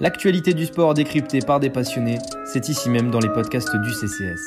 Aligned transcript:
L'actualité 0.00 0.54
du 0.54 0.64
sport 0.64 0.94
décryptée 0.94 1.40
par 1.40 1.60
des 1.60 1.68
passionnés, 1.68 2.16
c'est 2.46 2.70
ici 2.70 2.88
même 2.88 3.10
dans 3.10 3.20
les 3.20 3.28
podcasts 3.28 3.76
du 3.76 3.92
CCS. 3.92 4.40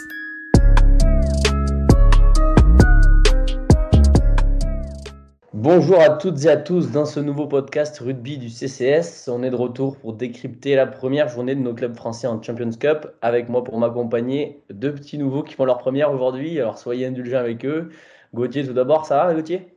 Bonjour 5.54 6.02
à 6.02 6.10
toutes 6.10 6.44
et 6.44 6.50
à 6.50 6.58
tous 6.58 6.92
dans 6.92 7.06
ce 7.06 7.20
nouveau 7.20 7.48
podcast 7.48 8.00
rugby 8.00 8.40
du 8.40 8.50
CCS. 8.50 9.30
On 9.30 9.44
est 9.44 9.52
de 9.52 9.56
retour 9.56 9.96
pour 9.98 10.14
décrypter 10.14 10.76
la 10.76 10.88
première 10.88 11.30
journée 11.30 11.54
de 11.54 11.62
nos 11.62 11.76
clubs 11.76 11.96
français 11.96 12.26
en 12.26 12.42
Champions 12.42 12.72
Cup. 12.72 13.08
Avec 13.22 13.48
moi 13.48 13.64
pour 13.64 13.78
m'accompagner, 13.78 14.64
deux 14.72 14.94
petits 14.94 15.20
nouveaux 15.20 15.44
qui 15.44 15.54
font 15.54 15.66
leur 15.66 15.78
première 15.78 16.12
aujourd'hui. 16.12 16.60
Alors 16.60 16.80
soyez 16.80 17.06
indulgents 17.06 17.38
avec 17.38 17.64
eux. 17.64 17.92
Gauthier, 18.34 18.66
tout 18.66 18.74
d'abord, 18.74 19.06
ça 19.06 19.24
va 19.24 19.34
Gauthier? 19.36 19.68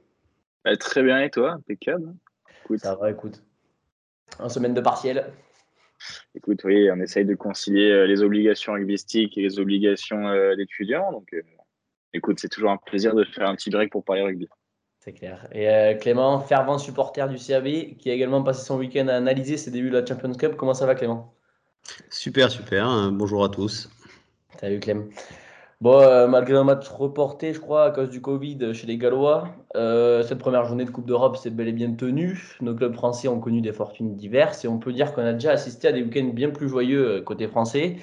Bah, 0.65 0.75
Très 0.77 1.03
bien 1.03 1.21
et 1.21 1.31
toi? 1.31 1.53
Impeccable. 1.53 2.15
Ça 2.79 2.97
va, 2.97 3.11
écoute. 3.11 3.43
En 4.39 4.49
semaine 4.49 4.75
de 4.75 4.81
partiel 4.81 5.33
Écoute, 6.35 6.63
oui, 6.65 6.91
on 6.91 7.01
essaye 7.01 7.25
de 7.25 7.35
concilier 7.35 7.91
euh, 7.91 8.07
les 8.07 8.23
obligations 8.23 8.75
rugbystiques 8.75 9.39
et 9.39 9.43
les 9.43 9.59
obligations 9.59 10.29
euh, 10.29 10.55
d'étudiants. 10.55 11.11
Donc, 11.11 11.33
euh, 11.33 11.41
écoute, 12.13 12.39
c'est 12.39 12.49
toujours 12.49 12.71
un 12.71 12.77
plaisir 12.77 13.15
de 13.15 13.25
faire 13.25 13.49
un 13.49 13.55
petit 13.55 13.71
break 13.71 13.91
pour 13.91 14.05
parler 14.05 14.23
rugby. 14.23 14.49
C'est 15.01 15.13
clair. 15.13 15.47
Et 15.53 15.97
Clément, 16.01 16.41
fervent 16.41 16.79
supporter 16.79 17.29
du 17.29 17.37
CAB, 17.37 17.97
qui 17.97 18.11
a 18.11 18.13
également 18.13 18.43
passé 18.43 18.65
son 18.65 18.77
week-end 18.77 19.07
à 19.07 19.15
analyser 19.15 19.57
ses 19.57 19.71
débuts 19.71 19.91
de 19.91 19.99
la 19.99 20.05
Champions 20.05 20.35
Cup. 20.35 20.57
Comment 20.57 20.75
ça 20.75 20.85
va, 20.85 20.97
Clément? 20.97 21.33
Super, 22.11 22.51
super. 22.51 23.13
Bonjour 23.13 23.45
à 23.45 23.49
tous. 23.49 23.89
Salut, 24.61 24.81
Clément. 24.81 25.05
Bon, 25.83 26.01
euh, 26.01 26.27
malgré 26.27 26.57
un 26.57 26.65
match 26.65 26.89
reporté, 26.89 27.53
je 27.53 27.61
crois, 27.61 27.85
à 27.85 27.91
cause 27.91 28.09
du 28.09 28.23
Covid 28.23 28.73
chez 28.73 28.87
les 28.87 28.97
Gallois, 28.97 29.49
euh, 29.77 30.23
cette 30.23 30.39
première 30.39 30.65
journée 30.65 30.87
de 30.87 30.91
Coupe 30.91 31.05
d'Europe 31.05 31.37
s'est 31.37 31.51
bel 31.51 31.69
et 31.69 31.73
bien 31.73 31.93
tenue. 31.93 32.57
Nos 32.63 32.75
clubs 32.75 32.95
français 32.95 33.29
ont 33.29 33.41
connu 33.41 33.61
des 33.61 33.75
fortunes 33.75 34.17
diverses 34.17 34.65
et 34.65 34.69
on 34.69 34.79
peut 34.79 34.95
dire 34.95 35.13
qu'on 35.13 35.23
a 35.23 35.35
déjà 35.35 35.51
assisté 35.51 35.89
à 35.89 35.93
des 35.93 36.03
week-ends 36.03 36.31
bien 36.33 36.49
plus 36.49 36.71
joyeux 36.71 37.19
euh, 37.19 37.23
côté 37.23 37.47
français. 37.47 37.97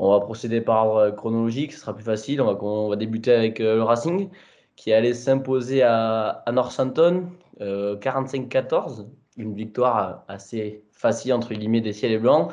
On 0.00 0.10
va 0.10 0.18
procéder 0.18 0.60
par 0.60 1.14
chronologique, 1.14 1.72
ce 1.72 1.78
sera 1.78 1.94
plus 1.94 2.02
facile. 2.02 2.40
On 2.40 2.46
va, 2.46 2.58
on 2.60 2.88
va 2.88 2.96
débuter 2.96 3.32
avec 3.32 3.60
le 3.60 3.82
Racing 3.82 4.28
qui 4.74 4.92
allait 4.92 5.14
s'imposer 5.14 5.82
à, 5.82 6.42
à 6.44 6.50
Northampton 6.50 7.26
45-14. 7.60 9.06
Une 9.36 9.54
victoire 9.54 10.24
assez 10.26 10.82
facile, 10.90 11.34
entre 11.34 11.54
guillemets, 11.54 11.82
des 11.82 11.92
ciels 11.92 12.12
et 12.12 12.18
blancs 12.18 12.50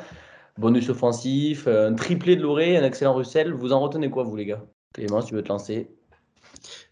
bonus 0.60 0.88
offensif, 0.90 1.66
un 1.66 1.94
triplé 1.94 2.36
de 2.36 2.42
Loré, 2.42 2.76
un 2.76 2.84
excellent 2.84 3.14
Russell. 3.14 3.52
Vous 3.52 3.72
en 3.72 3.80
retenez 3.80 4.10
quoi, 4.10 4.24
vous, 4.24 4.36
les 4.36 4.46
gars? 4.46 4.64
Clément, 4.92 5.22
tu 5.22 5.34
veux 5.34 5.42
te 5.42 5.48
lancer 5.48 5.88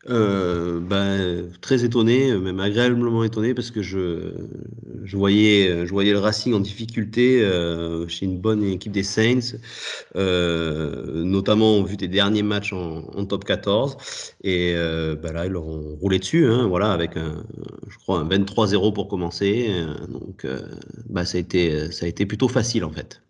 euh, 0.08 0.80
ben, 0.80 1.50
très 1.60 1.84
étonné, 1.84 2.32
même 2.38 2.60
agréablement 2.60 3.24
étonné 3.24 3.52
parce 3.52 3.70
que 3.70 3.82
je, 3.82 4.32
je, 5.04 5.16
voyais, 5.16 5.84
je 5.84 5.90
voyais 5.90 6.12
le 6.12 6.18
Racing 6.18 6.54
en 6.54 6.60
difficulté 6.60 7.42
euh, 7.42 8.06
chez 8.08 8.24
une 8.24 8.38
bonne 8.38 8.64
équipe 8.64 8.92
des 8.92 9.02
Saints, 9.02 9.58
euh, 10.16 11.24
notamment 11.24 11.82
vu 11.82 11.96
des 11.96 12.08
derniers 12.08 12.44
matchs 12.44 12.72
en, 12.72 13.24
top 13.26 13.44
14. 13.44 13.96
Et 14.44 14.72
ben 14.74 15.32
là, 15.32 15.46
ils 15.46 15.52
leur 15.52 15.66
ont 15.66 15.96
roulé 16.00 16.18
dessus, 16.18 16.46
hein, 16.46 16.66
voilà, 16.68 16.92
avec 16.92 17.16
un, 17.16 17.44
je 17.88 17.98
crois 17.98 18.20
un 18.20 18.28
23-0 18.28 18.94
pour 18.94 19.08
commencer. 19.08 19.70
donc, 20.08 20.46
ben, 21.08 21.24
ça, 21.24 21.36
a 21.36 21.40
été, 21.40 21.90
ça 21.92 22.06
a 22.06 22.08
été 22.08 22.24
plutôt 22.24 22.48
facile 22.48 22.84
en 22.84 22.90
fait. 22.90 23.20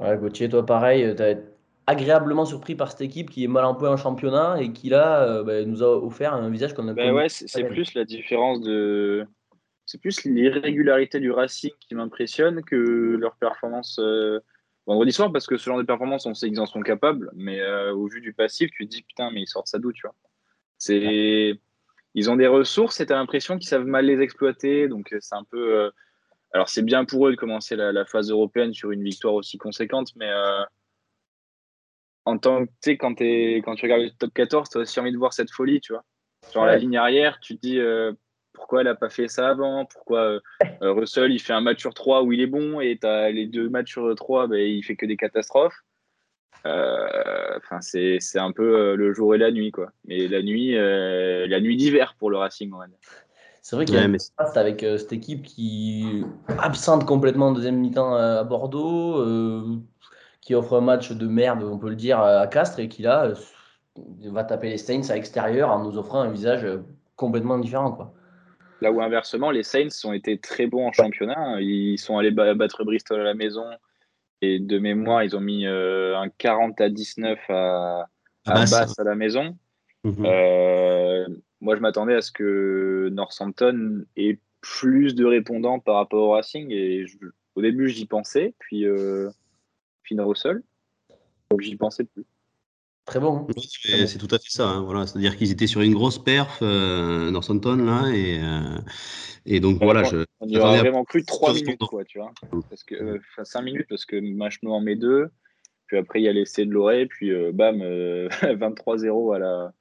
Ouais, 0.00 0.16
Gauthier, 0.16 0.48
toi 0.48 0.64
pareil, 0.64 1.14
tu 1.16 1.22
as 1.22 1.30
été 1.30 1.42
agréablement 1.88 2.44
surpris 2.44 2.74
par 2.74 2.90
cette 2.90 3.00
équipe 3.00 3.30
qui 3.30 3.44
est 3.44 3.48
mal 3.48 3.64
en 3.64 3.74
point 3.74 3.90
en 3.90 3.96
championnat 3.96 4.60
et 4.60 4.72
qui 4.72 4.90
là 4.90 5.22
euh, 5.22 5.42
bah, 5.42 5.64
nous 5.64 5.82
a 5.82 5.96
offert 5.96 6.34
un 6.34 6.50
visage 6.50 6.74
qu'on 6.74 6.86
a 6.88 6.92
bah 6.92 7.14
ouais, 7.14 7.30
c'est 7.30 7.64
plus 7.64 7.94
la 7.94 8.04
différence 8.04 8.60
de. 8.60 9.26
C'est 9.86 9.98
plus 9.98 10.24
l'irrégularité 10.24 11.18
du 11.18 11.30
Racing 11.30 11.70
qui 11.80 11.94
m'impressionne 11.94 12.62
que 12.62 12.76
leur 12.76 13.36
performance 13.36 13.98
euh, 14.00 14.38
vendredi 14.86 15.12
soir, 15.12 15.32
parce 15.32 15.46
que 15.46 15.56
ce 15.56 15.64
genre 15.64 15.78
de 15.78 15.82
performance, 15.82 16.26
on 16.26 16.34
sait 16.34 16.50
qu'ils 16.50 16.60
en 16.60 16.66
sont 16.66 16.82
capables, 16.82 17.30
mais 17.34 17.58
euh, 17.60 17.94
au 17.94 18.06
vu 18.06 18.20
du 18.20 18.34
passif, 18.34 18.70
tu 18.70 18.86
te 18.86 18.90
dis 18.90 19.02
putain, 19.02 19.30
mais 19.30 19.40
ils 19.40 19.46
sortent 19.46 19.68
ça 19.68 19.78
d'où, 19.78 19.90
tu 19.92 20.02
vois? 20.02 20.14
C'est. 20.76 21.58
Ils 22.14 22.30
ont 22.30 22.36
des 22.36 22.48
ressources 22.48 23.00
et 23.00 23.06
tu 23.06 23.14
as 23.14 23.16
l'impression 23.16 23.56
qu'ils 23.56 23.68
savent 23.68 23.86
mal 23.86 24.04
les 24.04 24.20
exploiter, 24.20 24.88
donc 24.88 25.14
c'est 25.20 25.34
un 25.34 25.44
peu 25.44 25.90
alors, 26.52 26.68
c'est 26.68 26.82
bien 26.82 27.04
pour 27.04 27.28
eux 27.28 27.32
de 27.32 27.36
commencer 27.36 27.76
la, 27.76 28.04
phase 28.04 28.30
européenne 28.30 28.72
sur 28.72 28.90
une 28.90 29.02
victoire 29.02 29.34
aussi 29.34 29.58
conséquente, 29.58 30.12
mais 30.16 30.30
euh, 30.30 30.62
en 32.24 32.38
tant 32.38 32.66
que, 32.66 32.90
quand, 32.92 33.14
quand 33.18 33.74
tu 33.74 33.84
regardes 33.84 34.02
le 34.02 34.10
top 34.10 34.32
14, 34.32 34.70
tu 34.70 34.78
as 34.78 34.80
aussi 34.80 35.00
envie 35.00 35.12
de 35.12 35.18
voir 35.18 35.32
cette 35.32 35.50
folie, 35.50 35.80
tu 35.80 35.92
vois. 35.92 36.04
Sur 36.48 36.64
la 36.64 36.76
ligne 36.76 36.96
arrière, 36.96 37.40
tu 37.40 37.56
te 37.56 37.60
dis 37.60 37.78
euh, 37.78 38.12
pourquoi 38.52 38.80
elle 38.80 38.86
n'a 38.86 38.94
pas 38.94 39.10
fait 39.10 39.28
ça 39.28 39.48
avant, 39.48 39.84
pourquoi 39.84 40.40
euh, 40.82 40.92
Russell, 40.92 41.32
il 41.32 41.40
fait 41.40 41.52
un 41.52 41.60
match 41.60 41.80
sur 41.80 41.92
3 41.92 42.22
où 42.22 42.32
il 42.32 42.40
est 42.40 42.46
bon, 42.46 42.80
et 42.80 42.96
tu 42.98 43.06
as 43.06 43.30
les 43.30 43.46
deux 43.46 43.68
matchs 43.68 43.92
sur 43.92 44.14
3, 44.14 44.46
ben, 44.46 44.58
il 44.58 44.82
fait 44.82 44.96
que 44.96 45.06
des 45.06 45.16
catastrophes? 45.16 45.84
Enfin, 46.64 47.80
c'est 47.80 48.18
un 48.36 48.52
peu 48.52 48.94
le 48.94 49.12
jour 49.14 49.34
et 49.34 49.38
la 49.38 49.50
nuit, 49.50 49.70
quoi. 49.70 49.90
Mais 50.04 50.28
la 50.28 50.42
nuit, 50.42 50.74
la 50.74 51.60
nuit 51.60 51.76
d'hiver 51.76 52.14
pour 52.18 52.30
le 52.30 52.36
Racing, 52.36 52.70
on 52.74 52.78
va 52.78 52.86
dire. 52.86 52.98
C'est 53.62 53.76
vrai 53.76 53.84
qu'il 53.84 53.96
y 53.96 53.98
a 53.98 54.08
mais... 54.08 54.18
avec 54.54 54.82
euh, 54.82 54.98
cette 54.98 55.12
équipe 55.12 55.42
qui 55.42 56.24
absente 56.58 57.04
complètement 57.04 57.48
en 57.48 57.52
deuxième 57.52 57.76
mi-temps 57.76 58.16
euh, 58.16 58.40
à 58.40 58.44
Bordeaux, 58.44 59.18
euh, 59.20 59.76
qui 60.40 60.54
offre 60.54 60.76
un 60.76 60.80
match 60.80 61.12
de 61.12 61.26
merde, 61.26 61.62
on 61.62 61.78
peut 61.78 61.90
le 61.90 61.96
dire, 61.96 62.20
à 62.20 62.46
Castres, 62.46 62.80
et 62.80 62.88
qui 62.88 63.02
là 63.02 63.32
va 64.26 64.44
taper 64.44 64.70
les 64.70 64.78
Saints 64.78 65.10
à 65.10 65.14
l'extérieur 65.14 65.70
en 65.70 65.82
nous 65.82 65.98
offrant 65.98 66.20
un 66.20 66.30
visage 66.30 66.66
complètement 67.16 67.58
différent. 67.58 67.92
Quoi. 67.92 68.14
Là 68.80 68.92
où 68.92 69.02
inversement, 69.02 69.50
les 69.50 69.64
Saints 69.64 69.88
ont 70.04 70.12
été 70.12 70.38
très 70.38 70.66
bons 70.66 70.86
en 70.86 70.92
championnat. 70.92 71.60
Ils 71.60 71.98
sont 71.98 72.16
allés 72.16 72.30
battre 72.30 72.84
Bristol 72.84 73.20
à 73.20 73.24
la 73.24 73.34
maison. 73.34 73.64
Et 74.40 74.60
de 74.60 74.78
mémoire, 74.78 75.24
ils 75.24 75.36
ont 75.36 75.40
mis 75.40 75.66
un 75.66 76.28
40 76.38 76.80
à 76.80 76.88
19 76.88 77.38
à, 77.48 78.06
à 78.46 78.54
Basse 78.54 78.98
à 78.98 79.04
la 79.04 79.16
maison. 79.16 79.56
Mhm. 80.04 80.24
Moi, 81.60 81.76
je 81.76 81.80
m'attendais 81.80 82.14
à 82.14 82.20
ce 82.20 82.30
que 82.30 83.08
Northampton 83.12 84.04
ait 84.16 84.38
plus 84.60 85.14
de 85.14 85.24
répondants 85.24 85.78
par 85.78 85.96
rapport 85.96 86.28
au 86.28 86.30
Racing. 86.32 86.70
Et 86.70 87.04
au 87.54 87.62
début, 87.62 87.88
j'y 87.88 88.06
pensais, 88.06 88.54
puis 88.58 88.86
euh, 88.86 89.30
Finn 90.04 90.20
Russell. 90.20 90.62
Donc, 91.50 91.60
j'y 91.60 91.76
pensais 91.76 92.04
plus. 92.04 92.24
Très 93.08 93.20
bon. 93.20 93.46
Hein. 93.48 94.06
c'est 94.06 94.18
tout 94.18 94.34
à 94.34 94.38
fait 94.38 94.50
ça. 94.50 94.68
Hein, 94.68 94.82
voilà. 94.82 95.06
C'est-à-dire 95.06 95.34
qu'ils 95.38 95.50
étaient 95.50 95.66
sur 95.66 95.80
une 95.80 95.94
grosse 95.94 96.22
perf, 96.22 96.58
euh, 96.60 97.30
Northampton, 97.30 97.76
là. 97.76 98.06
Et, 98.14 98.38
euh, 98.38 98.78
et 99.46 99.60
donc, 99.60 99.82
voilà. 99.82 100.02
Je, 100.04 100.24
on 100.40 100.46
y 100.46 100.58
aurait 100.58 100.80
vraiment 100.80 101.04
cru 101.04 101.24
3 101.24 101.54
minutes, 101.54 101.78
quoi, 101.78 102.04
tu 102.04 102.18
vois. 102.18 102.32
Parce 102.68 102.84
que, 102.84 102.94
euh, 102.94 103.18
5 103.42 103.62
minutes, 103.62 103.86
parce 103.88 104.04
que 104.04 104.20
Machno 104.20 104.72
en 104.72 104.82
met 104.82 104.96
2. 104.96 105.30
Puis 105.86 105.96
après, 105.96 106.20
il 106.20 106.24
y 106.24 106.28
a 106.28 106.32
l'essai 106.32 106.66
de 106.66 106.70
Loré. 106.70 107.06
Puis, 107.06 107.32
euh, 107.32 107.50
bam, 107.50 107.78
23-0 108.42 109.34
à 109.34 109.38
la, 109.38 109.72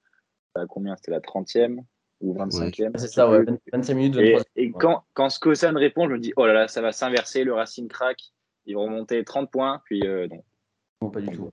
combien? 0.68 0.96
C'était 0.96 1.12
la 1.12 1.20
30e 1.20 1.80
ou 2.22 2.34
25e 2.34 2.98
C'est 2.98 3.08
ça, 3.08 3.30
ouais, 3.30 3.46
25 3.72 3.94
minutes. 3.94 4.16
23 4.16 4.42
et, 4.56 4.72
quand, 4.72 5.04
quand 5.14 5.30
Skosan 5.30 5.76
répond, 5.76 6.08
je 6.08 6.14
me 6.14 6.20
dis, 6.20 6.34
oh 6.36 6.46
là 6.46 6.54
là, 6.54 6.68
ça 6.68 6.82
va 6.82 6.92
s'inverser, 6.92 7.44
le 7.44 7.54
Racing 7.54 7.88
crack, 7.88 8.18
ils 8.66 8.76
vont 8.76 8.86
remonter 8.86 9.24
30 9.24 9.52
points, 9.52 9.82
puis 9.86 10.02
euh, 10.06 10.28
non. 10.28 10.44
Non, 11.02 11.10
pas 11.10 11.22
du 11.22 11.36
tout. 11.36 11.50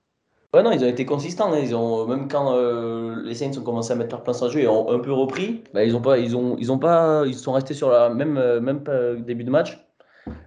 Ouais, 0.53 0.63
non, 0.63 0.71
ils 0.71 0.83
ont 0.83 0.87
été 0.87 1.05
consistants. 1.05 1.53
Hein. 1.53 1.59
Ils 1.59 1.75
ont, 1.75 2.07
même 2.07 2.27
quand 2.27 2.55
euh, 2.55 3.21
les 3.23 3.35
Saints 3.35 3.57
ont 3.57 3.63
commencé 3.63 3.91
à 3.91 3.95
mettre 3.95 4.15
leur 4.15 4.23
place 4.23 4.41
en 4.41 4.49
jeu 4.49 4.61
et 4.61 4.67
ont 4.67 4.89
un 4.89 4.99
peu 4.99 5.11
repris, 5.11 5.63
bah, 5.73 5.83
ils 5.83 5.95
ont 5.95 6.01
pas, 6.01 6.17
ils 6.17 6.35
ont, 6.35 6.55
ils 6.57 6.71
ont 6.71 6.79
pas, 6.79 7.23
ils 7.27 7.35
sont 7.35 7.51
restés 7.51 7.73
sur 7.73 7.89
la 7.89 8.09
même, 8.09 8.37
euh, 8.37 8.61
même 8.61 8.83
début 9.19 9.43
de 9.43 9.51
match, 9.51 9.85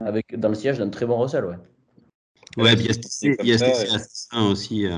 avec 0.01 0.39
dans 0.39 0.49
le 0.49 0.55
siège 0.55 0.79
d'un 0.79 0.89
très 0.89 1.07
bon 1.07 1.17
recel, 1.17 1.45
ouais. 1.45 1.57
Ouais, 2.57 2.73
il 2.75 3.47
y 3.47 3.53
a, 3.53 3.59
ce 3.63 4.51
aussi 4.51 4.87
euh, 4.87 4.97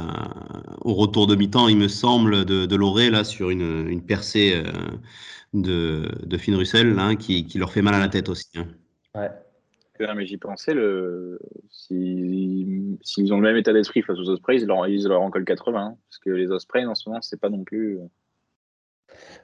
au 0.82 0.94
retour 0.94 1.26
de 1.26 1.34
mi-temps, 1.34 1.68
il 1.68 1.76
me 1.76 1.88
semble, 1.88 2.44
de, 2.44 2.64
de 2.64 2.76
Loré, 2.76 3.10
là, 3.10 3.24
sur 3.24 3.50
une, 3.50 3.88
une 3.88 4.02
percée 4.02 4.54
euh, 4.54 4.70
de, 5.52 6.08
de 6.24 6.36
Finn 6.38 6.54
Russell, 6.54 6.94
là, 6.94 7.16
qui, 7.16 7.44
qui, 7.44 7.58
leur 7.58 7.72
fait 7.72 7.82
mal 7.82 7.94
à 7.94 7.98
la 7.98 8.08
tête 8.08 8.28
aussi. 8.28 8.48
Hein. 8.56 8.68
Ouais. 9.14 10.14
mais 10.14 10.26
j'y 10.26 10.38
pensais, 10.38 10.74
le... 10.74 11.40
s'ils 11.68 12.98
si, 13.02 13.32
ont 13.32 13.40
le 13.40 13.42
même 13.42 13.56
état 13.56 13.72
d'esprit 13.72 14.02
face 14.02 14.18
aux 14.18 14.28
Ospreys, 14.28 14.60
ils 14.60 14.66
leur, 14.66 14.86
ils 14.86 15.06
leur 15.06 15.20
en 15.20 15.30
collent 15.30 15.44
80. 15.44 15.80
Hein, 15.80 15.96
parce 16.08 16.18
que 16.18 16.30
les 16.30 16.50
Ospreys, 16.52 16.86
en 16.86 16.94
ce 16.94 17.08
moment, 17.08 17.20
c'est 17.20 17.40
pas 17.40 17.50
non 17.50 17.64
plus. 17.64 17.98
Euh, 17.98 18.06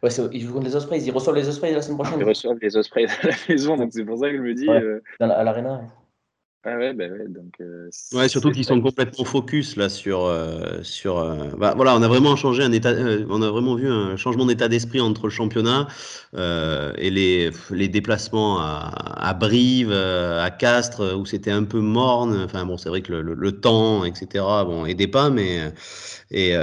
ouais, 0.04 0.10
ils 0.32 0.40
jouent 0.42 0.52
contre 0.52 0.66
les 0.66 0.76
Ospreys, 0.76 1.02
ils 1.02 1.10
reçoivent 1.10 1.36
les 1.36 1.48
Ospreys 1.48 1.74
la 1.74 1.82
semaine 1.82 1.98
prochaine. 1.98 2.20
Ils 2.20 2.24
reçoivent 2.24 2.58
les 2.62 2.76
Ospreys 2.76 3.06
à 3.22 3.26
la 3.26 3.34
maison, 3.48 3.76
donc 3.76 3.92
c'est 3.92 4.04
pour 4.04 4.18
ça 4.18 4.30
que 4.30 4.36
je 4.36 4.42
me 4.42 4.54
dis. 4.54 4.70
à 4.70 5.44
l'Arena. 5.44 5.82
Ah 6.68 6.76
ouais, 6.78 6.92
bah 6.92 7.04
ouais, 7.04 7.28
donc. 7.28 7.54
Euh, 7.60 7.88
ouais, 8.12 8.28
surtout 8.28 8.50
qu'ils 8.50 8.64
sont 8.64 8.80
complètement 8.80 9.24
focus 9.24 9.76
là 9.76 9.88
sur 9.88 10.24
euh, 10.24 10.82
sur. 10.82 11.18
Euh, 11.18 11.50
bah, 11.56 11.74
voilà, 11.76 11.94
on 11.94 12.02
a 12.02 12.08
vraiment 12.08 12.34
changé 12.34 12.64
un 12.64 12.72
état, 12.72 12.92
on 13.30 13.40
a 13.40 13.50
vraiment 13.50 13.76
vu 13.76 13.88
un 13.88 14.16
changement 14.16 14.46
d'état 14.46 14.66
d'esprit 14.66 15.00
entre 15.00 15.26
le 15.26 15.30
championnat 15.30 15.86
et 16.34 17.10
les 17.10 17.50
les 17.70 17.88
déplacements 17.88 18.58
à, 18.58 18.90
à 19.28 19.32
Brive, 19.32 19.92
à 19.92 20.50
Castres 20.50 21.16
où 21.16 21.24
c'était 21.24 21.52
un 21.52 21.62
peu 21.62 21.78
morne. 21.78 22.42
Enfin 22.44 22.66
bon, 22.66 22.76
c'est 22.76 22.88
vrai 22.88 23.00
que 23.00 23.12
le, 23.12 23.34
le, 23.34 23.52
temps, 23.52 24.04
etc. 24.04 24.44
Bon, 24.66 24.86
aidait 24.86 25.06
pas, 25.06 25.30
mais 25.30 25.72
et 26.30 26.54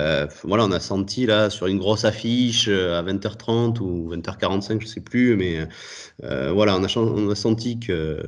voilà, 0.44 0.66
on 0.66 0.72
a 0.72 0.80
senti 0.80 1.26
là 1.26 1.50
sur 1.50 1.68
une 1.68 1.80
grosse 1.80 2.06
affiche 2.06 2.68
à 2.68 3.02
20h30 3.02 3.80
ou 3.80 4.14
20h45, 4.14 4.82
je 4.82 4.88
sais 4.88 5.02
plus, 5.02 5.36
mais 5.38 5.68
voilà, 6.22 6.78
on 6.78 6.84
a 6.84 6.98
on 6.98 7.30
a 7.30 7.36
senti 7.36 7.80
que 7.80 8.22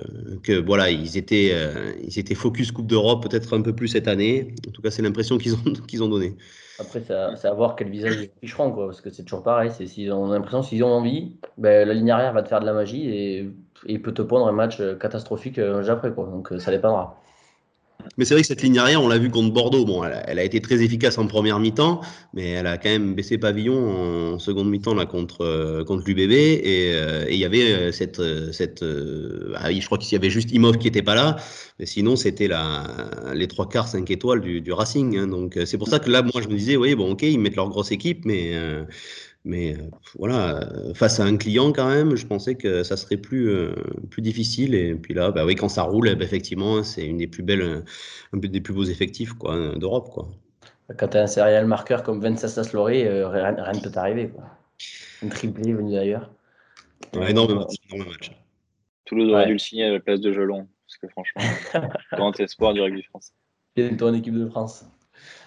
voilà, 0.66 0.90
ils 0.90 1.18
étaient 1.18 1.52
euh, 1.54 1.94
ils 2.04 2.20
étaient 2.20 2.36
focus 2.36 2.72
Coupe 2.72 2.88
d'Europe 2.88 3.28
peut-être 3.28 3.56
un 3.58 3.62
peu 3.62 3.74
plus 3.74 3.90
cette 3.90 4.08
année. 4.08 4.54
En 4.68 4.72
tout 4.72 4.82
cas, 4.82 4.92
c'est 4.92 5.02
l'impression 5.02 5.38
qu'ils 5.38 5.54
ont, 5.54 5.74
qu'ils 5.88 6.04
ont 6.04 6.10
donné. 6.10 6.36
Après, 6.80 7.02
c'est 7.02 7.14
à, 7.14 7.54
voir 7.54 7.76
quel 7.76 7.90
visage 7.90 8.16
ils 8.16 8.32
afficheront, 8.38 8.72
quoi, 8.72 8.88
parce 8.88 9.00
que 9.00 9.10
c'est 9.10 9.24
toujours 9.24 9.44
pareil. 9.44 9.72
C'est, 9.72 9.88
s'ils 9.88 10.12
ont 10.12 10.28
l'impression, 10.28 10.62
s'ils 10.62 10.84
ont 10.84 10.92
envie, 10.92 11.38
ben, 11.58 11.88
la 11.88 11.94
ligne 11.94 12.12
arrière 12.12 12.34
va 12.34 12.44
te 12.44 12.50
faire 12.50 12.60
de 12.60 12.66
la 12.66 12.74
magie 12.74 13.10
et, 13.10 14.00
peut 14.00 14.14
te 14.14 14.22
pondre 14.22 14.48
un 14.48 14.52
match 14.52 14.80
euh, 14.80 14.96
catastrophique 14.96 15.58
euh, 15.58 15.88
après. 15.88 16.12
Quoi. 16.12 16.26
Donc, 16.26 16.54
ça 16.60 16.72
dépendra. 16.72 17.18
Mais 18.18 18.24
c'est 18.24 18.34
vrai 18.34 18.42
que 18.42 18.48
cette 18.48 18.62
ligne 18.62 18.78
arrière, 18.78 19.02
on 19.04 19.10
l'a 19.10 19.18
vu 19.18 19.30
contre 19.30 19.54
Bordeaux. 19.54 19.84
Bon, 19.84 20.04
elle 20.04 20.40
a, 20.40 20.44
été 20.44 20.62
très 20.62 20.82
efficace 20.82 21.18
en 21.18 21.28
première 21.28 21.60
mi-temps, 21.60 22.02
mais 22.34 22.52
elle 22.52 22.68
a 22.68 22.78
quand 22.78 22.90
même 22.90 23.14
baissé 23.14 23.38
pavillon 23.38 24.36
en 24.36 24.40
seconde 24.40 24.70
mi-temps 24.70 24.94
là 24.94 25.06
contre 25.06 25.42
euh, 25.42 25.84
contre 25.84 26.04
l'UBB 26.06 26.32
euh, 26.32 27.26
et 27.28 27.34
il 27.34 27.40
y 27.40 27.46
avait 27.46 27.74
euh, 27.74 27.92
cette 27.92 28.22
cette 28.54 28.84
ah 29.56 29.72
je 29.72 29.86
crois 29.86 29.98
qu'il 29.98 30.14
y 30.14 30.16
avait 30.16 30.30
juste 30.30 30.52
Imov 30.52 30.78
qui 30.78 30.88
était 30.88 31.02
pas 31.02 31.16
là, 31.16 31.38
mais 31.80 31.86
sinon 31.86 32.16
c'était 32.16 32.48
la 32.48 32.88
les 33.34 33.48
trois 33.48 33.68
quarts 33.68 33.88
cinq 33.88 34.10
étoiles 34.12 34.42
du, 34.42 34.62
du 34.62 34.72
Racing. 34.72 35.18
Hein. 35.18 35.28
donc 35.28 35.60
c'est 35.66 35.78
pour 35.78 35.90
ça 35.90 36.00
que 36.00 36.10
là 36.10 36.22
moi 36.22 36.42
je 36.42 36.48
me 36.48 36.56
disais 36.56 36.78
oui 36.78 36.96
bon 36.96 37.12
ok 37.12 37.24
ils 37.24 37.40
mettent 37.40 37.56
leur 37.56 37.70
grosse 37.70 37.92
équipe, 37.92 38.26
mais 38.26 38.54
mais 39.46 39.76
euh, 39.76 39.90
voilà, 40.18 40.58
euh, 40.58 40.94
face 40.96 41.20
à 41.20 41.24
un 41.24 41.38
client 41.38 41.72
quand 41.72 41.88
même, 41.88 42.16
je 42.16 42.26
pensais 42.26 42.56
que 42.56 42.84
ça 42.84 42.98
serait 42.98 43.18
plus, 43.18 43.48
euh, 43.48 43.76
plus 44.10 44.24
difficile. 44.24 44.74
Et 44.74 44.96
puis 44.96 45.14
là, 45.14 45.32
bah 45.32 45.46
oui, 45.46 45.56
quand 45.56 45.70
ça 45.70 45.84
roule, 45.84 46.10
eh 46.10 46.16
ben, 46.16 46.24
effectivement, 46.24 46.84
c'est 46.84 47.06
une 47.06 47.18
des 47.18 47.28
plus 47.28 47.44
belles, 47.44 47.84
un 48.34 48.38
des 48.38 48.60
plus 48.60 48.74
beaux 48.74 48.84
effectifs 48.84 49.34
quoi, 49.34 49.76
d'Europe. 49.76 50.10
Quoi. 50.10 50.28
Quand 50.98 51.10
tu 51.10 51.18
as 51.18 51.22
un 51.22 51.28
serial 51.28 51.68
marqueur 51.68 52.02
comme 52.02 52.20
Venceslas 52.20 52.74
Loré, 52.74 53.08
rien, 53.24 53.52
ne 53.52 53.80
peut 53.80 53.92
t'arriver. 53.92 54.32
Un 55.24 55.30
triplé 55.30 55.74
venu 55.74 55.94
d'ailleurs. 55.94 56.32
Ouais, 57.16 57.30
énormément, 57.30 57.68
énormément 57.88 58.12
match. 58.12 58.32
Toulouse 59.06 59.32
aurait 59.32 59.46
dû 59.46 59.54
le 59.54 59.60
signer 59.60 59.86
à 59.86 59.92
la 59.92 60.00
place 60.00 60.20
de 60.20 60.34
Gelon, 60.34 60.68
parce 60.88 60.98
que 60.98 61.08
franchement, 61.08 61.44
grand 62.14 62.40
espoir 62.40 62.74
du 62.74 62.82
rugby 62.82 63.04
France. 63.04 63.34
Bientôt 63.76 64.08
en 64.08 64.14
équipe 64.16 64.34
de 64.34 64.48
France. 64.48 64.86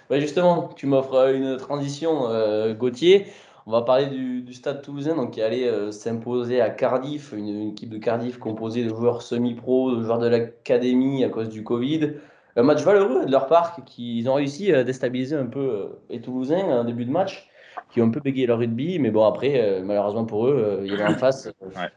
Ouais, 0.09 0.21
justement, 0.21 0.69
tu 0.77 0.87
m'offres 0.87 1.35
une 1.35 1.57
transition, 1.57 2.29
Gauthier. 2.75 3.27
On 3.69 3.73
va 3.73 3.83
parler 3.83 4.07
du, 4.07 4.51
Stade 4.55 4.81
Toulousain 4.81 5.15
donc, 5.15 5.33
qui 5.33 5.43
allait 5.43 5.69
euh, 5.69 5.91
s'imposer 5.91 6.63
à 6.63 6.71
Cardiff, 6.71 7.35
une, 7.35 7.69
équipe 7.69 7.91
de 7.91 7.99
Cardiff 7.99 8.39
composée 8.39 8.83
de 8.83 8.89
joueurs 8.89 9.21
semi-pro, 9.21 9.95
de 9.95 10.03
joueurs 10.03 10.19
de 10.19 10.27
l'académie 10.27 11.23
à 11.23 11.29
cause 11.29 11.51
du 11.51 11.63
Covid. 11.65 12.15
Un 12.57 12.63
match 12.63 12.83
valeureux 12.83 13.27
de 13.27 13.31
leur 13.31 13.47
part, 13.47 13.77
qu'ils 13.85 14.27
ont 14.31 14.33
réussi 14.33 14.73
à 14.73 14.85
déstabiliser 14.85 15.37
un 15.37 15.45
peu 15.45 15.61
euh, 15.61 15.87
les 16.09 16.23
Toulousains 16.23 16.81
en 16.81 16.83
début 16.83 17.05
de 17.05 17.11
match, 17.11 17.47
qui 17.91 18.01
ont 18.01 18.07
un 18.07 18.11
peu 18.11 18.21
bégayé 18.21 18.47
leur 18.47 18.59
rugby, 18.59 18.99
mais 19.01 19.11
bon, 19.11 19.27
après, 19.27 19.61
euh, 19.61 19.83
malheureusement 19.85 20.25
pour 20.25 20.49
eux, 20.49 20.81
il 20.85 20.91
y 20.91 20.95
avait 20.95 21.05
en 21.05 21.19
face 21.19 21.53
un 21.71 21.91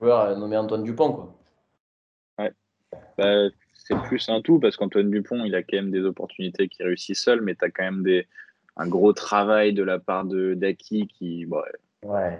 joueur 0.00 0.34
nommé 0.38 0.56
Antoine 0.56 0.82
Dupont. 0.82 1.12
Quoi. 1.12 1.34
Ouais. 2.38 2.52
Bah, 3.18 3.50
c'est 3.74 3.98
plus 4.04 4.26
un 4.30 4.40
tout, 4.40 4.58
parce 4.60 4.78
qu'Antoine 4.78 5.10
Dupont, 5.10 5.44
il 5.44 5.54
a 5.54 5.62
quand 5.62 5.76
même 5.76 5.90
des 5.90 6.04
opportunités 6.04 6.68
qui 6.68 6.82
réussissent 6.82 7.22
seul, 7.22 7.42
mais 7.42 7.54
tu 7.54 7.66
as 7.66 7.70
quand 7.70 7.84
même 7.84 8.02
des 8.02 8.26
un 8.78 8.88
gros 8.88 9.12
travail 9.12 9.72
de 9.72 9.82
la 9.82 9.98
part 9.98 10.24
de 10.24 10.54
Daki 10.54 11.08
qui 11.08 11.46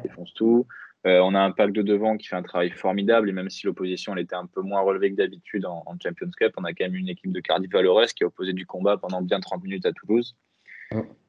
défonce 0.02 0.32
tout. 0.35 0.67
Euh, 1.06 1.20
on 1.20 1.35
a 1.35 1.40
un 1.40 1.52
pack 1.52 1.73
de 1.73 1.82
devant 1.82 2.17
qui 2.17 2.26
fait 2.26 2.37
un 2.37 2.43
travail 2.43 2.70
formidable 2.70 3.29
et 3.29 3.32
même 3.32 3.50
si 3.50 3.67
l'opposition 3.67 4.14
elle 4.14 4.23
était 4.23 4.35
un 4.35 4.46
peu 4.46 4.62
moins 4.62 4.81
relevée 4.81 5.11
que 5.12 5.17
d'habitude 5.17 5.64
en, 5.64 5.85
Champions 6.02 6.31
Cup, 6.37 6.52
on 6.56 6.64
a 6.64 6.73
quand 6.73 6.85
même 6.85 6.96
une 6.96 7.08
équipe 7.08 7.32
de 7.32 7.40
Cardiff 7.40 7.70
valeureuse 7.70 8.12
qui 8.12 8.25
a 8.25 8.26
opposé 8.26 8.52
du 8.52 8.67
combat 8.67 8.96
pendant 8.96 9.23
bien 9.23 9.38
30 9.38 9.62
minutes 9.62 9.87
à 9.87 9.93
Toulouse. 9.93 10.37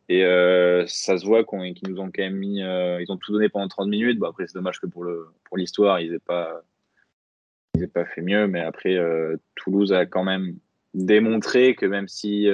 Et 0.10 0.26
euh, 0.26 0.86
ça 0.88 1.18
se 1.20 1.26
voit 1.26 1.44
qu'ils 1.44 1.88
nous 1.88 2.00
ont 2.00 2.08
quand 2.08 2.24
même 2.24 2.38
mis, 2.38 2.64
euh, 2.64 3.00
ils 3.00 3.12
ont 3.12 3.18
tout 3.18 3.32
donné 3.32 3.48
pendant 3.48 3.68
30 3.68 3.90
minutes. 3.90 4.18
Bon, 4.18 4.28
après, 4.28 4.48
c'est 4.48 4.56
dommage 4.56 4.80
que 4.80 4.88
pour 4.88 5.04
le 5.04 5.28
pour 5.44 5.58
l'histoire, 5.58 6.00
ils 6.00 6.12
n'aient 6.12 6.20
pas, 6.20 6.64
ils 7.76 7.84
aient 7.84 7.88
pas 7.88 8.06
fait 8.06 8.22
mieux. 8.22 8.48
Mais 8.48 8.62
après, 8.62 8.98
Toulouse 9.56 9.94
a 9.94 10.08
quand 10.08 10.24
même 10.24 10.56
démontré 10.96 11.76
que 11.76 11.86
même 11.86 12.08
si 12.08 12.48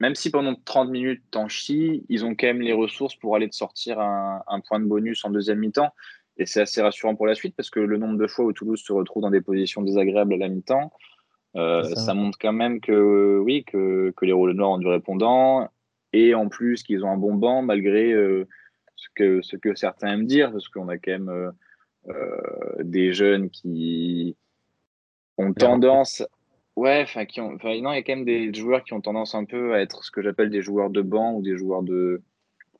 même 0.00 0.14
si 0.14 0.30
pendant 0.30 0.54
30 0.54 0.90
minutes 0.90 1.22
t'en 1.30 1.48
chies, 1.48 2.04
ils 2.08 2.24
ont 2.24 2.34
quand 2.34 2.46
même 2.46 2.60
les 2.60 2.72
ressources 2.72 3.16
pour 3.16 3.34
aller 3.36 3.48
te 3.48 3.54
sortir 3.54 3.98
un, 4.00 4.60
point 4.68 4.80
de 4.80 4.84
bonus 4.84 5.24
en 5.24 5.30
deuxième 5.30 5.58
mi-temps. 5.58 5.92
Et 6.38 6.44
c'est 6.44 6.60
assez 6.60 6.82
rassurant 6.82 7.14
pour 7.14 7.26
la 7.26 7.34
suite 7.34 7.56
parce 7.56 7.70
que 7.70 7.80
le 7.80 7.96
nombre 7.96 8.18
de 8.18 8.26
fois 8.26 8.44
où 8.44 8.52
Toulouse 8.52 8.82
se 8.82 8.92
retrouve 8.92 9.22
dans 9.22 9.30
des 9.30 9.40
positions 9.40 9.80
désagréables 9.82 10.34
à 10.34 10.36
la 10.36 10.48
mi-temps, 10.48 10.92
euh, 11.56 11.82
ça. 11.94 12.12
montre 12.12 12.36
quand 12.38 12.52
même 12.52 12.80
que 12.80 13.38
oui, 13.38 13.64
que, 13.64 14.12
les 14.20 14.32
rôles 14.32 14.52
noirs 14.52 14.72
ont 14.72 14.78
du 14.78 14.86
répondant 14.86 15.70
et 16.12 16.34
en 16.34 16.48
plus 16.48 16.82
qu'ils 16.82 17.02
ont 17.04 17.10
un 17.10 17.16
bon 17.16 17.34
banc 17.34 17.62
malgré 17.62 18.12
euh, 18.12 18.46
ce, 18.96 19.08
que, 19.14 19.40
ce 19.40 19.56
que 19.56 19.74
certains 19.74 20.12
aiment 20.12 20.26
dire 20.26 20.52
parce 20.52 20.68
qu'on 20.68 20.88
a 20.88 20.98
quand 20.98 21.12
même 21.12 21.52
euh, 22.08 22.30
des 22.80 23.14
jeunes 23.14 23.48
qui 23.48 24.36
ont 25.38 25.54
tendance 25.54 26.22
Ouais, 26.76 27.00
enfin, 27.02 27.24
qui 27.24 27.40
ont, 27.40 27.54
enfin, 27.54 27.80
non, 27.80 27.92
il 27.92 27.96
y 27.96 27.98
a 27.98 28.02
quand 28.02 28.16
même 28.16 28.26
des 28.26 28.52
joueurs 28.52 28.84
qui 28.84 28.92
ont 28.92 29.00
tendance 29.00 29.34
un 29.34 29.44
peu 29.44 29.72
à 29.74 29.80
être 29.80 30.04
ce 30.04 30.10
que 30.10 30.20
j'appelle 30.20 30.50
des 30.50 30.60
joueurs 30.60 30.90
de 30.90 31.00
banc 31.00 31.34
ou 31.34 31.42
des 31.42 31.56
joueurs 31.56 31.82
de, 31.82 32.22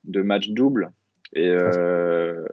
de 0.04 0.22
match 0.22 0.50
double. 0.50 0.92
Et 1.32 1.48
euh, 1.48 2.44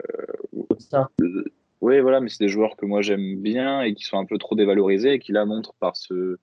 oui, 1.82 2.00
voilà, 2.00 2.22
mais 2.22 2.30
c'est 2.30 2.44
des 2.44 2.50
joueurs 2.50 2.78
que 2.78 2.86
moi 2.86 3.02
j'aime 3.02 3.42
bien 3.42 3.82
et 3.82 3.94
qui 3.94 4.06
sont 4.06 4.18
un 4.18 4.26
peu 4.26 4.38
trop 4.38 4.56
dévalorisés 4.56 5.14
et 5.14 5.20
qui 5.20 5.34
la 5.34 5.46
montrent 5.46 5.74
par 5.76 5.98
ce, 5.98 6.38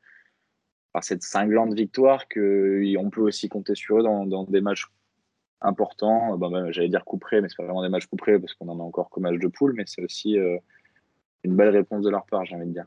par 0.93 1.03
cette 1.03 1.23
cinglante 1.23 1.73
victoire 1.73 2.29
qu'on 2.29 3.11
peut 3.11 3.23
aussi 3.23 3.49
compter 3.49 3.75
sur 3.75 4.01
eux 4.01 4.03
dans, 4.03 4.27
dans 4.27 4.45
des 4.45 4.61
matchs 4.61 4.87
importants. 5.63 6.37
Bah, 6.37 6.49
J'allais 6.73 6.91
dire 6.91 7.07
couperés, 7.07 7.41
mais 7.41 7.49
c'est 7.49 7.57
pas 7.57 7.65
vraiment 7.65 7.83
des 7.83 7.89
matchs 7.89 8.07
couperés 8.07 8.39
parce 8.39 8.53
qu'on 8.55 8.69
en 8.69 8.79
a 8.79 8.83
encore 8.83 9.09
qu'au 9.09 9.21
match 9.21 9.39
de 9.39 9.49
poule, 9.49 9.73
mais 9.75 9.85
c'est 9.87 10.03
aussi 10.03 10.39
euh, 10.39 10.59
une 11.43 11.57
belle 11.57 11.71
réponse 11.71 12.05
de 12.05 12.11
leur 12.11 12.27
part, 12.27 12.45
j'ai 12.45 12.55
envie 12.55 12.67
de 12.67 12.73
dire. 12.73 12.87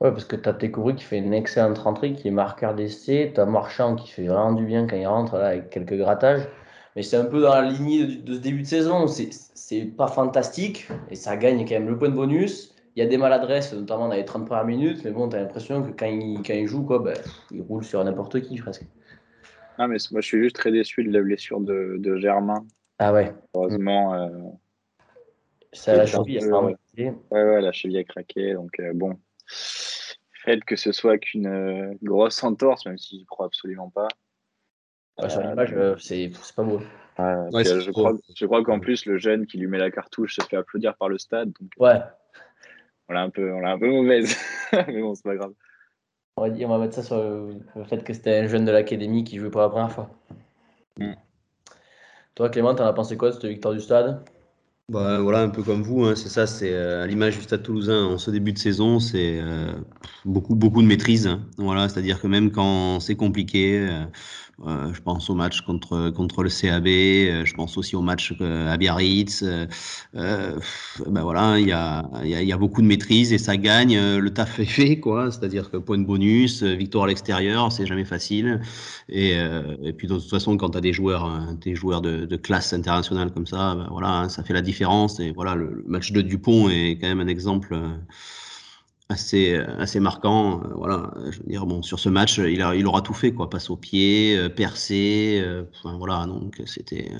Ouais, 0.00 0.12
parce 0.12 0.24
que 0.24 0.36
tu 0.36 0.48
as 0.48 0.52
Tekouri 0.52 0.94
qui 0.94 1.04
fait 1.04 1.18
une 1.18 1.34
excellente 1.34 1.78
rentrée, 1.78 2.12
qui 2.12 2.28
est 2.28 2.32
marqueur 2.32 2.74
d'essai. 2.74 3.32
Tu 3.34 3.40
as 3.40 3.46
Marchand 3.46 3.96
qui 3.96 4.08
fait 4.08 4.26
vraiment 4.26 4.52
du 4.52 4.64
bien 4.64 4.86
quand 4.86 4.96
il 4.96 5.06
rentre 5.06 5.36
là, 5.36 5.48
avec 5.48 5.70
quelques 5.70 5.96
grattages. 5.96 6.46
Mais 6.94 7.02
c'est 7.02 7.16
un 7.16 7.24
peu 7.24 7.40
dans 7.40 7.54
la 7.54 7.62
lignée 7.62 8.06
de, 8.06 8.34
ce 8.34 8.38
début 8.38 8.62
de 8.62 8.66
saison. 8.66 9.06
C'est 9.08 9.84
pas 9.84 10.06
fantastique 10.06 10.88
et 11.10 11.16
ça 11.16 11.36
gagne 11.36 11.66
quand 11.66 11.74
même 11.74 11.88
le 11.88 11.98
point 11.98 12.08
de 12.08 12.14
bonus. 12.14 12.74
Il 12.94 13.00
y 13.00 13.02
a 13.02 13.08
des 13.08 13.18
maladresses, 13.18 13.72
notamment 13.72 14.08
dans 14.08 14.14
les 14.14 14.24
30 14.24 14.46
premières 14.46 14.64
minutes. 14.64 15.04
Mais 15.04 15.10
bon, 15.10 15.28
tu 15.28 15.36
as 15.36 15.40
l'impression 15.40 15.82
que 15.82 15.90
quand 15.90 16.06
il, 16.06 16.42
quand 16.44 16.54
il 16.54 16.66
joue, 16.66 16.84
quoi, 16.84 17.00
ben, 17.00 17.16
il 17.50 17.62
roule 17.62 17.84
sur 17.84 18.02
n'importe 18.04 18.40
qui 18.40 18.56
presque. 18.56 18.84
Non, 19.78 19.86
mais 19.86 19.96
moi 20.10 20.20
je 20.20 20.26
suis 20.26 20.42
juste 20.42 20.56
très 20.56 20.72
déçu 20.72 21.04
de 21.04 21.12
la 21.12 21.22
blessure 21.22 21.60
de, 21.60 21.96
de 21.98 22.16
Germain. 22.16 22.64
Ah 22.98 23.12
ouais. 23.12 23.32
Heureusement. 23.54 24.14
Euh, 24.14 24.28
ça, 25.72 25.96
la 25.96 26.06
cheville, 26.06 26.40
ouais, 26.44 27.14
ouais, 27.30 27.60
la 27.60 27.72
cheville 27.72 27.98
a 27.98 28.04
craqué. 28.04 28.54
Donc 28.54 28.72
euh, 28.80 28.92
bon, 28.94 29.16
fait 30.48 30.64
que 30.64 30.76
ce 30.76 30.92
soit 30.92 31.18
qu'une 31.18 31.46
euh, 31.46 31.94
grosse 32.02 32.42
entorse, 32.42 32.86
même 32.86 32.98
si 32.98 33.20
je 33.20 33.26
crois 33.26 33.46
absolument 33.46 33.90
pas. 33.90 34.08
sur 35.28 35.42
l'image, 35.42 35.74
euh, 35.74 35.96
c'est 35.98 36.30
pas 36.56 36.62
beau. 36.62 36.80
je, 37.18 37.90
crois, 37.90 38.14
je, 38.34 38.46
crois, 38.46 38.64
qu'en 38.64 38.80
plus, 38.80 39.04
le 39.04 39.18
jeune 39.18 39.46
qui 39.46 39.58
lui 39.58 39.66
met 39.66 39.78
la 39.78 39.90
cartouche 39.90 40.36
se 40.36 40.42
fait 40.46 40.56
applaudir 40.56 40.96
par 40.96 41.08
le 41.08 41.18
stade. 41.18 41.52
Donc, 41.60 41.70
euh, 41.80 41.84
ouais. 41.84 42.00
On 43.08 43.14
l'a 43.14 43.22
un 43.22 43.30
peu, 43.30 43.52
on 43.52 43.64
un 43.64 43.78
peu 43.78 43.88
mauvaise. 43.88 44.36
Mais 44.72 45.00
bon, 45.00 45.14
c'est 45.14 45.24
pas 45.24 45.36
grave. 45.36 45.52
On 46.36 46.42
va, 46.42 46.50
dire, 46.50 46.68
on 46.68 46.70
va 46.70 46.78
mettre 46.78 46.94
ça 46.94 47.02
sur 47.02 47.18
le 47.18 47.84
fait 47.84 48.04
que 48.04 48.12
c'était 48.12 48.38
un 48.38 48.46
jeune 48.46 48.64
de 48.64 48.70
l'académie 48.70 49.24
qui 49.24 49.38
jouait 49.38 49.50
pour 49.50 49.60
la 49.60 49.68
première 49.68 49.90
fois. 49.90 50.10
Mm. 50.98 51.14
Toi, 52.36 52.48
Clément, 52.50 52.74
t'en 52.74 52.86
as 52.86 52.92
pensé 52.92 53.16
quoi 53.16 53.30
de 53.30 53.34
cette 53.34 53.46
victoire 53.46 53.74
du 53.74 53.80
stade? 53.80 54.24
Bah, 54.88 55.20
voilà, 55.20 55.40
un 55.42 55.50
peu 55.50 55.62
comme 55.62 55.82
vous, 55.82 56.04
hein, 56.04 56.14
c'est 56.16 56.30
ça, 56.30 56.46
c'est 56.46 56.72
euh, 56.72 57.04
à 57.04 57.06
l'image 57.06 57.36
du 57.36 57.42
Stade 57.42 57.62
Toulousain 57.62 58.04
en 58.06 58.16
ce 58.18 58.30
début 58.30 58.54
de 58.54 58.58
saison, 58.58 59.00
c'est 59.00 59.38
euh, 59.38 59.72
beaucoup 60.24 60.54
beaucoup 60.54 60.80
de 60.80 60.86
maîtrise. 60.86 61.26
Hein. 61.26 61.46
voilà, 61.58 61.90
c'est-à-dire 61.90 62.18
que 62.20 62.26
même 62.26 62.50
quand 62.50 62.98
c'est 62.98 63.14
compliqué, 63.14 63.78
euh, 63.80 64.06
euh, 64.66 64.92
je 64.92 65.00
pense 65.00 65.30
au 65.30 65.34
match 65.34 65.60
contre 65.60 66.10
contre 66.10 66.42
le 66.42 66.50
CAB, 66.50 66.86
euh, 66.86 67.44
je 67.44 67.54
pense 67.54 67.78
aussi 67.78 67.94
au 67.94 68.02
match 68.02 68.34
à 68.40 68.76
Biarritz. 68.76 69.44
ben 70.14 71.22
voilà, 71.22 71.58
il 71.60 71.68
y 71.68 71.72
a, 71.72 72.08
y, 72.24 72.28
y 72.28 72.52
a 72.52 72.56
beaucoup 72.56 72.82
de 72.82 72.86
maîtrise 72.86 73.32
et 73.32 73.38
ça 73.38 73.56
gagne. 73.56 73.98
Le 74.18 74.30
taf 74.30 74.58
est 74.58 74.64
fait, 74.64 74.98
quoi. 74.98 75.30
C'est-à-dire 75.30 75.70
que 75.70 75.76
point 75.76 75.98
de 75.98 76.04
bonus, 76.04 76.62
victoire 76.62 77.04
à 77.04 77.06
l'extérieur, 77.06 77.70
c'est 77.70 77.86
jamais 77.86 78.04
facile. 78.04 78.60
Et, 79.08 79.38
puis 79.96 80.08
de 80.08 80.14
toute 80.14 80.30
façon, 80.30 80.56
quand 80.56 80.70
tu 80.70 80.78
as 80.78 80.80
des 80.80 80.92
joueurs, 80.92 81.30
des 81.60 81.74
joueurs 81.74 82.00
de, 82.02 82.26
de, 82.26 82.36
classe 82.36 82.72
internationale 82.72 83.32
comme 83.32 83.46
ça, 83.46 83.74
ben 83.74 83.88
voilà, 83.90 84.28
ça 84.28 84.42
fait 84.42 84.54
la 84.54 84.62
différence. 84.62 85.20
Et 85.20 85.32
voilà, 85.32 85.54
le, 85.54 85.84
match 85.86 86.12
de 86.12 86.20
Dupont 86.20 86.68
est 86.68 86.98
quand 87.00 87.08
même 87.08 87.20
un 87.20 87.28
exemple 87.28 87.76
assez, 89.08 89.54
assez 89.78 90.00
marquant. 90.00 90.60
voilà, 90.74 91.12
je 91.30 91.38
veux 91.38 91.46
dire, 91.46 91.66
bon, 91.66 91.82
sur 91.82 91.98
ce 91.98 92.08
match, 92.08 92.38
il, 92.38 92.62
a, 92.62 92.74
il 92.74 92.86
aura 92.86 93.00
tout 93.02 93.14
fait, 93.14 93.32
quoi. 93.32 93.48
Passe 93.50 93.70
au 93.70 93.76
pied, 93.76 94.48
percé, 94.56 95.42
enfin, 95.74 95.96
voilà, 95.96 96.26
donc 96.26 96.62
c'était. 96.66 97.10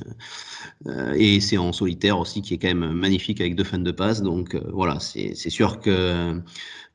et 1.16 1.40
c'est 1.40 1.58
en 1.58 1.72
solitaire 1.72 2.18
aussi 2.18 2.42
qui 2.42 2.54
est 2.54 2.58
quand 2.58 2.68
même 2.68 2.92
magnifique 2.92 3.40
avec 3.40 3.54
deux 3.54 3.64
fans 3.64 3.78
de 3.78 3.92
passe. 3.92 4.22
Donc 4.22 4.54
voilà, 4.72 4.98
c'est 5.00 5.34
sûr 5.34 5.80
que 5.80 6.42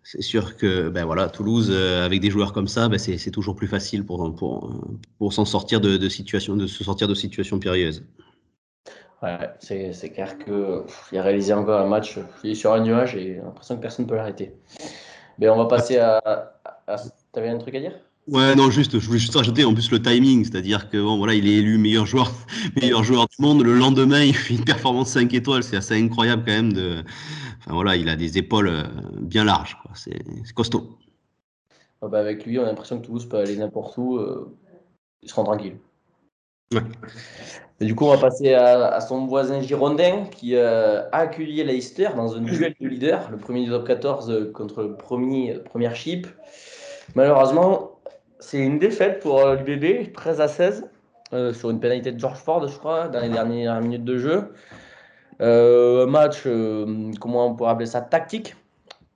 c'est 0.04 0.22
sûr 0.22 0.58
que 0.58 0.90
ben 0.90 1.06
voilà, 1.06 1.30
Toulouse, 1.30 1.70
euh, 1.72 2.06
avec 2.06 2.20
des 2.20 2.30
joueurs 2.30 2.52
comme 2.54 2.68
ça, 2.68 2.90
ben 2.90 3.00
c'est 3.00 3.32
toujours 3.32 3.56
plus 3.56 3.68
facile 3.68 4.06
pour, 4.06 4.36
pour, 4.36 4.72
pour 5.18 5.34
s'en 5.34 5.46
sortir 5.46 5.80
de, 5.82 6.10
situation, 6.10 6.56
de 6.58 6.68
se 6.68 6.84
sortir 6.84 7.08
de 7.08 7.16
situations 7.16 7.58
périlleuses. 7.60 8.04
Ouais, 9.24 9.38
c'est 9.60 10.10
clair 10.10 10.38
qu'il 10.38 11.18
a 11.18 11.22
réalisé 11.22 11.53
encore 11.53 11.80
un 11.80 11.88
match, 11.88 12.20
il 12.44 12.51
est 12.51 12.56
sur 12.56 12.74
un 12.74 12.82
nuage 12.82 13.15
et 13.15 13.39
l'impression 13.44 13.77
que 13.77 13.82
personne 13.82 14.06
ne 14.06 14.10
peut 14.10 14.15
l'arrêter. 14.15 14.53
Mais 15.39 15.50
on 15.50 15.58
va 15.58 15.65
passer 15.65 15.98
à. 15.98 16.22
à... 16.88 16.98
Tu 16.98 17.39
avais 17.39 17.50
un 17.50 17.58
truc 17.58 17.74
à 17.75 17.80
dire? 17.80 17.94
Ouais, 18.27 18.56
non, 18.56 18.70
juste, 18.70 19.00
je 19.00 19.06
voulais 19.06 19.20
juste 19.20 19.36
rajouter 19.36 19.65
en 19.65 19.74
plus 19.74 19.92
le 19.92 20.01
timing, 20.01 20.46
c'est-à-dire 20.46 20.89
que 20.89 20.98
bon, 20.98 21.18
voilà, 21.18 21.34
il 21.34 21.48
est 21.48 21.56
élu 21.56 21.77
meilleur 21.77 22.06
joueur, 22.06 22.32
meilleur 22.82 23.03
joueur 23.03 23.27
du 23.27 23.36
monde. 23.39 23.63
Le 23.63 23.77
lendemain, 23.77 24.22
il 24.24 24.36
fait 24.36 24.53
une 24.53 24.63
performance 24.63 25.10
5 25.10 25.34
étoiles, 25.34 25.63
c'est 25.63 25.77
assez 25.77 25.96
incroyable 25.96 26.44
quand 26.46 26.53
même 26.53 26.74
de, 26.74 27.03
Enfin, 27.65 27.75
voilà, 27.75 27.96
il 27.96 28.10
a 28.10 28.18
des 28.18 28.38
épaules 28.38 28.68
euh, 28.68 28.84
bien 29.22 29.46
larges, 29.46 29.77
c'est 29.94 30.22
costaud. 30.53 30.98
Ah 32.01 32.10
bah 32.10 32.20
avec 32.20 32.46
lui, 32.46 32.60
on 32.60 32.63
a 32.63 32.65
l'impression 32.65 33.00
que 33.00 33.06
Toulouse 33.06 33.27
peut 33.30 33.38
aller 33.38 33.56
n'importe 33.56 33.98
où, 33.98 34.18
euh, 34.18 34.53
il 35.22 35.30
se 35.30 35.36
rend 35.36 35.46
tranquille. 35.46 35.77
Du 37.84 37.96
coup, 37.96 38.06
on 38.06 38.16
va 38.16 38.18
passer 38.18 38.54
à, 38.54 39.00
son 39.02 39.25
voisin 39.25 39.62
girondin 39.62 40.25
qui 40.32 40.56
euh, 40.56 41.02
a 41.12 41.20
accueilli 41.20 41.63
Leicester 41.63 42.10
dans 42.16 42.36
un 42.36 42.42
duel 42.42 42.75
de 42.80 42.88
leader, 42.88 43.30
le 43.32 43.38
premier 43.38 43.63
du 43.63 43.70
top 43.70 43.88
14 43.88 44.52
contre 44.54 44.84
le 44.84 44.96
premier, 44.96 45.60
première 45.66 45.96
chip. 45.96 46.28
Malheureusement, 47.16 48.00
c'est 48.40 48.60
une 48.60 48.80
défaite 48.80 49.20
pour 49.20 49.46
l'UBB, 49.46 50.13
13 50.13 50.42
à 50.42 50.48
16, 50.48 50.90
sur 51.54 51.70
une 51.72 51.80
pénalité 51.80 52.12
de 52.12 52.20
George 52.20 52.38
Ford, 52.38 52.68
je 52.68 52.78
crois, 52.78 53.08
dans 53.08 53.20
les 53.20 53.30
dernières 53.30 53.82
minutes 53.82 54.04
de 54.04 54.18
jeu. 54.18 54.52
Euh, 55.42 56.06
un 56.06 56.10
match, 56.10 56.44
euh, 56.46 57.12
comment 57.20 57.48
on 57.48 57.56
pourrait 57.56 57.72
appeler 57.72 57.86
ça, 57.86 58.02
tactique, 58.02 58.56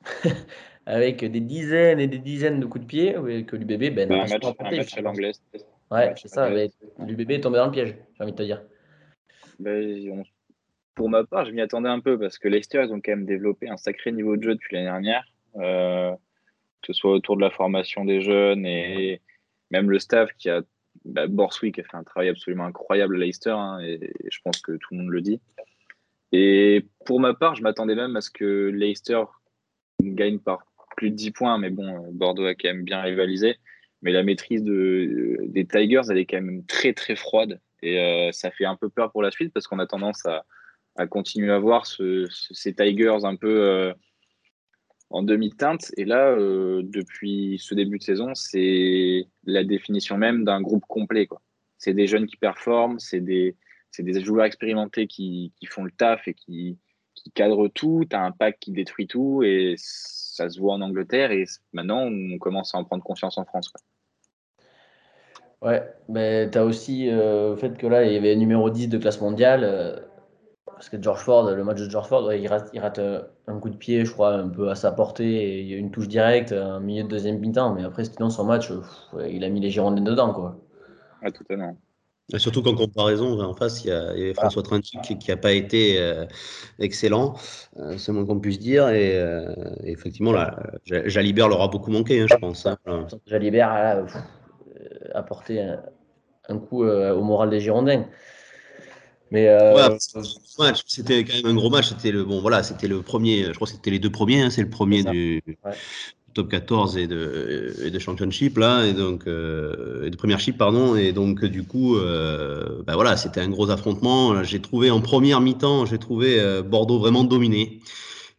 avec 0.86 1.24
des 1.24 1.40
dizaines 1.40 2.00
et 2.00 2.08
des 2.08 2.18
dizaines 2.18 2.60
de 2.60 2.66
coups 2.66 2.84
de 2.84 2.88
pied, 2.88 3.14
que 3.46 3.56
l'UBB 3.56 3.94
ben, 3.94 4.12
un, 4.12 4.18
match, 4.28 4.44
un 4.44 4.76
match 4.76 4.98
à 4.98 5.02
l'anglaise. 5.02 5.42
Ouais, 5.92 6.14
c'est 6.18 6.28
ça. 6.28 6.50
L'UBB 6.50 7.32
est 7.32 7.42
tombé 7.42 7.58
dans 7.58 7.66
le 7.66 7.72
piège, 7.72 7.96
j'ai 8.16 8.24
envie 8.24 8.34
de 8.34 8.38
te 8.38 8.44
dire. 8.44 8.62
Ben, 9.60 10.24
pour 10.96 11.10
ma 11.10 11.24
part, 11.24 11.46
je 11.46 11.52
m'y 11.52 11.62
attendais 11.62 11.90
un 11.90 12.00
peu 12.00 12.20
parce 12.20 12.38
que 12.38 12.48
Leicester, 12.48 12.84
ils 12.84 12.92
ont 12.92 13.00
quand 13.00 13.12
même 13.12 13.26
développé 13.26 13.70
un 13.70 13.78
sacré 13.78 14.12
niveau 14.12 14.36
de 14.36 14.44
jeu 14.44 14.56
depuis 14.56 14.76
l'année 14.76 14.88
dernière, 14.88 15.26
euh, 15.56 16.12
que 16.82 16.88
ce 16.88 16.94
soit 16.94 17.12
autour 17.12 17.38
de 17.38 17.42
la 17.42 17.52
formation 17.52 18.04
des 18.04 18.22
jeunes 18.22 18.66
et 18.66 19.22
même 19.72 19.90
le 19.90 20.00
staff 20.00 20.32
qui 20.38 20.50
a. 20.50 20.62
Bah, 21.06 21.28
Borswick 21.28 21.78
a 21.78 21.84
fait 21.84 21.96
un 21.96 22.04
travail 22.04 22.30
absolument 22.30 22.66
incroyable 22.66 23.18
à 23.18 23.20
Leicester 23.20 23.52
hein, 23.52 23.80
et 23.82 24.00
je 24.32 24.40
pense 24.44 24.60
que 24.62 24.72
tout 24.72 24.88
le 24.92 24.98
monde 24.98 25.10
le 25.10 25.22
dit. 25.22 25.40
Et 26.32 26.86
pour 27.06 27.20
ma 27.20 27.36
part, 27.36 27.56
je 27.56 27.62
m'attendais 27.62 27.94
même 27.94 28.16
à 28.16 28.22
ce 28.22 28.32
que 28.32 28.70
Leicester 28.70 29.24
gagne 30.02 30.40
par 30.40 30.66
plus 30.98 31.12
de 31.12 31.16
10 31.16 31.32
points, 31.32 31.58
mais 31.60 31.70
bon, 31.70 32.12
Bordeaux 32.12 32.46
a 32.46 32.56
quand 32.56 32.70
même 32.70 32.84
bien 32.84 33.02
rivalisé. 33.02 33.58
Mais 34.08 34.14
la 34.14 34.24
maîtrise 34.24 34.64
de, 34.64 35.38
des 35.50 35.66
Tigers, 35.66 36.04
elle 36.10 36.18
est 36.18 36.26
quand 36.26 36.42
même 36.42 36.64
très 36.64 36.94
très 36.94 37.18
froide. 37.18 37.60
Et 37.82 38.00
euh, 38.00 38.32
ça 38.32 38.52
fait 38.52 38.64
un 38.64 38.78
peu 38.78 38.88
peur 38.88 39.12
pour 39.12 39.22
la 39.22 39.32
suite 39.32 39.52
parce 39.52 39.68
qu'on 39.68 39.80
a 39.80 39.86
tendance 39.86 40.26
à, 40.26 41.08
continuer 41.08 41.52
à 41.52 41.60
voir 41.60 41.86
ce, 41.86 42.26
ces 42.32 42.74
Tigers 42.74 43.26
un 43.26 43.36
peu 43.36 43.66
euh, 43.66 43.94
en 45.10 45.24
demi-teinte. 45.24 45.92
Et 45.98 46.06
là, 46.06 46.30
euh, 46.30 46.84
depuis 46.86 47.60
ce 47.60 47.76
début 47.76 47.98
de 47.98 48.04
saison, 48.04 48.34
c'est 48.34 49.28
la 49.44 49.66
définition 49.66 50.18
même 50.18 50.46
d'un 50.46 50.62
groupe 50.62 50.86
complet. 50.88 51.28
C'est 51.78 51.94
des 51.94 52.08
jeunes 52.08 52.28
qui 52.28 52.38
performent, 52.38 53.00
c'est 53.00 53.20
des, 53.20 53.58
joueurs 54.22 54.46
expérimentés 54.46 55.08
qui, 55.08 55.52
font 55.70 55.84
le 55.84 55.92
taf 55.92 56.30
et 56.30 56.34
qui, 56.34 56.78
cadrent 57.36 57.68
tout. 57.68 58.06
Tu 58.10 58.16
as 58.16 58.24
un 58.24 58.32
pack 58.32 58.58
qui 58.62 58.72
détruit 58.72 59.08
tout 59.08 59.44
et 59.44 59.76
ça 59.78 60.50
se 60.50 60.62
voit 60.62 60.76
en 60.76 60.82
Angleterre. 60.82 61.32
Et 61.32 61.44
maintenant, 61.74 62.04
on 62.06 62.38
commence 62.38 62.74
à 62.74 62.78
en 62.78 62.86
prendre 62.86 63.04
confiance 63.04 63.38
en 63.38 63.44
France. 63.44 63.74
Ouais, 65.62 65.84
mais 66.08 66.50
tu 66.52 66.58
as 66.58 66.66
aussi 66.66 67.10
euh, 67.10 67.52
le 67.52 67.56
fait 67.56 67.78
que 67.78 67.88
là, 67.88 68.06
il 68.06 68.14
y 68.14 68.18
avait 68.18 68.36
numéro 68.36 68.70
10 68.70 68.90
de 68.90 68.98
classe 68.98 69.22
mondiale. 69.22 69.62
Euh, 69.64 70.00
parce 70.66 70.90
que 70.90 71.02
George 71.02 71.22
Ford, 71.22 71.50
le 71.50 71.64
match 71.64 71.80
de 71.80 71.90
George 71.90 72.08
Ford, 72.08 72.32
il, 72.32 72.48
rate, 72.48 72.70
il 72.74 72.80
rate 72.80 73.00
euh, 73.00 73.24
un 73.48 73.60
coup 73.60 73.70
de 73.70 73.78
pied, 73.78 74.06
je 74.06 74.12
crois, 74.12 74.34
un 74.34 74.50
peu 74.50 74.70
à 74.70 74.76
sa 74.76 74.92
portée. 74.92 75.26
Et 75.26 75.62
il 75.62 75.68
y 75.68 75.74
a 75.74 75.78
une 75.78 75.90
touche 75.90 76.08
directe, 76.08 76.52
un 76.52 76.80
milieu 76.80 77.04
de 77.04 77.08
deuxième 77.08 77.40
mi-temps. 77.40 77.74
Mais 77.74 77.84
après, 77.84 78.06
sinon, 78.06 78.30
son 78.30 78.46
match, 78.46 78.72
il 79.28 79.44
a 79.44 79.50
mis 79.50 79.60
les 79.60 79.72
Girondins 79.72 80.04
dedans. 80.04 80.34
Quoi. 80.34 80.58
Ah, 81.24 81.32
totalement. 81.32 81.76
Surtout 82.36 82.62
qu'en 82.62 82.76
comparaison, 82.76 83.40
en 83.42 83.54
face, 83.54 83.86
il 83.86 83.88
y 83.88 83.92
a, 83.94 84.34
François 84.34 84.62
Trintier 84.62 85.00
qui 85.18 85.30
n'a 85.30 85.38
pas 85.38 85.54
été 85.54 85.98
euh, 85.98 86.26
excellent, 86.78 87.36
euh, 87.78 87.98
c'est 87.98 88.12
moins 88.12 88.26
qu'on 88.26 88.40
puisse 88.40 88.60
dire. 88.60 88.90
Et, 88.90 89.18
euh, 89.18 89.54
effectivement, 89.86 90.34
là, 90.34 90.60
Jalibert 90.86 91.48
leur 91.48 91.62
a 91.62 91.70
beaucoup 91.70 91.90
manqué, 91.90 92.20
hein, 92.20 92.26
je 92.30 92.36
pense. 92.36 92.66
Hein. 92.66 92.78
Jalibert 93.28 93.72
a 93.72 94.06
apporté 95.14 95.62
un, 96.50 96.58
coup 96.58 96.84
au 96.86 97.22
moral 97.24 97.50
des 97.50 97.60
Girondins. 97.60 98.06
Mais 99.32 99.50
c'était 100.86 101.26
quand 101.26 101.36
même 101.36 101.46
un 101.48 101.56
gros 101.56 101.70
match. 101.70 101.90
C'était 101.90 102.12
le 102.12 102.24
bon, 102.24 102.40
voilà, 102.40 102.64
c'était 102.64 102.88
le 102.88 103.02
premier. 103.02 103.46
Je 103.46 103.54
crois 103.54 103.68
que 103.68 103.74
c'était 103.74 103.92
les 103.92 104.00
deux 104.00 104.12
premiers. 104.12 104.42
Hein, 104.42 104.50
c'est 104.50 104.62
le 104.62 104.70
premier 104.70 105.04
du, 105.04 105.44
top 106.38 106.50
14 106.50 106.98
et 106.98 107.08
de, 107.08 107.76
et 107.84 107.90
de 107.90 108.00
championship 108.00 108.60
là 108.60 108.86
et 108.86 108.94
donc 108.94 109.26
euh, 109.26 110.06
et 110.06 110.12
de 110.12 110.16
première 110.16 110.38
pardon 110.56 110.96
et 110.96 111.12
donc 111.12 111.44
du 111.44 111.64
coup 111.64 111.96
euh, 111.96 112.84
bah 112.86 112.94
voilà 112.94 113.18
c'était 113.18 113.42
un 113.42 113.50
gros 113.50 113.72
affrontement 113.72 114.44
j'ai 114.44 114.62
trouvé 114.62 114.92
en 114.92 115.02
première 115.02 115.42
mi-temps 115.42 115.88
j'ai 115.88 115.98
trouvé 115.98 116.40
euh, 116.40 116.62
Bordeaux 116.62 117.00
vraiment 117.00 117.24
dominé 117.24 117.80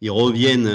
ils 0.01 0.13
reviennent 0.13 0.71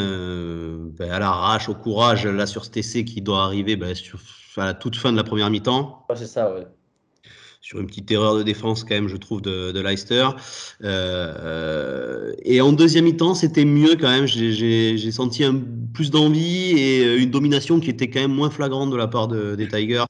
bah, 1.00 1.16
à 1.16 1.20
l'arrache 1.20 1.70
au 1.70 1.76
courage 1.76 2.28
là 2.28 2.46
sur 2.46 2.66
ce 2.66 2.72
TC 2.72 3.06
qui 3.06 3.22
doit 3.22 3.44
arriver 3.44 3.78
bah, 3.78 3.96
sur, 3.96 4.20
à 4.62 4.66
la 4.66 4.74
toute 4.74 4.96
fin 4.96 5.12
de 5.12 5.18
la 5.18 5.24
première 5.24 5.50
mi-temps 5.50 6.06
c'est 6.16 6.28
ça 6.28 6.54
ouais 6.54 6.68
sur 7.64 7.80
une 7.80 7.88
petite 7.88 8.12
erreur 8.12 8.36
de 8.36 8.44
défense 8.44 8.84
quand 8.84 8.94
même, 8.94 9.08
je 9.08 9.16
trouve, 9.16 9.42
de, 9.42 9.72
de 9.72 9.80
Leicester. 9.80 10.28
Euh, 10.84 12.34
et 12.44 12.60
en 12.60 12.74
deuxième 12.74 13.06
mi-temps, 13.06 13.36
c'était 13.36 13.64
mieux 13.64 13.96
quand 13.96 14.10
même. 14.10 14.28
J'ai 14.28 15.12
senti 15.12 15.46
un, 15.46 15.62
plus 15.94 16.12
d'envie 16.12 16.78
et 16.78 17.16
une 17.16 17.32
domination 17.32 17.80
qui 17.80 17.90
était 17.90 18.10
quand 18.10 18.20
même 18.20 18.34
moins 18.34 18.50
flagrante 18.50 18.92
de 18.92 18.98
la 18.98 19.08
part 19.08 19.30
de, 19.30 19.56
des 19.56 19.70
Tigers. 19.70 20.04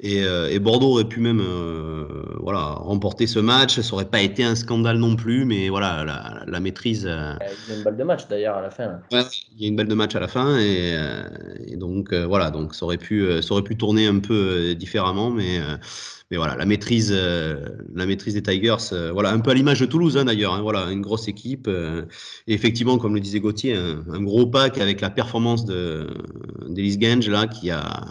Et, 0.00 0.24
euh, 0.24 0.50
et, 0.50 0.58
Bordeaux 0.58 0.92
aurait 0.92 1.04
pu 1.04 1.20
même 1.20 1.40
euh, 1.40 2.04
voilà, 2.40 2.74
remporter 2.78 3.26
ce 3.26 3.38
match. 3.38 3.80
Ça 3.80 3.90
n'aurait 3.90 4.08
pas 4.08 4.20
été 4.20 4.44
un 4.44 4.54
scandale 4.54 4.98
non 4.98 5.16
plus, 5.16 5.44
mais 5.44 5.68
voilà, 5.68 6.04
la, 6.04 6.42
la 6.46 6.60
maîtrise. 6.60 7.06
Euh, 7.06 7.34
il 7.68 7.72
y 7.72 7.74
a 7.74 7.78
une 7.78 7.84
balle 7.84 7.96
de 7.96 8.04
match 8.04 8.28
d'ailleurs 8.28 8.56
à 8.56 8.62
la 8.62 8.70
fin. 8.70 9.00
Ouais, 9.12 9.22
il 9.56 9.62
y 9.62 9.64
a 9.66 9.68
une 9.68 9.76
balle 9.76 9.88
de 9.88 9.94
match 9.94 10.14
à 10.14 10.20
la 10.20 10.28
fin. 10.28 10.58
Et, 10.58 10.96
et 11.66 11.76
donc 11.76 12.12
voilà, 12.12 12.50
donc 12.50 12.74
ça 12.74 12.84
aurait, 12.84 12.98
pu, 12.98 13.26
ça 13.42 13.52
aurait 13.52 13.62
pu 13.62 13.76
tourner 13.76 14.06
un 14.06 14.18
peu 14.18 14.74
différemment, 14.74 15.30
mais 15.30 15.60
mais 16.30 16.38
voilà, 16.38 16.56
la 16.56 16.64
maîtrise, 16.64 17.12
euh, 17.14 17.64
la 17.94 18.06
maîtrise 18.06 18.34
des 18.34 18.42
Tigers, 18.42 18.92
euh, 18.92 19.12
voilà, 19.12 19.30
un 19.30 19.40
peu 19.40 19.50
à 19.50 19.54
l'image 19.54 19.80
de 19.80 19.86
Toulouse 19.86 20.16
hein, 20.16 20.24
d'ailleurs, 20.24 20.54
hein, 20.54 20.62
voilà, 20.62 20.90
une 20.90 21.02
grosse 21.02 21.28
équipe. 21.28 21.68
Euh, 21.68 22.06
et 22.46 22.54
effectivement, 22.54 22.96
comme 22.98 23.14
le 23.14 23.20
disait 23.20 23.40
Gauthier, 23.40 23.76
un, 23.76 24.22
gros 24.22 24.46
pack 24.46 24.78
avec 24.78 25.00
la 25.00 25.10
performance 25.10 25.66
de 25.66 26.08
d'Elise 26.68 26.98
Genge 26.98 27.28
là, 27.28 27.46
qui 27.46 27.70
a, 27.70 28.06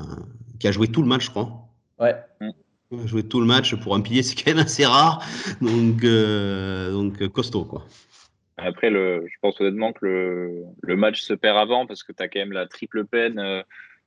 qui 0.60 0.68
a 0.68 0.72
joué 0.72 0.88
tout 0.88 1.02
le 1.02 1.08
match, 1.08 1.26
je 1.26 1.30
crois. 1.32 1.63
Ouais. 2.04 2.16
Joué 3.06 3.24
tout 3.24 3.40
le 3.40 3.48
match 3.48 3.74
pour 3.76 3.96
un 3.96 4.02
pilier, 4.02 4.22
c'est 4.22 4.36
quand 4.36 4.52
même 4.52 4.64
assez 4.64 4.86
rare, 4.86 5.26
donc, 5.62 6.02
donc 6.06 7.28
costaud 7.30 7.66
quoi. 7.66 7.86
Après, 8.58 8.92
le, 8.92 9.26
je 9.28 9.36
pense 9.42 9.60
honnêtement 9.60 9.94
que 9.94 10.06
le, 10.06 10.64
le, 10.82 10.96
match 10.96 11.22
se 11.22 11.34
perd 11.34 11.58
avant 11.58 11.88
parce 11.88 12.04
que 12.04 12.12
tu 12.12 12.22
as 12.22 12.28
quand 12.28 12.40
même 12.40 12.52
la 12.52 12.68
triple 12.68 13.04
peine 13.04 13.64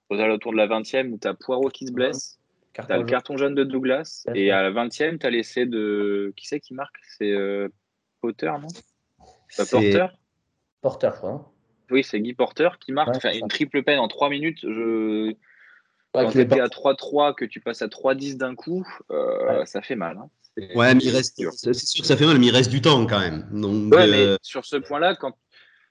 aux 0.08 0.20
alentours 0.20 0.52
de 0.52 0.56
la 0.56 0.68
20e 0.68 1.10
où 1.10 1.18
tu 1.18 1.26
as 1.26 1.34
Poirot 1.34 1.68
qui 1.68 1.86
se 1.86 1.92
blesse. 1.92 2.38
T'as 2.86 2.98
le 2.98 3.04
carton 3.04 3.36
jaune 3.36 3.54
de 3.54 3.64
Douglas. 3.64 4.26
Et 4.34 4.50
à 4.50 4.62
la 4.62 4.70
20e, 4.70 5.18
tu 5.18 5.26
as 5.26 5.30
l'essai 5.30 5.66
de. 5.66 6.32
Qui 6.36 6.46
c'est 6.46 6.60
qui 6.60 6.74
marque? 6.74 6.96
C'est 7.18 7.30
euh, 7.30 7.68
Potter, 8.20 8.52
non? 8.60 8.68
Pas 9.56 9.64
Porter? 9.64 10.06
Porter, 10.82 11.10
je 11.12 11.18
crois. 11.18 11.30
Hein. 11.30 11.46
Oui, 11.90 12.02
c'est 12.02 12.20
Guy 12.20 12.34
Porter 12.34 12.68
qui 12.80 12.92
marque 12.92 13.24
une 13.24 13.48
triple 13.48 13.82
peine 13.82 13.98
en 13.98 14.08
3 14.08 14.28
minutes. 14.28 14.58
Je... 14.62 15.34
Quand 16.24 16.30
tu 16.30 16.40
étais 16.40 16.60
à 16.60 16.66
3-3, 16.66 17.34
que 17.34 17.44
tu 17.44 17.60
passes 17.60 17.82
à 17.82 17.88
3-10 17.88 18.36
d'un 18.36 18.54
coup, 18.54 18.86
euh, 19.10 19.64
ça 19.64 19.82
fait 19.82 19.96
mal. 19.96 20.18
Hein. 20.18 20.28
Ouais, 20.74 20.94
mais 20.94 21.02
il 21.02 21.10
reste, 21.10 21.36
c'est 21.52 21.74
sûr 21.74 22.02
que 22.02 22.08
ça 22.08 22.16
fait 22.16 22.24
mal, 22.24 22.38
mais 22.38 22.46
il 22.46 22.54
reste 22.54 22.70
du 22.70 22.80
temps 22.80 23.06
quand 23.06 23.20
même. 23.20 23.46
Donc, 23.52 23.94
ouais, 23.94 24.06
mais 24.06 24.26
euh, 24.26 24.36
sur 24.40 24.64
ce 24.64 24.76
point-là, 24.76 25.14
quand 25.14 25.36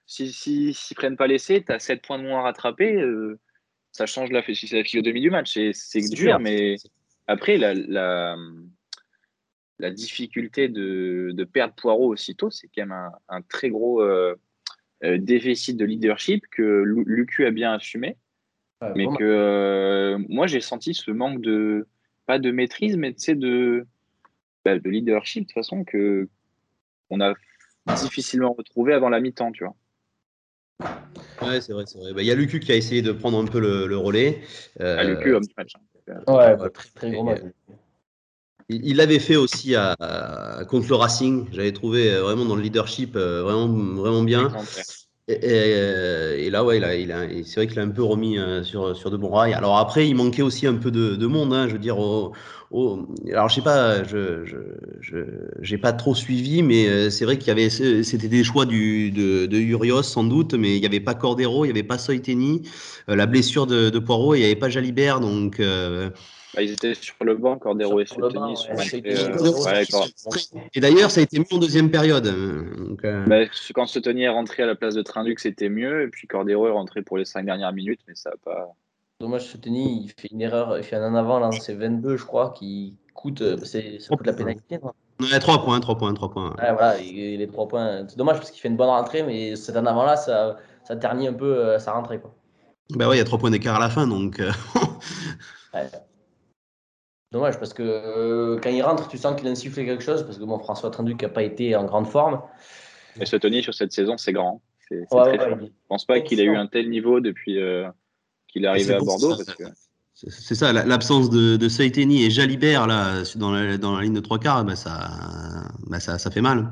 s'ils 0.08 0.34
si, 0.34 0.74
si, 0.74 0.96
prennent 0.96 1.18
pas 1.18 1.28
l'essai, 1.28 1.64
tu 1.64 1.72
as 1.72 1.80
7 1.80 2.02
points 2.02 2.18
de 2.18 2.24
moins 2.24 2.40
à 2.40 2.44
rattraper 2.44 3.00
ça 3.92 4.06
change 4.06 4.30
la, 4.30 4.42
la 4.42 5.02
demi 5.02 5.22
du 5.22 5.30
match. 5.30 5.58
C'est 5.72 6.10
dur, 6.10 6.38
mais 6.40 6.76
après, 7.28 7.58
la, 7.58 7.74
la, 7.74 8.36
la 9.80 9.92
difficulté 9.92 10.68
de, 10.68 11.32
de, 11.34 11.44
perdre 11.46 11.76
Poirot 11.76 12.12
aussitôt, 12.12 12.50
c'est 12.50 12.68
quand 12.68 12.82
même 12.82 12.92
un, 12.92 13.12
un, 13.30 13.42
très 13.42 13.70
gros, 13.70 14.02
euh, 14.02 14.36
déficit 15.18 15.78
de 15.78 15.86
leadership 15.86 16.44
que 16.52 16.84
Lucu 17.06 17.46
a 17.46 17.52
bien 17.52 17.74
assumé. 17.74 18.18
Mais 18.96 19.08
que 19.18 20.18
moi, 20.30 20.48
j'ai 20.48 20.62
senti 20.62 20.94
ce 20.94 21.12
manque 21.12 21.42
de, 21.42 21.88
pas 22.26 22.40
de 22.40 22.52
maîtrise, 22.52 22.98
mais 22.98 23.12
de, 23.12 23.86
bah, 24.64 24.78
de 24.78 24.90
leadership, 24.90 25.44
de 25.44 25.48
toute 25.48 25.54
façon, 25.54 25.84
que 25.84 26.28
on 27.10 27.22
a 27.22 27.34
difficilement 27.96 28.54
retrouvé 28.54 28.94
avant 28.94 29.10
la 29.10 29.20
mi-temps, 29.20 29.52
tu 29.52 29.64
vois. 29.64 29.76
Ouais, 31.42 31.62
c'est 31.62 31.74
vrai, 31.74 31.86
c'est 31.86 32.00
vrai. 32.00 32.14
Bah, 32.14 32.22
il 32.22 32.26
y 32.26 32.32
a 32.32 32.36
Lucu 32.36 32.60
qui 32.60 32.72
a 32.72 32.76
essayé 32.76 33.02
de 33.02 33.12
prendre 33.12 33.38
un 33.42 33.46
peu 33.46 33.60
le, 33.60 33.98
relais. 33.98 34.42
Euh, 34.80 34.98
ah, 35.00 35.04
Lucu, 35.04 35.34
homme 35.34 35.44
match. 35.58 35.74
Hein. 35.76 36.14
Ouais, 36.28 36.56
bah, 36.56 36.70
très, 36.70 36.90
très 36.90 37.12
gros 37.12 37.24
match. 37.24 37.42
Il 38.68 38.98
l'avait 38.98 39.20
fait 39.20 39.36
aussi 39.36 39.76
à, 39.76 39.96
contre 40.68 40.90
le 40.90 40.96
Racing. 40.96 41.48
J'avais 41.52 41.72
trouvé 41.72 42.12
euh, 42.12 42.24
vraiment 42.24 42.46
dans 42.46 42.56
le 42.56 42.64
leadership 42.64 43.16
euh, 43.16 43.44
vraiment, 43.44 43.68
vraiment 43.68 44.24
bien. 44.24 44.52
Et, 45.28 46.46
et, 46.46 46.50
là, 46.52 46.64
ouais, 46.64 46.78
il 46.78 47.12
a, 47.12 47.28
c'est 47.44 47.56
vrai 47.56 47.68
qu'il 47.68 47.80
a 47.80 47.82
un 47.82 47.90
peu 47.90 48.04
remis 48.04 48.38
sur, 48.64 48.96
sur 48.96 49.10
de 49.10 49.18
bons 49.18 49.32
rails. 49.32 49.54
Alors 49.54 49.78
après, 49.78 50.08
il 50.08 50.16
manquait 50.16 50.44
aussi 50.44 50.68
un 50.68 50.76
peu 50.76 50.92
de, 50.92 51.16
de 51.16 51.26
monde. 51.26 51.52
Hein, 51.52 51.68
je 51.68 51.74
veux 51.74 51.80
dire, 51.80 51.98
au, 51.98 52.34
alors 53.32 53.50
je 53.50 53.56
sais 53.56 53.62
pas, 53.62 54.04
je 54.04 54.44
j'ai 55.62 55.78
pas 55.78 55.94
trop 55.94 56.16
suivi, 56.16 56.62
mais 56.64 56.88
euh, 56.88 57.10
c'est 57.10 57.26
vrai 57.26 57.38
qu'il 57.38 57.48
y 57.48 57.52
avait, 57.52 57.70
c'était 57.70 58.28
des 58.28 58.44
choix 58.44 58.66
du, 58.66 59.12
de, 59.12 59.46
de, 59.46 59.58
Urios 59.58 60.04
sans 60.04 60.24
doute, 60.24 60.54
mais 60.54 60.76
il 60.76 60.80
n'y 60.80 60.86
avait 60.86 61.00
pas 61.00 61.14
Cordero, 61.14 61.66
il 61.66 61.70
n'y 61.70 61.72
avait 61.72 61.84
pas 61.88 61.98
Soiteni, 61.98 62.64
euh, 63.10 63.16
la 63.16 63.26
blessure 63.26 63.66
de, 63.68 63.90
de 63.90 64.00
Poirot, 64.00 64.36
il 64.36 64.40
n'y 64.40 64.46
avait 64.46 64.56
pas 64.56 64.70
Jalibert, 64.70 65.20
donc. 65.20 65.62
Euh, 66.56 66.62
bah, 66.62 66.64
ils 66.64 66.72
étaient 66.72 66.94
sur 66.94 67.16
le 67.22 67.36
banc, 67.36 67.58
Cordero 67.58 68.00
et 68.00 68.06
Soiteni. 68.06 68.56
et 70.74 70.80
d'ailleurs, 70.80 71.12
ça 71.12 71.20
a 71.20 71.24
été 71.24 71.40
mieux 71.40 71.46
en 71.52 71.58
deuxième 71.58 71.92
période. 71.92 72.34
Bah, 73.28 73.42
quand 73.74 73.86
Soiteni 73.86 74.24
est 74.24 74.30
rentré 74.30 74.64
à 74.64 74.66
la 74.66 74.76
place 74.76 74.96
de 74.96 75.02
Trinduc, 75.02 75.40
c'était 75.40 75.70
mieux, 75.70 76.04
et 76.04 76.08
puis 76.08 76.28
Cordero 76.28 76.68
est 76.68 76.72
rentré 76.72 77.02
pour 77.02 77.18
les 77.18 77.26
cinq 77.26 77.46
dernières 77.46 77.74
minutes, 77.74 78.02
mais 78.08 78.16
ça 78.16 78.32
n'a 78.32 78.38
pas. 78.44 78.76
Dommage, 79.22 79.46
Souteni, 79.46 80.04
il 80.04 80.10
fait 80.10 80.28
une 80.32 80.42
erreur, 80.42 80.78
il 80.78 80.84
fait 80.84 80.98
un 80.98 81.14
en 81.14 81.16
avant 81.16 81.40
là, 81.40 81.50
c'est 81.52 81.74
22, 81.74 82.18
je 82.18 82.26
crois, 82.26 82.54
qui 82.58 82.98
coûte, 83.14 83.42
euh, 83.42 83.58
c'est, 83.64 84.00
ça 84.00 84.16
coûte 84.16 84.28
la 84.28 84.34
pénalité. 84.34 84.78
Ouais, 85.22 85.40
3 85.40 85.64
points, 85.64 85.80
3 85.80 85.98
points, 85.98 86.14
3 86.14 86.32
points. 86.32 86.50
Ouais, 86.58 86.74
voilà, 86.74 87.00
il, 87.00 87.42
est 87.42 87.48
3 87.48 87.68
points. 87.70 88.06
C'est 88.10 88.18
dommage 88.18 88.38
parce 88.38 88.52
qu'il 88.52 88.60
fait 88.60 88.68
une 88.68 88.76
bonne 88.76 88.90
rentrée, 88.90 89.24
mais 89.24 89.56
cet 89.56 89.78
en 89.78 89.86
avant 89.86 90.04
là, 90.04 90.18
ça, 90.18 90.58
ça 90.84 90.98
ternit 90.98 91.28
un 91.28 91.34
peu 91.34 91.58
euh, 91.58 91.80
sa 91.80 91.94
rentrée. 91.94 92.20
Quoi. 92.20 92.36
Bah 92.90 93.08
ouais, 93.08 93.16
il 93.16 93.20
y 93.20 93.22
a 93.22 93.26
3 93.26 93.40
points 93.40 93.52
d'écart 93.52 93.78
à 93.78 93.80
la 93.80 93.90
fin, 93.90 94.06
donc. 94.06 94.42
Euh. 94.42 94.52
ouais. 95.74 95.90
Dommage 97.32 97.60
parce 97.60 97.74
que 97.74 98.60
quand 98.62 98.70
il 98.70 98.82
rentre, 98.82 99.08
tu 99.08 99.18
sens 99.18 99.36
qu'il 99.36 99.48
a 99.48 99.52
insufflé 99.52 99.86
quelque 99.86 100.04
chose 100.04 100.24
parce 100.24 100.38
que 100.38 100.44
bon, 100.44 100.60
François 100.60 100.90
Trinduc 100.90 101.22
n'a 101.22 101.30
pas 101.30 101.44
été 101.44 101.76
en 101.76 101.86
grande 101.86 102.08
forme. 102.08 102.42
Mais 103.18 103.26
Souteni 103.26 103.64
sur 103.64 103.74
cette 103.74 103.92
saison, 103.92 104.18
c'est 104.18 104.34
grand. 104.34 104.62
C'est, 104.88 105.04
c'est 105.10 105.18
ouais, 105.18 105.38
très 105.38 105.50
ouais, 105.50 105.58
Je 105.62 105.88
pense 105.90 106.06
pas 106.06 106.20
qu'il 106.22 106.40
ait 106.40 106.46
eu 106.46 106.56
un 106.56 106.68
tel 106.68 106.90
niveau 106.90 107.20
depuis 107.20 107.58
qu'il 108.48 108.64
est 108.64 108.68
arrivé 108.68 108.94
à 108.94 109.00
Bordeaux. 109.00 109.36
C'est 110.16 110.56
ça, 110.56 110.72
l'absence 110.72 111.30
de, 111.30 111.58
de 111.58 111.68
Seiteni 111.68 112.24
et 112.24 112.30
Jalibert 112.32 112.88
là, 112.88 113.24
dans, 113.36 113.52
la, 113.52 113.78
dans 113.78 113.98
la 113.98 114.04
ligne 114.04 114.14
de 114.14 114.22
trois 114.22 114.40
quarts, 114.40 114.64
bah, 114.64 114.78
ça, 114.78 115.10
bah, 115.88 116.00
ça, 116.00 116.18
ça, 116.18 116.32
fait 116.32 116.40
mal. 116.40 116.72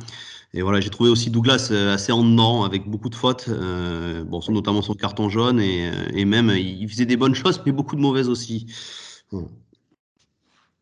Et 0.54 0.62
voilà, 0.62 0.80
j'ai 0.80 0.90
trouvé 0.90 1.10
aussi 1.10 1.30
Douglas 1.30 1.68
euh, 1.72 1.94
assez 1.94 2.14
en 2.14 2.24
dedans, 2.24 2.64
avec 2.64 2.88
beaucoup 2.88 3.10
de 3.10 3.16
fautes, 3.16 3.48
euh, 3.50 4.24
bon, 4.24 4.40
notamment 4.48 4.82
son 4.82 4.94
carton 4.94 5.28
jaune, 5.28 5.60
et, 5.60 5.90
euh, 5.90 5.92
et, 6.14 6.24
même 6.24 6.52
il 6.52 6.88
faisait 6.88 7.06
des 7.06 7.18
bonnes 7.18 7.36
choses, 7.36 7.62
mais 7.66 7.74
beaucoup 7.74 7.98
de 7.98 8.02
mauvaises 8.02 8.30
aussi. 8.30 8.68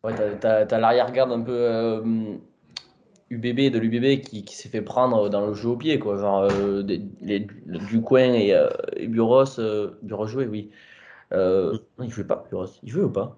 Ouais, 0.03 0.13
t'as 0.39 0.65
as, 0.65 0.79
l'arrière-garde 0.79 1.31
un 1.31 1.41
peu 1.41 1.55
euh, 1.55 2.01
UBB 3.29 3.71
de 3.71 3.77
l'UBB 3.77 4.21
qui, 4.21 4.43
qui 4.43 4.55
s'est 4.55 4.69
fait 4.69 4.81
prendre 4.81 5.29
dans 5.29 5.45
le 5.45 5.53
jeu 5.53 5.69
au 5.69 5.77
pied, 5.77 5.99
quoi. 5.99 6.17
Genre 6.17 6.47
des, 6.83 7.01
les, 7.21 7.47
Ducoin 7.65 8.33
et, 8.33 8.59
et 8.95 9.07
Buros, 9.07 9.59
Buros 10.01 10.27
joué, 10.27 10.47
oui. 10.47 10.71
Euh, 11.33 11.77
non, 11.97 12.05
il 12.05 12.11
jouait 12.11 12.25
pas, 12.25 12.43
Il 12.83 12.89
jouait 12.89 13.03
ou 13.03 13.09
pas? 13.09 13.37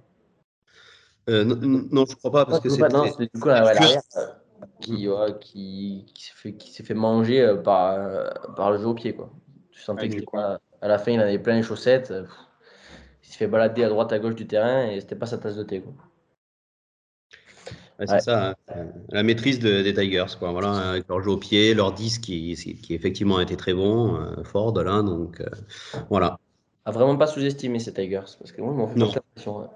Euh, 1.29 1.46
non, 1.46 1.55
non, 1.91 2.05
je 2.05 2.15
crois 2.15 2.32
pas 2.32 2.46
parce 2.46 2.60
que 2.60 2.70
c'est 2.70 2.89
non, 2.89 3.05
c'est 3.17 3.34
du 3.34 3.39
coup 3.39 3.48
l'arrière 3.48 4.01
euh, 4.17 4.27
qui, 4.82 5.08
ouais, 5.08 5.38
qui, 5.39 6.05
qui 6.13 6.25
s'est 6.25 6.34
fait, 6.36 6.53
qui 6.53 6.84
fait 6.84 6.93
manger 6.93 7.41
euh, 7.41 7.55
par, 7.55 7.93
euh, 7.93 8.29
par 8.58 8.72
le 8.72 8.77
jeu 8.77 8.88
au 8.88 8.93
pied 8.93 9.15
quoi. 9.15 9.32
Tu 9.72 9.82
sentais 9.82 10.10
que 10.10 10.22
quoi, 10.22 10.60
à 10.82 10.88
la 10.88 10.98
fin 10.98 11.12
il 11.12 11.22
avait 11.22 11.39
plein 11.39 11.55
les 11.55 11.63
chaussettes. 11.63 12.13
il 13.24 13.27
s'est 13.29 13.38
fait 13.38 13.48
balader 13.48 13.86
à 13.86 13.89
droite 13.89 14.12
à 14.12 14.20
gauche 14.20 14.36
du 14.36 14.46
terrain 14.46 14.88
et 14.88 15.00
c'était 15.00 15.15
pas 15.15 15.27
sa 15.27 15.38
tasse 15.38 15.55
de 15.55 15.63
thé 15.63 15.79
quoi. 15.82 15.93
Ouais, 18.12 18.19
c'est 18.19 18.25
ça, 18.25 18.55
hein. 18.69 18.74
la 19.10 19.24
maîtrise 19.24 19.60
de, 19.60 19.81
des 19.81 19.93
Tigers, 19.93 20.38
quoi. 20.39 20.51
Voilà, 20.51 20.91
avec 20.91 21.07
leur 21.07 21.22
jeu 21.22 21.31
au 21.31 21.38
pied, 21.38 21.74
leur 21.74 21.91
10 21.93 22.19
qui, 22.19 22.55
qui 22.81 22.93
effectivement 22.93 23.38
a 23.38 23.43
été 23.43 23.55
très 23.55 23.74
bon, 23.74 24.15
euh, 24.15 24.43
fort 24.43 24.74
de 24.74 24.81
là, 24.81 25.01
donc 25.01 25.41
euh, 25.41 25.45
voilà 26.10 26.38
a 26.86 26.91
vraiment 26.91 27.15
pas 27.15 27.27
sous-estimé 27.27 27.79
ces 27.79 27.93
Tigers. 27.93 28.36
Parce 28.39 28.51
que 28.51 28.62
moi, 28.62 28.88
fait 28.89 29.00
l'impression. 29.00 29.69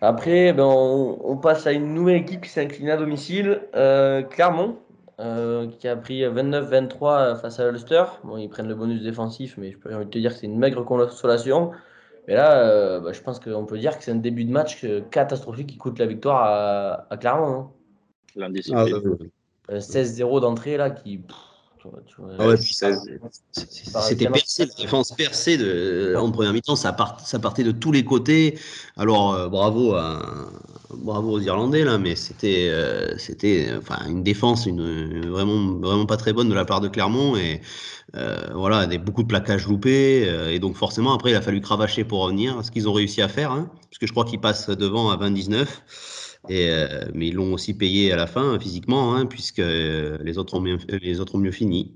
Après, 0.00 0.52
ben, 0.52 0.64
on, 0.64 1.36
passe 1.36 1.66
à 1.66 1.72
une 1.72 1.94
nouvelle 1.94 2.16
équipe 2.16 2.42
qui 2.42 2.48
s'est 2.48 2.62
inclinée 2.62 2.92
à 2.92 2.96
domicile. 2.96 3.62
Euh, 3.74 4.22
Clermont, 4.22 4.78
qui 5.78 5.88
a 5.88 5.96
pris 5.96 6.22
29-23 6.22 7.40
face 7.40 7.60
à 7.60 7.68
Ulster. 7.68 8.04
Bon, 8.24 8.36
ils 8.38 8.48
prennent 8.48 8.68
le 8.68 8.74
bonus 8.74 9.02
défensif, 9.02 9.56
mais 9.58 9.72
je 9.72 9.78
peux 9.78 9.94
envie 9.94 10.06
de 10.06 10.10
te 10.10 10.18
dire 10.18 10.32
que 10.32 10.38
c'est 10.38 10.46
une 10.46 10.58
maigre 10.58 10.84
consolation. 10.84 11.72
Mais 12.28 12.34
là, 12.34 12.62
euh, 12.62 13.00
ben, 13.00 13.12
je 13.12 13.20
pense 13.20 13.40
qu'on 13.40 13.66
peut 13.66 13.78
dire 13.78 13.98
que 13.98 14.04
c'est 14.04 14.12
un 14.12 14.16
début 14.16 14.44
de 14.44 14.52
match 14.52 14.86
catastrophique 15.10 15.68
qui 15.68 15.78
coûte 15.78 15.98
la 15.98 16.06
victoire 16.06 17.06
à, 17.10 17.16
Clermont. 17.16 17.58
Hein. 17.58 17.70
L'indiscipline. 18.36 19.30
16-0 19.68 20.40
d'entrée, 20.40 20.76
là, 20.76 20.90
qui. 20.90 21.20
Ah 22.38 22.56
c'était 22.56 24.28
percé, 24.28 24.66
la 24.66 24.74
défense 24.74 25.12
percée 25.12 25.56
de, 25.56 26.14
en 26.16 26.30
première 26.30 26.52
mi-temps, 26.52 26.76
ça, 26.76 26.94
ça, 27.24 27.38
partait 27.38 27.64
de 27.64 27.70
tous 27.72 27.90
les 27.92 28.04
côtés. 28.04 28.58
Alors 28.96 29.34
euh, 29.34 29.48
bravo, 29.48 29.94
à, 29.94 30.22
bravo 30.96 31.32
aux 31.32 31.40
Irlandais 31.40 31.84
là, 31.84 31.98
mais 31.98 32.16
c'était, 32.16 32.68
euh, 32.70 33.16
c'était, 33.18 33.68
enfin 33.76 33.98
une 34.08 34.22
défense 34.22 34.68
vraiment, 34.68 35.78
vraiment 35.78 36.06
pas 36.06 36.16
très 36.16 36.32
bonne 36.32 36.48
de 36.48 36.54
la 36.54 36.64
part 36.64 36.80
de 36.80 36.88
Clermont 36.88 37.36
et 37.36 37.60
euh, 38.16 38.36
voilà, 38.54 38.86
des, 38.86 38.98
beaucoup 38.98 39.22
de 39.22 39.28
plaquages 39.28 39.66
loupés 39.66 40.22
et 40.50 40.58
donc 40.58 40.76
forcément 40.76 41.14
après 41.14 41.30
il 41.30 41.36
a 41.36 41.42
fallu 41.42 41.60
cravacher 41.60 42.04
pour 42.04 42.22
revenir, 42.22 42.64
ce 42.64 42.70
qu'ils 42.70 42.88
ont 42.88 42.92
réussi 42.92 43.22
à 43.22 43.28
faire, 43.28 43.52
hein, 43.52 43.70
parce 43.84 43.98
que 43.98 44.06
je 44.06 44.12
crois 44.12 44.24
qu'ils 44.24 44.40
passent 44.40 44.68
devant 44.70 45.10
à 45.10 45.16
29. 45.16 46.36
Et, 46.48 46.70
euh, 46.70 47.04
mais 47.14 47.28
ils 47.28 47.34
l'ont 47.34 47.52
aussi 47.52 47.76
payé 47.76 48.12
à 48.12 48.16
la 48.16 48.26
fin 48.26 48.58
physiquement, 48.58 49.14
hein, 49.14 49.26
puisque 49.26 49.58
les, 49.58 50.38
autres 50.38 50.54
ont 50.54 50.60
mieux, 50.60 51.50
fini. 51.50 51.94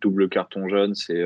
Double 0.00 0.28
carton 0.28 0.68
jaune, 0.68 0.94
c'est 0.94 1.20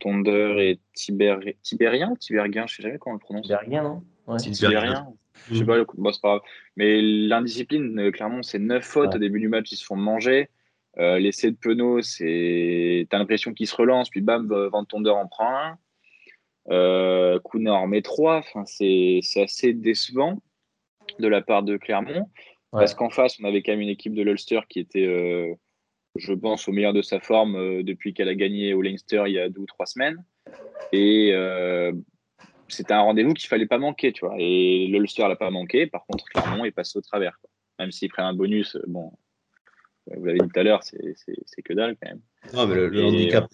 Tonder 0.00 0.56
et 0.58 0.80
Tiber... 0.94 1.36
Tibérien 1.62 2.14
Tibergien, 2.16 2.66
je 2.66 2.76
sais 2.76 2.82
jamais 2.82 2.98
comment 2.98 3.14
on 3.14 3.18
le 3.18 3.20
prononce. 3.20 3.46
Tibérien, 3.46 3.82
non? 3.82 4.02
Ouais. 4.26 4.38
Tibérien. 4.38 5.06
Je 5.50 5.56
sais 5.56 5.64
pas, 5.64 5.78
bon, 5.94 6.12
c'est 6.12 6.20
pas 6.20 6.28
grave. 6.28 6.40
Mais 6.76 7.00
l'indiscipline, 7.00 7.98
euh, 7.98 8.10
clairement, 8.10 8.42
c'est 8.42 8.58
neuf 8.58 8.84
fautes 8.84 9.14
au 9.14 9.18
début 9.18 9.40
du 9.40 9.48
match, 9.48 9.72
ils 9.72 9.76
se 9.76 9.84
font 9.84 9.96
manger. 9.96 10.48
Euh, 10.98 11.18
L'essai 11.18 11.50
de 11.50 11.56
Penaud, 11.56 12.02
c'est. 12.02 13.06
T'as 13.10 13.18
l'impression 13.18 13.54
qu'il 13.54 13.66
se 13.66 13.74
relance, 13.74 14.10
puis 14.10 14.20
bam, 14.20 14.46
Van 14.46 14.84
Tonder 14.84 15.10
en 15.10 15.26
prend 15.26 15.56
un. 15.56 15.78
Euh, 16.70 17.38
en 17.42 17.86
met 17.86 18.02
3. 18.02 18.36
Enfin, 18.36 18.64
c'est 18.66 19.20
assez 19.36 19.72
décevant 19.72 20.38
de 21.18 21.28
la 21.28 21.40
part 21.40 21.62
de 21.62 21.76
Clermont. 21.76 22.28
Parce 22.70 22.94
qu'en 22.94 23.10
face, 23.10 23.38
on 23.38 23.44
avait 23.44 23.62
quand 23.62 23.72
même 23.72 23.82
une 23.82 23.90
équipe 23.90 24.14
de 24.14 24.22
l'Ulster 24.22 24.60
qui 24.68 24.80
était, 24.80 25.06
euh, 25.06 25.54
je 26.16 26.32
pense, 26.32 26.68
au 26.68 26.72
meilleur 26.72 26.92
de 26.92 27.02
sa 27.02 27.20
forme 27.20 27.56
euh, 27.56 27.82
depuis 27.82 28.14
qu'elle 28.14 28.28
a 28.28 28.34
gagné 28.34 28.74
au 28.74 28.82
Leinster 28.82 29.24
il 29.26 29.34
y 29.34 29.38
a 29.38 29.48
deux 29.48 29.60
ou 29.60 29.66
trois 29.66 29.86
semaines. 29.86 30.22
Et 30.92 31.30
euh, 31.32 31.92
c'était 32.68 32.94
un 32.94 33.00
rendez-vous 33.00 33.34
qu'il 33.34 33.48
fallait 33.48 33.66
pas 33.66 33.78
manquer, 33.78 34.12
tu 34.12 34.26
vois. 34.26 34.34
Et 34.38 34.86
l'Ulster 34.88 35.26
l'a 35.28 35.36
pas 35.36 35.50
manqué. 35.50 35.86
Par 35.86 36.04
contre, 36.06 36.24
Clermont 36.26 36.64
est 36.64 36.72
passé 36.72 36.98
au 36.98 37.02
travers. 37.02 37.38
Même 37.78 37.92
s'il 37.92 38.10
prennent 38.10 38.26
un 38.26 38.34
bonus, 38.34 38.76
bon, 38.86 39.12
vous 40.14 40.24
l'avez 40.24 40.38
dit 40.38 40.48
tout 40.48 40.60
à 40.60 40.62
l'heure, 40.62 40.82
c'est 40.82 41.62
que 41.64 41.72
dalle 41.72 41.96
quand 42.00 42.10
même. 42.10 42.20
Non, 42.54 42.66
mais 42.66 42.74
le 42.74 43.04
handicap 43.04 43.48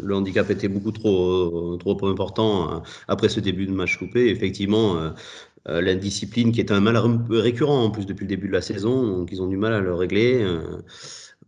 le 0.00 0.14
handicap 0.14 0.50
était 0.50 0.68
beaucoup 0.68 0.92
trop, 0.92 1.76
trop 1.76 2.06
important 2.06 2.72
euh, 2.72 2.80
après 3.08 3.28
ce 3.28 3.40
début 3.40 3.66
de 3.66 3.72
match 3.72 3.98
coupé. 3.98 4.28
Effectivement, 4.28 4.96
euh, 4.96 5.10
euh, 5.68 5.80
l'indiscipline 5.80 6.52
qui 6.52 6.60
est 6.60 6.70
un 6.70 6.80
mal 6.80 6.96
récurrent 7.30 7.84
en 7.84 7.90
plus 7.90 8.06
depuis 8.06 8.24
le 8.24 8.28
début 8.28 8.48
de 8.48 8.52
la 8.52 8.60
saison, 8.60 9.18
donc 9.18 9.30
ils 9.32 9.42
ont 9.42 9.48
du 9.48 9.56
mal 9.56 9.74
à 9.74 9.80
le 9.80 9.94
régler. 9.94 10.44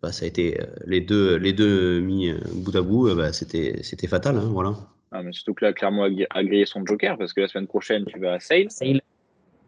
Bah, 0.02 0.12
ça 0.12 0.24
a 0.24 0.28
été 0.28 0.58
les 0.86 1.00
deux, 1.00 1.36
les 1.36 1.52
deux 1.52 2.00
mis 2.00 2.32
bout 2.54 2.74
à 2.74 2.82
bout, 2.82 3.14
bah, 3.14 3.32
c'était, 3.32 3.82
c'était 3.82 4.06
fatal, 4.06 4.36
hein, 4.36 4.48
voilà. 4.50 4.74
Ah, 5.12 5.22
mais 5.22 5.32
surtout 5.32 5.54
que 5.54 5.64
là, 5.64 5.72
clairement, 5.72 6.04
a 6.04 6.44
grillé 6.44 6.64
son 6.64 6.86
joker 6.86 7.18
parce 7.18 7.32
que 7.32 7.40
la 7.40 7.48
semaine 7.48 7.66
prochaine, 7.66 8.04
tu 8.06 8.18
vas 8.18 8.34
à 8.34 8.40
Sale. 8.40 8.70
Sale, 8.70 9.02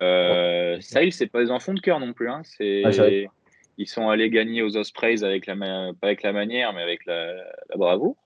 euh, 0.03 0.81
Sale 0.81 1.13
c'est 1.13 1.27
pas 1.27 1.43
des 1.43 1.51
enfants 1.51 1.75
de 1.75 1.81
cœur 1.81 2.01
non 2.01 2.13
plus. 2.13 2.31
Hein. 2.31 2.43
C'est, 2.45 2.83
ah, 2.85 3.31
ils 3.79 3.89
sont 3.89 4.09
allés 4.09 4.31
gagner 4.31 4.63
aux 4.63 4.77
Ospreys 4.77 5.25
avec 5.25 5.47
la, 5.47 5.57
pas 5.57 6.07
avec 6.07 6.23
la 6.23 6.33
manière, 6.33 6.73
mais 6.73 6.83
avec 6.83 7.05
la, 7.07 7.35
la 7.35 7.77
bravoure 7.77 8.17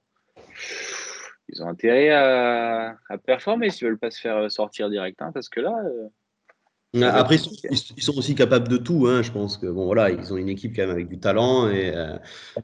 ils 1.48 1.62
ont 1.62 1.68
intérêt 1.68 2.10
à, 2.10 2.96
performer 3.24 3.70
s'ils 3.70 3.86
veulent 3.86 3.98
pas 3.98 4.10
se 4.10 4.20
faire 4.20 4.50
sortir 4.50 4.90
direct, 4.90 5.20
hein, 5.22 5.30
parce 5.32 5.48
que 5.48 5.60
là, 5.60 5.74
euh, 5.84 6.08
Après, 7.02 7.36
ils 7.70 8.02
sont, 8.02 8.16
aussi 8.16 8.34
capables 8.34 8.68
de 8.68 8.76
tout. 8.76 9.06
Hein. 9.06 9.22
Je 9.22 9.30
pense 9.30 9.58
que 9.58 9.66
bon, 9.66 9.86
voilà, 9.86 10.10
ils 10.10 10.32
ont 10.32 10.36
une 10.36 10.48
équipe 10.48 10.74
quand 10.74 10.82
même 10.82 10.90
avec 10.90 11.08
du 11.08 11.18
talent. 11.18 11.68
Et, 11.68 11.92
euh, 11.94 12.16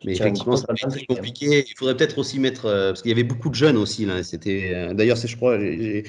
mais 0.04 0.12
effectivement, 0.12 0.56
c'est 0.56 0.66
très 0.66 1.04
compliqué. 1.04 1.64
Il 1.68 1.76
faudrait 1.76 1.96
peut-être 1.96 2.18
aussi 2.18 2.38
mettre. 2.38 2.66
Euh, 2.66 2.90
parce 2.90 3.02
qu'il 3.02 3.10
y 3.10 3.14
avait 3.14 3.24
beaucoup 3.24 3.50
de 3.50 3.54
jeunes 3.54 3.76
aussi. 3.76 4.06
Là. 4.06 4.22
C'était, 4.22 4.72
euh, 4.74 4.94
d'ailleurs, 4.94 5.16
c'est, 5.16 5.28
je 5.28 5.36
crois, 5.36 5.56
il 5.56 6.04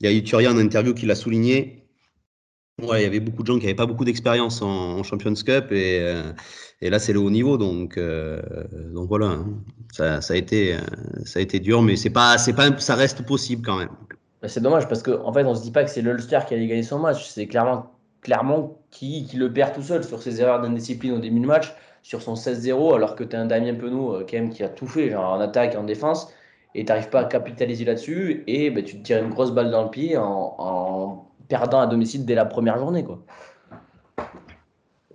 y 0.00 0.06
a 0.06 0.12
eu 0.12 0.22
Thuria 0.22 0.50
en 0.50 0.58
interview 0.58 0.94
qui 0.94 1.06
l'a 1.06 1.14
souligné. 1.14 1.82
Ouais, 2.82 3.00
il 3.00 3.04
y 3.04 3.06
avait 3.06 3.20
beaucoup 3.20 3.42
de 3.42 3.46
gens 3.46 3.58
qui 3.58 3.64
n'avaient 3.64 3.74
pas 3.74 3.86
beaucoup 3.86 4.04
d'expérience 4.04 4.60
en, 4.62 5.02
Champions 5.02 5.34
Cup. 5.34 5.72
Et, 5.72 6.02
et 6.82 6.90
là, 6.90 6.98
c'est 6.98 7.14
le 7.14 7.20
haut 7.20 7.30
niveau. 7.30 7.56
Donc, 7.56 7.98
donc 7.98 9.08
voilà. 9.08 9.26
Hein. 9.26 9.46
Ça, 9.92 10.20
ça, 10.20 10.34
a 10.34 10.36
été, 10.36 10.76
ça 11.24 11.38
a 11.38 11.42
été 11.42 11.58
dur. 11.58 11.82
Mais 11.82 11.96
c'est 11.96 12.10
pas, 12.10 12.38
c'est 12.38 12.52
pas, 12.52 12.76
ça 12.78 12.94
reste 12.94 13.24
possible 13.24 13.62
quand 13.64 13.78
même. 13.78 13.90
Bah, 14.46 14.50
c'est 14.50 14.60
dommage 14.60 14.86
parce 14.86 15.02
qu'en 15.02 15.26
en 15.26 15.32
fait, 15.32 15.42
on 15.42 15.56
se 15.56 15.62
dit 15.62 15.72
pas 15.72 15.82
que 15.82 15.90
c'est 15.90 16.02
l'Ulster 16.02 16.38
qui 16.46 16.54
a 16.54 16.58
gagné 16.58 16.84
son 16.84 17.00
match. 17.00 17.26
C'est 17.26 17.48
clairement, 17.48 17.90
clairement 18.20 18.78
qui, 18.92 19.24
qui, 19.24 19.38
le 19.38 19.52
perd 19.52 19.74
tout 19.74 19.82
seul 19.82 20.04
sur 20.04 20.22
ses 20.22 20.40
erreurs 20.40 20.62
d'indiscipline 20.62 21.14
au 21.14 21.18
début 21.18 21.40
de 21.40 21.46
match, 21.46 21.74
sur 22.04 22.22
son 22.22 22.34
16-0, 22.34 22.94
alors 22.94 23.16
que 23.16 23.24
tu 23.24 23.34
as 23.34 23.40
un 23.40 23.46
Damien 23.46 23.74
Penaud 23.74 24.14
euh, 24.14 24.20
quand 24.20 24.36
même 24.36 24.50
qui 24.50 24.62
a 24.62 24.68
tout 24.68 24.86
fait, 24.86 25.10
genre 25.10 25.32
en 25.32 25.40
attaque 25.40 25.74
et 25.74 25.76
en 25.76 25.82
défense, 25.82 26.32
et 26.76 26.84
tu 26.84 26.92
n'arrives 26.92 27.08
pas 27.08 27.22
à 27.22 27.24
capitaliser 27.24 27.84
là-dessus, 27.84 28.44
et 28.46 28.70
bah, 28.70 28.82
tu 28.82 28.98
te 28.98 29.02
tires 29.02 29.20
une 29.20 29.30
grosse 29.30 29.50
balle 29.50 29.72
dans 29.72 29.82
le 29.82 29.90
pied 29.90 30.16
en, 30.16 31.26
perdant 31.48 31.80
à 31.80 31.88
domicile 31.88 32.24
dès 32.24 32.36
la 32.36 32.44
première 32.44 32.78
journée. 32.78 33.02
Quoi. 33.02 33.18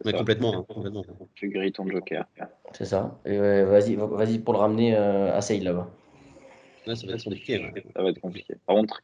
Mais 0.04 0.12
complètement, 0.12 0.54
hein, 0.58 0.66
complètement. 0.68 1.06
Tu 1.36 1.48
grilles 1.48 1.72
ton 1.72 1.88
joker. 1.88 2.26
C'est 2.74 2.84
ça. 2.84 3.18
vas-y, 3.26 3.96
vas-y 3.96 4.40
pour 4.40 4.56
le 4.56 4.60
ramener 4.60 4.94
euh, 4.94 5.34
à 5.34 5.40
Seil 5.40 5.62
là-bas 5.62 5.88
ça 6.86 7.08
va 7.08 7.14
être 7.14 7.24
compliqué. 7.24 7.72
Ça 7.96 8.02
va 8.02 8.10
être 8.10 8.20
compliqué. 8.20 8.56
Par 8.66 8.76
contre, 8.76 9.02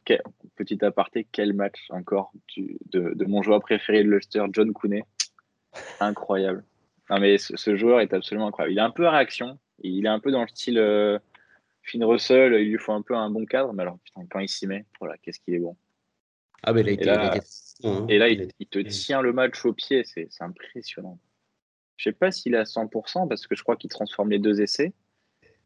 petit 0.56 0.84
aparté, 0.84 1.26
quel 1.30 1.52
match 1.52 1.78
encore 1.90 2.32
de, 2.92 3.24
mon 3.24 3.42
joueur 3.42 3.60
préféré 3.60 4.02
de 4.02 4.10
Leicester, 4.10 4.44
John 4.52 4.72
Cooney. 4.72 5.04
Incroyable. 6.00 6.64
Non, 7.10 7.20
mais 7.20 7.38
ce, 7.38 7.76
joueur 7.76 8.00
est 8.00 8.12
absolument 8.12 8.48
incroyable. 8.48 8.72
Il 8.72 8.78
est 8.78 8.82
un 8.82 8.90
peu 8.90 9.06
à 9.06 9.12
réaction. 9.12 9.58
Il 9.82 10.06
est 10.06 10.10
un 10.10 10.20
peu 10.20 10.30
dans 10.30 10.42
le 10.42 10.48
style 10.48 10.78
euh, 10.78 11.18
Finn 11.82 12.04
Russell. 12.04 12.54
Il 12.54 12.70
lui 12.70 12.78
faut 12.78 12.92
un 12.92 13.02
peu 13.02 13.14
un 13.14 13.30
bon 13.30 13.46
cadre. 13.46 13.72
Mais 13.72 13.82
alors, 13.82 13.98
putain, 14.00 14.26
quand 14.28 14.40
il 14.40 14.48
s'y 14.48 14.66
met, 14.66 14.84
voilà, 14.98 15.16
qu'est-ce 15.18 15.40
qu'il 15.40 15.54
est 15.54 15.60
bon. 15.60 15.76
Ah, 16.64 16.72
mais 16.72 16.80
et 16.80 16.96
là, 17.04 17.38
et 18.08 18.18
là 18.18 18.28
il, 18.28 18.66
te 18.66 18.80
tient 18.80 19.22
le 19.22 19.32
match 19.32 19.64
au 19.64 19.72
pied. 19.72 20.02
C'est 20.04 20.28
impressionnant. 20.40 21.18
Je 21.96 22.10
sais 22.10 22.12
pas 22.12 22.30
s'il 22.32 22.54
est 22.54 22.58
à 22.58 22.64
100% 22.64 23.28
parce 23.28 23.46
que 23.46 23.54
je 23.54 23.62
crois 23.62 23.76
qu'il 23.76 23.90
transforme 23.90 24.30
les 24.30 24.38
deux 24.38 24.60
essais. 24.60 24.92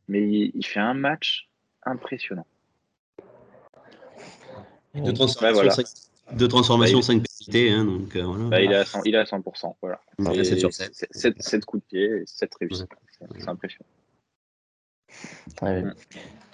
Mais 0.09 0.51
il 0.55 0.67
fait 0.67 0.81
un 0.81 0.95
match 0.95 1.49
impressionnant. 1.85 2.47
De 4.95 5.11
transformation, 5.11 5.71
5, 5.71 5.87
de 6.37 6.47
transformation 6.47 6.99
bah, 6.99 7.07
pénalités. 7.07 7.71
Hein, 7.71 7.85
donc, 7.85 8.15
euh, 8.17 8.23
voilà. 8.23 8.45
bah, 8.49 8.61
il, 8.61 8.73
est 8.73 8.77
à 8.77 8.85
100, 8.85 9.03
il 9.05 9.15
est 9.15 9.19
à 9.19 9.25
100%. 9.25 9.75
Voilà. 9.81 10.01
7 10.45 10.59
sur 10.59 10.73
7. 10.73 11.07
7, 11.11 11.43
7 11.43 11.65
coups 11.65 11.83
de 11.83 11.89
pied, 11.89 12.23
7 12.27 12.51
réussites. 12.61 12.89
Ouais. 13.21 13.29
C'est 13.39 13.49
impressionnant. 13.49 13.87
Ouais, 15.63 15.83
mm. 15.83 15.95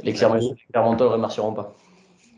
Les 0.04 0.12
Clermontois 0.12 1.06
ne 1.06 1.12
remercieront 1.12 1.52
pas. 1.52 1.76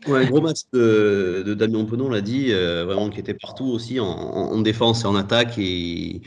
Ouais, 0.07 0.25
gros 0.25 0.41
match 0.41 0.61
de, 0.73 1.43
de 1.45 1.53
Damien 1.53 1.85
Penon, 1.85 2.09
l'a 2.09 2.21
dit, 2.21 2.51
euh, 2.51 2.85
vraiment 2.85 3.11
qui 3.11 3.19
était 3.19 3.35
partout 3.35 3.65
aussi 3.65 3.99
en, 3.99 4.07
en, 4.07 4.59
défense 4.61 5.03
et 5.03 5.05
en 5.05 5.15
attaque. 5.15 5.59
Et 5.59 6.21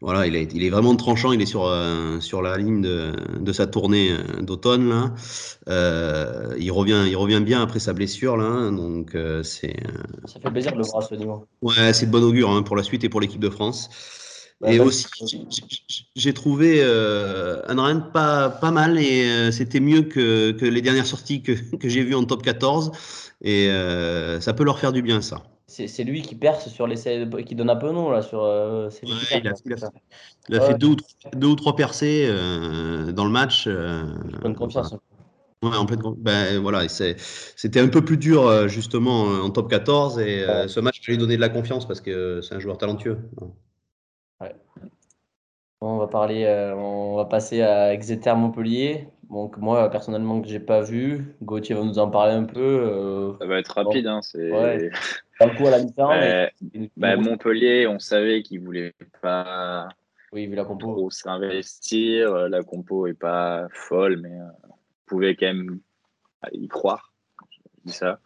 voilà, 0.00 0.28
il, 0.28 0.36
est, 0.36 0.54
il 0.54 0.62
est 0.62 0.70
vraiment 0.70 0.94
tranchant. 0.94 1.32
Il 1.32 1.42
est 1.42 1.46
sur, 1.46 1.66
euh, 1.66 2.20
sur 2.20 2.40
la 2.40 2.56
ligne 2.56 2.80
de, 2.80 3.12
de 3.40 3.52
sa 3.52 3.66
tournée 3.66 4.12
euh, 4.12 4.42
d'automne. 4.42 4.88
Là. 4.88 5.14
Euh, 5.68 6.54
il, 6.58 6.70
revient, 6.70 7.04
il 7.08 7.16
revient 7.16 7.40
bien 7.40 7.62
après 7.62 7.80
sa 7.80 7.92
blessure. 7.92 8.36
Là, 8.36 8.70
donc, 8.70 9.14
euh, 9.16 9.42
c'est, 9.42 9.76
Ça 10.26 10.38
fait 10.40 10.50
plaisir 10.50 10.72
de 10.72 10.78
le 10.78 10.84
voir 10.84 11.02
ce 11.02 11.14
niveau. 11.16 11.46
Ouais, 11.62 11.92
c'est 11.92 12.06
de 12.06 12.12
bon 12.12 12.22
augure 12.22 12.50
hein, 12.50 12.62
pour 12.62 12.76
la 12.76 12.84
suite 12.84 13.02
et 13.02 13.08
pour 13.08 13.20
l'équipe 13.20 13.40
de 13.40 13.50
France. 13.50 13.90
Bah, 14.60 14.72
et 14.72 14.80
aussi, 14.80 15.06
j'ai 16.16 16.32
trouvé 16.32 16.80
euh, 16.82 17.62
pas, 18.12 18.50
pas 18.50 18.70
mal 18.72 18.98
et 18.98 19.52
c'était 19.52 19.78
mieux 19.78 20.02
que, 20.02 20.50
que, 20.50 20.64
les 20.64 20.82
dernières 20.82 21.06
sorties 21.06 21.42
que, 21.42 21.52
que 21.76 21.88
j'ai 21.88 22.02
vues 22.02 22.14
en 22.14 22.24
top 22.24 22.42
14. 22.42 22.92
Et 23.42 23.68
ça 24.40 24.52
peut 24.52 24.64
leur 24.64 24.78
faire 24.78 24.92
du 24.92 25.02
bien, 25.02 25.20
ça 25.20 25.42
c'est 25.68 26.04
lui 26.04 26.22
qui 26.22 26.34
perce 26.34 26.68
sur 26.68 26.86
l'essai 26.86 27.28
qui 27.46 27.54
donne 27.54 27.68
un 27.68 27.76
peu 27.76 27.92
non 27.92 28.10
là 28.10 28.22
sur 28.22 28.42
euh, 28.42 28.88
il, 29.02 29.12
a, 29.12 29.52
il, 30.48 30.56
a, 30.56 30.60
fait 30.62 30.78
deux 30.78 30.88
ou, 30.88 30.96
trois, 30.96 31.30
deux 31.32 31.46
ou 31.46 31.56
trois 31.56 31.76
percées 31.76 32.26
euh, 32.26 33.12
dans 33.12 33.26
le 33.26 33.30
match 33.30 33.66
euh, 33.66 34.02
pleine 34.40 34.54
confiance 34.54 34.96
ouais, 35.62 35.76
en 35.76 35.84
pleine 35.84 36.00
ben, 36.16 36.58
voilà 36.58 36.88
c'était 36.88 37.80
un 37.80 37.88
peu 37.88 38.02
plus 38.02 38.16
dur 38.16 38.66
justement 38.66 39.24
en 39.24 39.50
top 39.50 39.68
14 39.68 40.18
et 40.20 40.46
ce 40.68 40.80
match 40.80 41.02
peut 41.04 41.12
lui 41.12 41.18
donner 41.18 41.36
de 41.36 41.42
la 41.42 41.50
confiance 41.50 41.86
parce 41.86 42.00
que 42.00 42.40
c'est 42.40 42.54
un 42.54 42.60
joueur 42.60 42.78
talentueux. 42.78 43.18
Ouais. 44.40 44.54
on 45.82 45.98
va 45.98 46.06
parler 46.06 46.46
on 46.74 47.16
va 47.16 47.26
passer 47.26 47.60
à 47.60 47.92
Exeter 47.92 48.34
Montpellier 48.34 49.08
donc 49.30 49.56
moi 49.58 49.90
personnellement 49.90 50.40
que 50.40 50.48
j'ai 50.48 50.60
pas 50.60 50.80
vu 50.80 51.36
Gauthier 51.42 51.74
va 51.74 51.82
nous 51.82 51.98
en 51.98 52.10
parler 52.10 52.32
un 52.34 52.44
peu 52.44 53.36
ça 53.40 53.46
va 53.46 53.58
être 53.58 53.74
rapide 53.74 54.06
hein, 54.06 54.20
c'est 54.22 54.50
un 55.40 55.48
coup 55.56 55.66
à 55.66 55.70
la 55.70 55.82
mi-temps. 55.82 56.10
Bah, 56.96 57.16
Montpellier, 57.16 57.86
on 57.86 57.98
savait 57.98 58.42
qu'ils 58.42 58.60
ne 58.60 58.64
voulaient 58.64 58.94
pas 59.22 59.88
oui, 60.32 60.46
vu 60.46 60.54
la 60.54 60.64
compo. 60.64 61.10
s'investir. 61.10 62.48
La 62.48 62.62
compo 62.62 63.06
n'est 63.06 63.14
pas 63.14 63.66
folle, 63.72 64.18
mais 64.18 64.32
euh, 64.32 64.68
on 64.68 64.74
pouvait 65.06 65.34
quand 65.34 65.46
même 65.46 65.80
y 66.52 66.68
croire. 66.68 67.12
Je 67.50 67.58
dis 67.84 67.92
ça. 67.92 68.20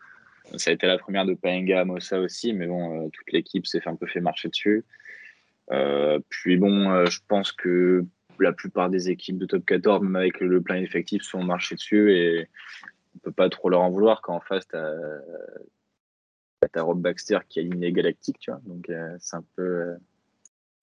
Ça 0.57 0.71
a 0.71 0.75
été 0.75 0.87
la 0.87 0.99
première 0.99 1.25
de 1.25 1.35
Paenga, 1.35 1.85
Mossa 1.85 2.19
aussi, 2.21 2.53
mais 2.53 2.67
bon, 2.67 3.07
euh, 3.07 3.09
toute 3.11 3.33
l'équipe 3.33 3.67
s'est 3.67 3.81
un 3.87 3.95
peu 3.95 4.07
fait 4.07 4.21
marcher 4.21 4.49
dessus. 4.49 4.85
Euh, 5.71 6.19
puis 6.29 6.57
bon, 6.57 7.07
je 7.07 7.21
pense 7.29 7.53
que 7.53 8.05
la 8.43 8.53
plupart 8.53 8.91
des 8.91 9.11
équipes 9.11 9.39
de 9.39 9.47
top 9.47 9.65
14, 9.65 10.03
même 10.03 10.17
avec 10.17 10.41
le 10.41 10.61
plein 10.61 10.77
effectif, 10.77 11.23
sont 11.23 11.43
marchés 11.43 11.75
dessus 11.75 12.13
et 12.13 12.49
on 13.15 13.19
peut 13.19 13.33
pas 13.33 13.49
trop 13.49 13.69
leur 13.69 13.83
en 13.83 13.91
vouloir 13.91 14.23
quand 14.23 14.35
en 14.35 14.41
face, 14.41 14.67
tu 14.69 14.77
as 14.77 15.21
t'as 16.69 16.83
Rob 16.83 17.01
Baxter 17.01 17.39
qui 17.49 17.61
a 17.61 17.63
ligne 17.63 17.91
galactique, 17.91 18.39
tu 18.39 18.51
vois. 18.51 18.61
Donc 18.65 18.89
euh, 18.91 19.17
c'est 19.21 19.37
un 19.37 19.45
peu 19.57 19.63
euh, 19.63 19.97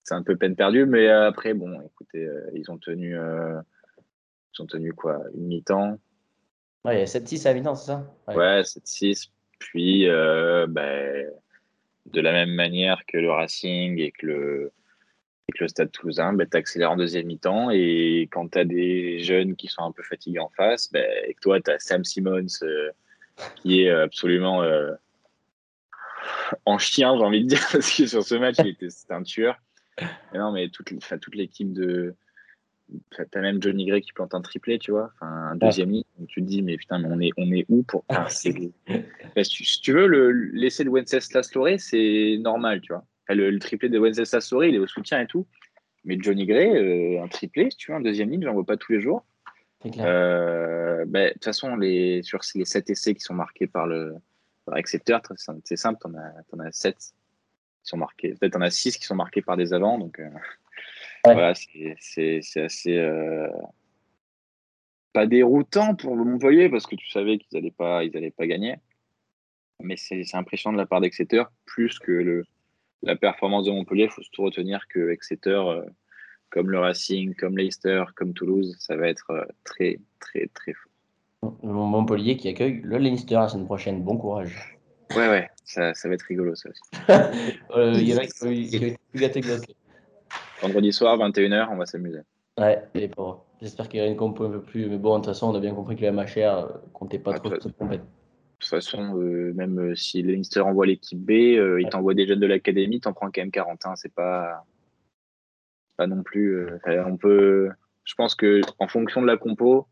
c'est 0.02 0.14
un 0.14 0.22
peu 0.22 0.36
peine 0.36 0.56
perdue, 0.56 0.86
mais 0.86 1.08
euh, 1.08 1.28
après 1.28 1.54
bon, 1.54 1.80
écoutez, 1.82 2.28
ils 2.54 2.70
ont 2.70 2.78
tenu 2.78 3.16
ils 3.16 4.62
ont 4.62 4.66
tenu 4.66 4.92
quoi 4.92 5.22
une 5.34 5.46
mi-temps. 5.46 5.98
Ouais, 6.84 6.96
il 6.96 6.98
y 7.00 7.02
a 7.02 7.06
7-6 7.06 7.46
à 7.46 7.54
mi-temps, 7.54 7.74
c'est 7.74 7.86
ça? 7.92 8.14
Ouais, 8.28 8.62
7-6. 8.62 9.30
Puis 9.58 10.06
ben, 10.06 11.30
de 12.06 12.20
la 12.20 12.32
même 12.32 12.54
manière 12.54 13.04
que 13.06 13.18
le 13.18 13.30
Racing 13.30 13.98
et 13.98 14.12
que 14.12 14.26
le 14.26 14.72
le 15.58 15.68
Stade 15.68 15.90
Toulousain, 15.90 16.32
ben, 16.32 16.46
tu 16.48 16.56
accélères 16.56 16.92
en 16.92 16.96
deuxième 16.96 17.26
mi-temps 17.26 17.70
et 17.70 18.28
quand 18.30 18.48
tu 18.52 18.58
as 18.58 18.64
des 18.64 19.20
jeunes 19.20 19.56
qui 19.56 19.66
sont 19.66 19.82
un 19.82 19.92
peu 19.92 20.02
fatigués 20.02 20.38
en 20.38 20.50
face, 20.50 20.92
ben, 20.92 21.04
et 21.26 21.34
que 21.34 21.40
toi, 21.40 21.60
tu 21.60 21.70
as 21.70 21.78
Sam 21.78 22.04
Simmons 22.04 22.46
qui 23.56 23.82
est 23.82 23.90
absolument 23.90 24.62
en 26.66 26.78
chien, 26.78 27.16
j'ai 27.16 27.24
envie 27.24 27.42
de 27.42 27.48
dire, 27.48 27.60
parce 27.72 27.96
que 27.96 28.06
sur 28.06 28.22
ce 28.22 28.34
match, 28.34 28.56
il 28.60 28.68
était, 28.68 28.90
c'était 28.90 29.14
un 29.14 29.22
tueur. 29.22 29.56
Mais 30.32 30.38
non, 30.38 30.52
mais 30.52 30.68
toute, 30.68 30.92
toute 31.20 31.34
l'équipe 31.34 31.72
de. 31.72 32.14
T'as 33.30 33.40
même 33.40 33.62
Johnny 33.62 33.86
Gray 33.86 34.00
qui 34.00 34.12
plante 34.12 34.34
un 34.34 34.40
triplé, 34.40 34.80
tu 34.80 34.90
vois, 34.90 35.12
enfin 35.14 35.30
un 35.30 35.56
deuxième 35.56 35.90
ligne. 35.90 36.02
tu 36.26 36.40
te 36.40 36.46
dis, 36.46 36.60
mais 36.60 36.76
putain, 36.76 36.98
mais 36.98 37.08
on 37.08 37.20
est, 37.20 37.30
on 37.36 37.52
est 37.52 37.64
où 37.68 37.84
pour. 37.84 38.04
Ah, 38.08 38.28
si, 38.30 38.72
tu, 39.80 39.92
veux, 39.92 40.06
le, 40.08 40.32
l'essai 40.32 40.82
de 40.82 40.90
Wenceslas 40.90 41.54
Loré, 41.54 41.78
c'est 41.78 42.38
normal, 42.40 42.80
tu 42.80 42.92
vois. 42.92 43.04
Le, 43.34 43.58
triplé 43.58 43.88
de 43.88 43.98
Wenceslas 43.98 44.48
Loré, 44.52 44.68
il 44.68 44.74
est 44.74 44.78
au 44.78 44.86
soutien 44.86 45.20
et 45.20 45.26
tout. 45.26 45.46
Mais 46.04 46.16
Johnny 46.18 46.46
Gray, 46.46 46.68
euh, 46.68 47.22
un 47.22 47.28
triplé, 47.28 47.68
tu 47.68 47.90
veux, 47.90 47.96
un 47.96 48.00
deuxième 48.00 48.30
ligne, 48.30 48.42
j'en 48.42 48.54
vois 48.54 48.64
pas 48.64 48.76
tous 48.76 48.92
les 48.92 49.00
jours. 49.00 49.24
Euh, 49.98 51.04
ben, 51.06 51.28
de 51.28 51.32
toute 51.34 51.44
façon, 51.44 51.76
les, 51.76 52.22
sur 52.22 52.40
les 52.54 52.64
sept 52.64 52.90
essais 52.90 53.14
qui 53.14 53.20
sont 53.20 53.34
marqués 53.34 53.66
par 53.66 53.86
le, 53.86 54.16
Accepteur, 54.72 55.20
c'est 55.64 55.76
simple, 55.76 55.98
t'en 56.00 56.14
as, 56.14 56.64
as 56.64 56.72
7 56.72 56.96
qui 56.96 57.02
sont 57.82 57.96
marqués. 57.96 58.34
Peut-être 58.34 58.52
t'en 58.52 58.60
as 58.60 58.70
6 58.70 58.98
qui 58.98 59.04
sont 59.04 59.16
marqués 59.16 59.42
par 59.42 59.56
des 59.56 59.72
avants. 59.72 59.98
Donc, 59.98 60.20
euh, 60.20 60.28
voilà, 61.24 61.54
c'est 61.54 62.60
assez. 62.62 62.96
Euh, 62.96 63.48
pas 65.12 65.26
déroutant 65.26 65.96
pour 65.96 66.14
le 66.14 66.22
Montpellier 66.22 66.68
parce 66.68 66.86
que 66.86 66.94
tu 66.94 67.08
savais 67.10 67.38
qu'ils 67.38 67.58
n'allaient 67.58 67.72
pas, 67.72 68.04
ils 68.04 68.32
pas 68.32 68.46
gagner. 68.46 68.76
Mais 69.80 69.96
c'est 69.96 70.22
impressionnant 70.34 70.74
de 70.74 70.82
la 70.82 70.86
part 70.86 71.00
d'Exeter, 71.00 71.42
plus 71.64 71.98
que 71.98 72.12
le, 72.12 72.44
la 73.02 73.16
performance 73.16 73.64
de 73.66 73.70
Montpellier. 73.70 74.04
Il 74.04 74.10
faut 74.10 74.22
surtout 74.22 74.42
retenir 74.42 74.86
que 74.88 75.10
Exeter, 75.10 75.50
euh, 75.50 75.82
comme 76.50 76.70
le 76.70 76.78
Racing, 76.78 77.34
comme 77.34 77.56
Leicester, 77.56 78.04
comme 78.16 78.34
Toulouse, 78.34 78.76
ça 78.78 78.96
va 78.96 79.08
être 79.08 79.46
très, 79.64 79.98
très, 80.18 80.48
très 80.54 80.72
fort. 80.72 80.90
Montpellier 81.62 82.36
qui 82.36 82.48
accueille 82.48 82.80
le 82.82 82.98
Leinster 82.98 83.36
la 83.36 83.48
semaine 83.48 83.66
prochaine. 83.66 84.02
Bon 84.02 84.16
courage. 84.16 84.78
Ouais, 85.16 85.28
ouais, 85.28 85.50
ça, 85.64 85.92
ça 85.94 86.08
va 86.08 86.14
être 86.14 86.22
rigolo 86.22 86.54
ça 86.54 86.68
aussi. 86.68 86.82
euh, 87.76 87.92
il 87.94 88.08
y 88.08 88.14
en 88.14 88.18
a 88.18 88.26
qui 88.26 88.78
vont 88.78 88.86
être 88.86 88.98
plus 89.10 89.20
gâtés 89.20 89.40
que 89.40 89.48
d'autres. 89.48 89.74
Vendredi 90.62 90.92
soir, 90.92 91.18
21h, 91.18 91.68
on 91.72 91.76
va 91.76 91.86
s'amuser. 91.86 92.20
Ouais, 92.58 92.82
et 92.94 93.08
pour... 93.08 93.46
j'espère 93.60 93.88
qu'il 93.88 93.98
y 93.98 94.02
aura 94.02 94.10
une 94.10 94.16
compo 94.16 94.44
un 94.44 94.50
peu 94.50 94.62
plus. 94.62 94.86
Mais 94.86 94.98
bon, 94.98 95.14
de 95.14 95.24
toute 95.24 95.26
façon, 95.26 95.48
on 95.48 95.54
a 95.54 95.60
bien 95.60 95.74
compris 95.74 95.96
que 95.96 96.02
la 96.02 96.12
MHR 96.12 96.80
comptait 96.92 97.18
pas 97.18 97.32
trop 97.38 97.48
sur 97.48 97.62
cette 97.62 97.76
compète. 97.76 98.02
Toute 98.70 98.84
façon, 98.84 99.14
même 99.14 99.94
si 99.96 100.22
Leinster 100.22 100.60
envoie 100.60 100.86
l'équipe 100.86 101.18
B, 101.18 101.30
il 101.30 101.88
t'envoie 101.90 102.14
des 102.14 102.26
jeunes 102.26 102.40
de 102.40 102.46
l'académie, 102.46 103.00
t'en 103.00 103.12
prends 103.12 103.30
quand 103.30 103.40
même 103.40 103.50
41. 103.50 103.96
C'est 103.96 104.14
pas, 104.14 104.64
pas 105.96 106.06
non 106.06 106.22
plus. 106.22 106.66
on 106.86 107.16
peut. 107.16 107.70
Je 108.04 108.14
pense 108.14 108.34
que 108.34 108.60
en 108.78 108.88
fonction 108.88 109.22
de 109.22 109.26
la 109.26 109.36
compo, 109.36 109.88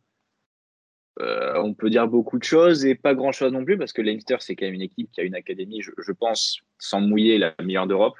on 1.18 1.74
peut 1.74 1.90
dire 1.90 2.08
beaucoup 2.08 2.38
de 2.38 2.44
choses 2.44 2.86
et 2.86 2.94
pas 2.94 3.14
grand 3.14 3.32
chose 3.32 3.52
non 3.52 3.64
plus 3.64 3.76
parce 3.76 3.92
que 3.92 4.02
Leinster, 4.02 4.36
c'est 4.40 4.56
quand 4.56 4.66
même 4.66 4.74
une 4.74 4.82
équipe 4.82 5.10
qui 5.12 5.20
a 5.20 5.24
une 5.24 5.34
académie, 5.34 5.82
je 5.82 6.12
pense, 6.12 6.60
sans 6.78 7.00
mouiller, 7.00 7.38
la 7.38 7.54
meilleure 7.62 7.86
d'Europe. 7.86 8.16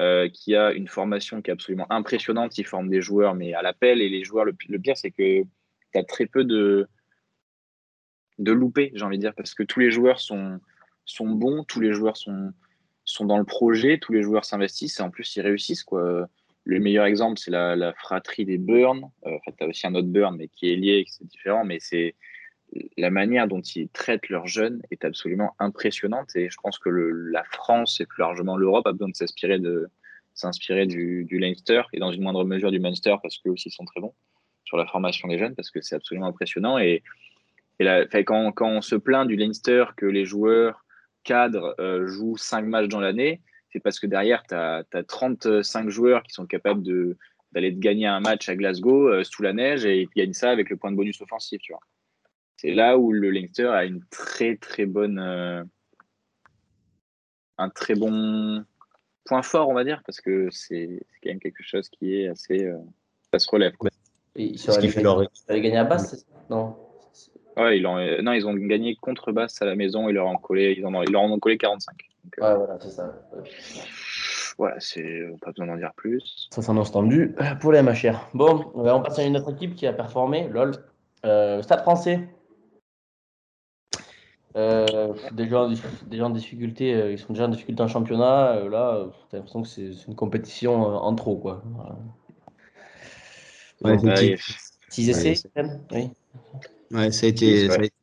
Euh, 0.00 0.28
qui 0.28 0.56
a 0.56 0.72
une 0.72 0.88
formation 0.88 1.40
qui 1.40 1.50
est 1.50 1.52
absolument 1.52 1.86
impressionnante. 1.88 2.58
Ils 2.58 2.66
forment 2.66 2.88
des 2.88 3.00
joueurs, 3.00 3.36
mais 3.36 3.54
à 3.54 3.62
l'appel. 3.62 4.00
Et 4.00 4.08
les 4.08 4.24
joueurs, 4.24 4.44
le, 4.44 4.52
pire, 4.52 4.96
c'est 4.96 5.12
que 5.12 5.42
tu 5.42 5.48
as 5.94 6.02
très 6.02 6.26
peu 6.26 6.42
de, 6.42 6.88
de 8.38 8.52
loupés, 8.52 8.92
j'ai 8.94 9.04
envie 9.04 9.18
de 9.18 9.22
dire, 9.22 9.34
parce 9.34 9.54
que 9.54 9.62
tous 9.62 9.80
les 9.80 9.90
joueurs 9.90 10.20
sont, 10.20 10.60
sont 11.04 11.28
bons, 11.28 11.64
tous 11.64 11.80
les 11.80 11.92
joueurs 11.92 12.16
sont, 12.16 12.52
sont 13.04 13.24
dans 13.24 13.38
le 13.38 13.44
projet, 13.44 13.98
tous 13.98 14.12
les 14.12 14.22
joueurs 14.22 14.44
s'investissent 14.44 15.00
et 15.00 15.02
en 15.02 15.10
plus, 15.10 15.36
ils 15.36 15.42
réussissent. 15.42 15.84
Quoi. 15.84 16.28
Le 16.64 16.80
meilleur 16.80 17.04
exemple, 17.04 17.38
c'est 17.38 17.50
la, 17.50 17.92
fratrie 17.94 18.44
des 18.44 18.58
Burn. 18.58 19.10
Euh, 19.26 19.36
tu 19.56 19.64
as 19.64 19.68
aussi 19.68 19.86
un 19.86 19.94
autre 19.94 20.08
Burn, 20.08 20.36
mais 20.36 20.48
qui 20.48 20.72
est 20.72 20.76
lié, 20.76 21.04
c'est 21.06 21.26
différent, 21.26 21.64
mais 21.64 21.78
c'est 21.80 22.14
la 22.96 23.10
manière 23.10 23.46
dont 23.46 23.60
ils 23.60 23.88
traitent 23.88 24.28
leurs 24.28 24.46
jeunes 24.46 24.82
est 24.90 25.04
absolument 25.04 25.54
impressionnante 25.58 26.34
et 26.34 26.48
je 26.50 26.56
pense 26.62 26.78
que 26.78 26.90
la 26.90 27.44
France 27.44 28.00
et 28.00 28.06
plus 28.06 28.20
largement 28.20 28.56
l'Europe 28.56 28.86
a 28.86 28.92
besoin 28.92 29.08
de 29.08 29.14
s'inspirer 29.14 29.58
de 29.58 29.88
s'inspirer 30.34 30.86
du, 30.86 31.26
Leinster 31.30 31.82
et 31.92 32.00
dans 32.00 32.10
une 32.10 32.22
moindre 32.22 32.44
mesure 32.44 32.72
du 32.72 32.80
Munster 32.80 33.14
parce 33.22 33.38
qu'eux 33.38 33.50
aussi 33.50 33.70
sont 33.70 33.84
très 33.84 34.00
bons 34.00 34.14
sur 34.64 34.76
la 34.76 34.86
formation 34.86 35.28
des 35.28 35.38
jeunes 35.38 35.54
parce 35.54 35.70
que 35.70 35.80
c'est 35.80 35.94
absolument 35.94 36.26
impressionnant 36.26 36.78
et, 36.78 37.02
quand, 37.80 38.52
on 38.60 38.80
se 38.80 38.96
plaint 38.96 39.26
du 39.26 39.36
Leinster 39.36 39.84
que 39.96 40.06
les 40.06 40.24
joueurs 40.24 40.84
cadres 41.24 41.74
euh, 41.80 42.06
jouent 42.06 42.36
5 42.36 42.66
matchs 42.66 42.88
dans 42.88 43.00
l'année 43.00 43.40
c'est 43.72 43.80
parce 43.80 43.98
que 43.98 44.06
derrière 44.06 44.44
tu 44.48 44.54
as, 44.54 44.84
35 45.08 45.88
joueurs 45.88 46.22
qui 46.22 46.32
sont 46.32 46.46
capables 46.46 46.82
d'aller 47.52 47.72
gagner 47.72 48.06
un 48.06 48.20
match 48.20 48.48
à 48.48 48.56
Glasgow 48.56 49.08
euh, 49.08 49.24
sous 49.24 49.42
la 49.42 49.52
neige 49.52 49.84
et 49.84 50.02
ils 50.02 50.08
gagnent 50.14 50.32
ça 50.32 50.50
avec 50.50 50.70
le 50.70 50.76
point 50.76 50.90
de 50.90 50.96
bonus 50.96 51.20
offensif 51.20 51.60
tu 51.62 51.72
vois 51.72 51.80
c'est 52.64 52.72
là 52.72 52.96
où 52.98 53.12
le 53.12 53.30
Leinster 53.30 53.66
a 53.66 53.84
une 53.84 54.02
très 54.10 54.56
très 54.56 54.86
bonne, 54.86 55.18
euh, 55.18 55.62
un 57.58 57.68
très 57.68 57.94
bon 57.94 58.64
point 59.24 59.42
fort, 59.42 59.68
on 59.68 59.74
va 59.74 59.84
dire, 59.84 60.02
parce 60.06 60.20
que 60.20 60.48
c'est 60.50 61.00
quand 61.22 61.30
même 61.30 61.40
quelque 61.40 61.62
chose 61.62 61.88
qui 61.88 62.14
est 62.14 62.28
assez, 62.28 62.64
euh, 62.64 62.78
ça 63.32 63.38
se 63.38 63.50
relève. 63.50 63.74
Quoi. 63.76 63.90
ils 64.34 64.70
avaient 65.48 65.60
gagné 65.60 65.76
à 65.76 65.84
Basse, 65.84 66.26
non? 66.48 66.76
Ouais, 67.56 67.78
ils 67.78 67.86
ont, 67.86 67.98
euh, 67.98 68.20
non, 68.22 68.32
ils 68.32 68.46
ont 68.46 68.54
gagné 68.54 68.96
contre 68.96 69.32
Basse 69.32 69.62
à 69.62 69.64
la 69.64 69.76
maison, 69.76 70.08
ils 70.08 70.14
leur 70.14 70.26
ont 70.26 70.36
collé, 70.36 70.74
ils, 70.76 70.84
en 70.86 70.94
ont, 70.94 71.02
ils 71.02 71.12
leur 71.12 71.22
ont 71.22 71.38
collé 71.38 71.56
45. 71.56 71.94
ouais, 71.96 72.32
voilà, 72.38 72.78
c'est 72.80 72.90
ça. 72.90 73.12
Voilà, 74.58 74.76
c'est 74.78 75.26
pas 75.40 75.50
besoin 75.50 75.66
d'en 75.66 75.76
dire 75.76 75.92
plus. 75.96 76.48
Ça 76.52 76.62
s'en 76.62 76.76
entendu 76.76 77.34
pour 77.60 77.72
les 77.72 77.82
MHR. 77.82 78.28
Bon, 78.34 78.70
on 78.74 79.00
passe 79.02 79.18
à 79.18 79.24
une 79.24 79.36
autre 79.36 79.52
équipe 79.52 79.74
qui 79.74 79.86
a 79.86 79.92
performé, 79.92 80.48
LOL. 80.48 80.72
Stade 81.62 81.80
français, 81.82 82.28
euh, 84.56 85.12
des, 85.32 85.48
gens, 85.48 85.68
en 86.20 86.30
difficulté, 86.30 86.94
euh, 86.94 87.10
ils 87.10 87.18
sont 87.18 87.32
déjà 87.32 87.46
en 87.46 87.48
difficulté 87.48 87.82
en 87.82 87.88
championnat. 87.88 88.52
Euh, 88.52 88.68
là, 88.68 89.06
t'as 89.28 89.38
l'impression 89.38 89.62
que 89.62 89.68
c'est 89.68 89.90
une 90.06 90.14
compétition 90.14 90.80
en 90.80 91.14
trop. 91.14 91.36
Quoi. 91.36 91.62
Ouais, 93.82 93.96
essais, 94.96 95.34
oui. 95.92 96.10
Ouais, 96.90 97.10
ça 97.12 97.26
a 97.26 97.28
été, 97.28 97.70
ça 97.70 97.82
a 97.82 97.84
été 97.84 97.94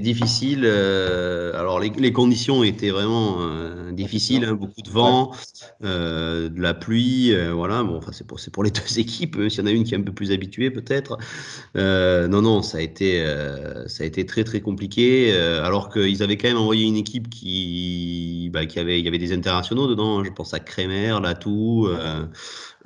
difficile. 0.00 0.62
Euh, 0.64 1.58
alors, 1.58 1.80
les, 1.80 1.90
les, 1.90 2.12
conditions 2.12 2.62
étaient 2.62 2.90
vraiment 2.90 3.38
euh, 3.40 3.92
difficiles. 3.92 4.44
Hein, 4.44 4.54
beaucoup 4.54 4.82
de 4.82 4.90
vent, 4.90 5.32
euh, 5.82 6.48
de 6.48 6.60
la 6.60 6.74
pluie. 6.74 7.34
Euh, 7.34 7.52
voilà. 7.52 7.82
Bon, 7.82 7.96
enfin, 7.96 8.12
c'est 8.12 8.26
pour, 8.26 8.38
pour 8.52 8.64
les 8.64 8.70
deux 8.72 8.98
équipes. 8.98 9.36
S'il 9.48 9.60
y 9.60 9.62
en 9.62 9.66
a 9.66 9.70
une 9.70 9.84
qui 9.84 9.94
est 9.94 9.98
un 9.98 10.02
peu 10.02 10.12
plus 10.12 10.32
habituée, 10.32 10.70
peut-être. 10.70 11.18
Euh, 11.76 12.28
non, 12.28 12.42
non, 12.42 12.62
ça 12.62 12.78
a 12.78 12.80
été, 12.80 13.24
ça 13.86 14.04
a 14.04 14.06
été 14.06 14.26
très, 14.26 14.44
très 14.44 14.60
compliqué. 14.60 15.32
alors 15.34 15.88
qu'ils 15.88 16.22
avaient 16.22 16.36
quand 16.36 16.48
même 16.48 16.58
envoyé 16.58 16.86
une 16.86 16.96
équipe 16.96 17.30
qui, 17.30 18.50
bah, 18.52 18.66
qui 18.66 18.78
avait, 18.78 19.00
y 19.00 19.08
avait 19.08 19.18
des 19.18 19.32
internationaux 19.32 19.86
dedans. 19.86 20.18
Hein, 20.18 20.24
je 20.24 20.30
pense 20.30 20.54
à 20.54 20.60
Kremer, 20.60 21.18
Latou. 21.20 21.88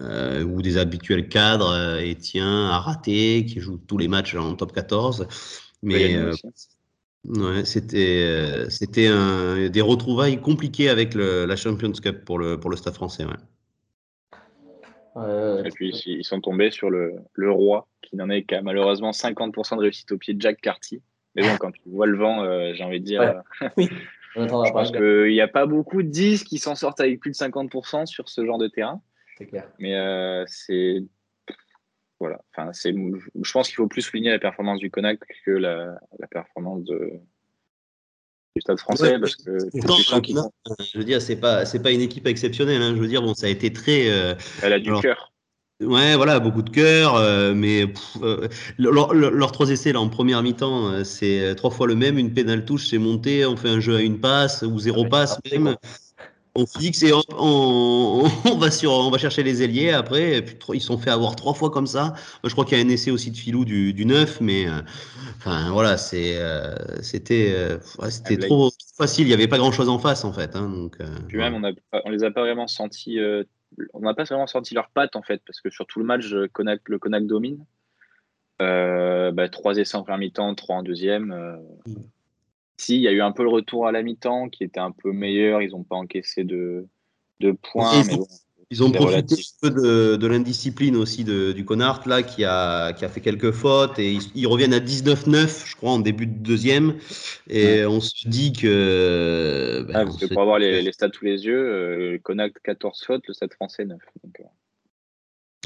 ou 0.00 0.62
des 0.62 0.78
habituels 0.78 1.28
cadres, 1.28 2.00
Etienne, 2.00 2.44
Araté, 2.44 3.44
qui 3.46 3.60
joue 3.60 3.78
tous 3.86 3.98
les 3.98 4.08
matchs 4.08 4.34
en 4.34 4.54
top 4.54 4.72
14. 4.72 5.26
Mais 5.82 6.16
euh, 6.16 6.32
ouais, 7.24 7.64
c'était 7.64 8.22
euh, 8.24 8.68
c'était 8.68 9.08
des 9.70 9.80
retrouvailles 9.80 10.40
compliquées 10.40 10.88
avec 10.88 11.14
le, 11.14 11.44
la 11.44 11.56
Champions 11.56 11.92
Cup 11.92 12.24
pour 12.24 12.38
le, 12.38 12.58
pour 12.58 12.70
le 12.70 12.76
Stade 12.76 12.94
français. 12.94 13.24
Ouais. 13.24 13.32
Et 15.64 15.70
puis 15.70 15.90
ils 16.06 16.24
sont 16.24 16.40
tombés 16.40 16.70
sur 16.70 16.90
le, 16.90 17.16
le 17.34 17.50
roi 17.50 17.88
qui 18.02 18.16
n'en 18.16 18.30
est 18.30 18.44
qu'à 18.44 18.62
malheureusement 18.62 19.10
50% 19.10 19.76
de 19.76 19.80
réussite 19.80 20.12
au 20.12 20.18
pied 20.18 20.34
de 20.34 20.40
Jack 20.40 20.60
Carty. 20.60 21.02
Mais 21.34 21.42
bon, 21.42 21.56
quand 21.60 21.70
tu 21.72 21.82
vois 21.86 22.06
le 22.06 22.16
vent, 22.16 22.42
euh, 22.42 22.72
j'ai 22.74 22.84
envie 22.84 23.00
de 23.00 23.04
dire. 23.04 23.42
oui. 23.76 23.88
je 24.36 24.72
pense 24.72 24.90
qu'il 24.92 25.32
n'y 25.32 25.40
a 25.40 25.48
pas 25.48 25.66
beaucoup 25.66 26.02
de 26.02 26.08
10 26.08 26.44
qui 26.44 26.58
s'en 26.58 26.74
sortent 26.74 27.00
avec 27.00 27.20
plus 27.20 27.30
de 27.30 27.36
50% 27.36 28.06
sur 28.06 28.28
ce 28.28 28.44
genre 28.44 28.58
de 28.58 28.68
terrain. 28.68 29.00
C'est 29.36 29.46
clair. 29.46 29.68
Mais 29.78 29.96
euh, 29.96 30.44
c'est 30.46 31.04
voilà. 32.20 32.40
Enfin, 32.52 32.72
c'est, 32.72 32.92
je 32.92 33.52
pense 33.52 33.68
qu'il 33.68 33.76
faut 33.76 33.86
plus 33.86 34.02
souligner 34.02 34.30
la 34.30 34.38
performance 34.38 34.80
du 34.80 34.90
Conac 34.90 35.20
que 35.44 35.50
la, 35.50 35.98
la 36.18 36.26
performance 36.26 36.84
de, 36.84 37.12
du 38.56 38.60
Stade 38.60 38.78
Français, 38.80 39.18
parce 39.18 39.36
que 39.36 39.58
je 39.72 40.98
veux 40.98 41.04
dire, 41.04 41.22
c'est 41.22 41.36
pas, 41.36 41.64
c'est 41.64 41.80
pas 41.80 41.92
une 41.92 42.00
équipe 42.00 42.26
exceptionnelle. 42.26 42.82
Hein. 42.82 42.94
Je 42.94 43.00
veux 43.00 43.08
dire, 43.08 43.22
bon, 43.22 43.34
ça 43.34 43.46
a 43.46 43.50
été 43.50 43.72
très. 43.72 44.10
Euh, 44.10 44.34
Elle 44.62 44.72
a 44.72 44.80
du 44.80 44.92
cœur. 45.00 45.32
Ouais, 45.80 46.16
voilà, 46.16 46.40
beaucoup 46.40 46.62
de 46.62 46.70
cœur, 46.70 47.14
euh, 47.14 47.54
mais 47.54 47.84
euh, 48.22 48.48
leurs 48.78 49.52
trois 49.52 49.70
essais 49.70 49.92
là 49.92 50.00
en 50.00 50.08
première 50.08 50.42
mi-temps, 50.42 51.04
c'est 51.04 51.54
trois 51.54 51.70
fois 51.70 51.86
le 51.86 51.94
même, 51.94 52.18
une 52.18 52.34
pénale 52.34 52.64
touche, 52.64 52.88
c'est 52.88 52.98
monté, 52.98 53.46
on 53.46 53.56
fait 53.56 53.68
un 53.68 53.78
jeu 53.78 53.94
à 53.94 54.00
une 54.00 54.18
passe 54.18 54.62
ou 54.62 54.76
zéro 54.80 55.06
passe 55.06 55.38
même 55.52 55.76
on 56.58 56.66
fixe 56.66 57.02
et 57.04 57.12
on, 57.38 58.24
va 58.58 58.70
sur, 58.70 58.90
on 58.90 59.10
va 59.10 59.18
chercher 59.18 59.44
les 59.44 59.62
ailiers. 59.62 59.90
Après, 59.90 60.44
ils 60.74 60.80
sont 60.80 60.98
fait 60.98 61.10
avoir 61.10 61.36
trois 61.36 61.54
fois 61.54 61.70
comme 61.70 61.86
ça. 61.86 62.14
Je 62.42 62.50
crois 62.50 62.64
qu'il 62.64 62.76
y 62.76 62.80
a 62.80 62.84
un 62.84 62.88
essai 62.88 63.12
aussi 63.12 63.30
de 63.30 63.36
Filou 63.36 63.64
du, 63.64 63.92
du 63.92 64.04
9, 64.04 64.40
mais 64.40 64.68
euh, 64.68 64.80
enfin 65.36 65.70
voilà, 65.70 65.96
c'est, 65.96 66.36
euh, 66.36 66.74
c'était, 67.00 67.54
euh, 67.56 67.78
c'était 68.10 68.38
trop 68.38 68.70
facile. 68.96 69.26
Il 69.26 69.28
n'y 69.28 69.34
avait 69.34 69.46
pas 69.46 69.58
grand 69.58 69.70
chose 69.70 69.88
en 69.88 70.00
face 70.00 70.24
en 70.24 70.32
fait. 70.32 70.56
Hein, 70.56 70.68
donc, 70.68 70.98
Puis 71.28 71.38
même, 71.38 71.54
on, 71.54 71.64
a, 71.64 71.72
on 72.04 72.10
les 72.10 72.24
a 72.24 72.30
pas 72.32 72.40
vraiment 72.40 72.66
senti. 72.66 73.18
on 73.94 74.00
n'a 74.00 74.14
pas 74.14 74.24
vraiment 74.24 74.48
senti 74.48 74.74
leurs 74.74 74.90
pattes 74.90 75.14
en 75.14 75.22
fait, 75.22 75.40
parce 75.46 75.60
que 75.60 75.70
sur 75.70 75.86
tout 75.86 76.00
le 76.00 76.04
match, 76.04 76.28
le 76.28 76.48
Konak 76.48 77.26
domine. 77.26 77.64
Bah, 78.58 79.48
trois 79.48 79.76
essais 79.76 79.96
en 79.96 80.02
première 80.02 80.18
mi-temps, 80.18 80.54
trois 80.56 80.76
en 80.76 80.82
deuxième. 80.82 81.60
Mm. 81.86 81.94
Si, 82.78 82.94
il 82.94 83.02
y 83.02 83.08
a 83.08 83.12
eu 83.12 83.20
un 83.20 83.32
peu 83.32 83.42
le 83.42 83.48
retour 83.48 83.86
à 83.86 83.92
la 83.92 84.02
mi-temps 84.02 84.48
qui 84.48 84.62
était 84.62 84.80
un 84.80 84.92
peu 84.92 85.12
meilleur. 85.12 85.60
Ils 85.62 85.72
n'ont 85.72 85.82
pas 85.82 85.96
encaissé 85.96 86.44
de, 86.44 86.86
de 87.40 87.52
points. 87.52 88.02
Ils, 88.70 88.84
ont 88.84 88.92
profité 88.92 89.34
un 89.34 89.68
peu 89.68 90.18
de, 90.18 90.26
l'indiscipline 90.26 90.94
aussi 90.94 91.24
de, 91.24 91.52
du 91.52 91.64
Connard, 91.64 92.06
là, 92.06 92.22
qui 92.22 92.44
a, 92.44 92.92
qui 92.92 93.04
a 93.04 93.08
fait 93.08 93.20
quelques 93.20 93.50
fautes. 93.50 93.98
Et 93.98 94.18
ils, 94.34 94.46
reviennent 94.46 94.74
à 94.74 94.78
19-9, 94.78 95.66
je 95.66 95.74
crois, 95.74 95.90
en 95.90 95.98
début 95.98 96.26
de 96.26 96.38
deuxième. 96.38 96.98
Et 97.48 97.84
on 97.84 98.00
se 98.00 98.28
dit 98.28 98.52
que. 98.52 99.84
Ben, 99.88 100.04
parce 100.04 100.18
que 100.18 100.26
pour 100.26 100.42
avoir 100.42 100.58
les, 100.58 100.80
les, 100.80 100.92
stats 100.92 101.10
tous 101.10 101.24
les 101.24 101.46
yeux, 101.46 101.58
euh, 101.58 102.12
le 102.12 102.18
Connacht 102.18 102.56
14 102.62 103.02
fautes, 103.04 103.26
le 103.26 103.34
stade 103.34 103.54
français 103.54 103.84
9. 103.86 103.98
Donc, 104.22 104.40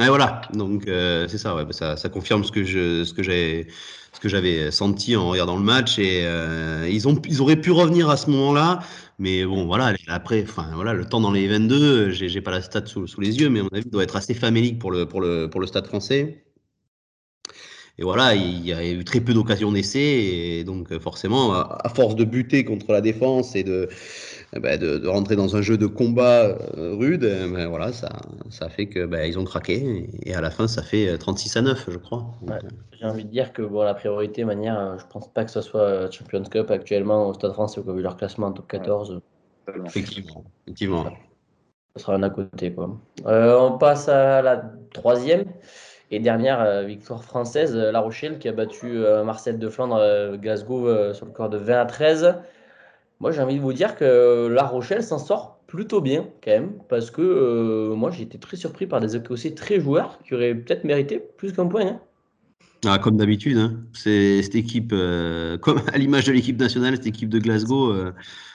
euh. 0.03 0.07
Et 0.07 0.09
voilà, 0.09 0.43
donc 0.55 0.87
euh, 0.89 1.27
c'est 1.29 1.39
ça, 1.39 1.55
ouais, 1.55 1.65
ça, 1.73 1.97
confirme 2.09 2.45
ce 2.45 2.53
que 2.53 2.65
je, 2.65 3.05
ce 3.05 3.13
que 3.13 3.23
j'ai, 3.23 3.69
ce 4.13 4.21
que 4.21 4.29
j'avais 4.29 4.71
senti 4.71 5.17
en 5.17 5.29
regardant 5.29 5.57
le 5.57 5.63
match 5.63 5.99
et 5.99 6.23
euh, 6.25 6.89
ils 6.91 7.09
ont, 7.09 7.21
ils 7.29 7.41
auraient 7.41 7.61
pu 7.61 7.71
revenir 7.71 8.11
à 8.11 8.17
ce 8.17 8.31
moment-là, 8.31 8.81
mais 9.19 9.45
bon 9.45 9.67
voilà, 9.67 9.95
après, 10.09 10.43
enfin 10.43 10.71
voilà, 10.75 10.93
le 10.93 11.05
temps 11.07 11.21
dans 11.21 11.33
les 11.33 11.49
22, 11.49 12.11
j'ai, 12.11 12.29
j'ai 12.29 12.41
pas 12.41 12.51
la 12.51 12.63
stat 12.63 12.87
sous, 12.87 13.07
sous, 13.07 13.21
les 13.21 13.41
yeux, 13.41 13.49
mais 13.49 13.61
à 13.61 13.63
mon 13.65 13.69
avis, 13.71 13.89
doit 13.89 14.03
être 14.03 14.17
assez 14.17 14.35
famélique 14.35 14.79
pour 14.79 14.91
le, 14.91 15.07
pour 15.07 15.21
le, 15.21 15.49
pour 15.49 15.61
le 15.61 15.67
Stade 15.67 15.87
Français. 15.87 16.45
Et 17.99 18.05
voilà, 18.05 18.35
il 18.35 18.67
y 18.67 18.73
a 18.73 18.85
eu 18.91 19.05
très 19.05 19.21
peu 19.21 19.35
d'occasions 19.35 19.71
d'essai, 19.71 20.01
et 20.01 20.65
donc 20.65 20.99
forcément, 20.99 21.53
à 21.53 21.89
force 21.95 22.17
de 22.17 22.25
buter 22.25 22.65
contre 22.65 22.91
la 22.91 23.03
défense 23.03 23.55
et 23.55 23.65
de 23.65 23.89
eh 24.55 24.61
ben, 24.61 24.79
de, 24.79 25.09
rentrer 25.09 25.35
dans 25.35 25.57
un 25.57 25.63
jeu 25.63 25.79
de 25.79 25.87
combat 25.87 26.43
euh, 26.77 26.95
rude, 26.95 27.25
eh 27.25 27.51
ben, 27.51 27.69
voilà, 27.69 27.91
ça, 27.93 28.11
ça 28.51 28.69
fait 28.69 28.87
que 28.87 29.07
ben, 29.07 29.25
ils 29.25 29.39
ont 29.39 29.45
craqué 29.45 30.11
et, 30.27 30.35
à 30.35 30.43
la 30.43 30.51
fin 30.51 30.69
ça 30.69 30.83
fait 30.83 31.17
36 31.17 31.57
euh, 31.57 31.61
à 31.61 31.63
9, 31.63 31.89
je 31.91 31.97
crois. 31.97 32.27
Euh, 32.51 32.59
j'ai 32.93 33.07
envie 33.07 33.25
de 33.25 33.31
dire 33.31 33.55
que 33.55 33.63
bon, 33.63 33.83
la 33.83 33.95
priorité, 33.95 34.45
manière, 34.45 34.99
je 34.99 35.07
pense 35.07 35.33
pas 35.33 35.47
que 35.47 35.51
ce 35.51 35.63
soit 35.63 36.11
Champions 36.11 36.43
Cup 36.43 36.71
actuellement 36.71 37.29
au 37.29 37.35
Stade 37.35 37.53
France, 37.53 37.79
vu 37.79 38.03
leur 38.03 38.19
classement 38.19 38.49
en 38.49 38.53
top 38.53 38.69
14. 38.69 39.21
Effectivement, 39.87 40.45
effectivement. 40.67 41.05
Ça 41.97 42.03
sera 42.03 42.15
un 42.17 42.23
à 42.23 42.31
côté. 42.31 42.73
Quoi. 42.73 42.99
on 43.25 43.79
passe 43.79 44.09
à 44.09 44.43
la 44.43 44.71
troisième 44.93 45.45
Et 46.11 46.21
dernière 46.21 46.83
victoire 46.85 47.25
française, 47.25 47.75
La 47.75 48.01
Rochelle 48.01 48.39
qui 48.39 48.49
a 48.49 48.53
battu 48.53 48.99
Marcel 49.25 49.59
de 49.59 49.69
Flandre, 49.69 50.37
Glasgow 50.37 51.15
sur 51.15 51.25
le 51.25 51.33
corps 51.33 51.49
de 51.49 51.59
20 51.59 51.81
à 51.81 51.87
13. 51.87 52.35
Moi, 53.23 53.31
j'ai 53.31 53.41
envie 53.41 53.55
de 53.55 53.61
vous 53.61 53.73
dire 53.73 53.95
que 53.95 54.49
La 54.49 54.65
Rochelle 54.65 55.05
s'en 55.05 55.19
sort 55.19 55.61
plutôt 55.69 56.01
bien 56.01 56.27
quand 56.43 56.51
même, 56.51 56.73
parce 56.89 57.13
que 57.13 57.95
moi, 57.95 58.11
j'ai 58.11 58.25
été 58.25 58.37
très 58.37 58.57
surpris 58.57 58.89
par 58.89 58.99
des 58.99 59.15
Écossais 59.15 59.55
très 59.55 59.79
joueurs 59.79 60.19
qui 60.27 60.35
auraient 60.35 60.57
peut-être 60.57 60.83
mérité 60.83 61.23
plus 61.37 61.53
qu'un 61.53 61.67
point. 61.67 61.87
Hein. 61.87 62.01
Ah, 62.85 62.99
comme 62.99 63.17
d'habitude, 63.17 63.59
hein. 63.59 63.77
c'est 63.93 64.43
cette 64.43 64.57
équipe, 64.57 64.91
euh, 64.93 65.57
comme 65.57 65.81
à 65.93 65.99
l'image 65.99 66.25
de 66.25 66.33
l'équipe 66.33 66.59
nationale, 66.59 66.97
cette 66.97 67.07
équipe 67.07 67.29
de 67.29 67.39
Glasgow. 67.39 67.93
Euh, 67.93 68.13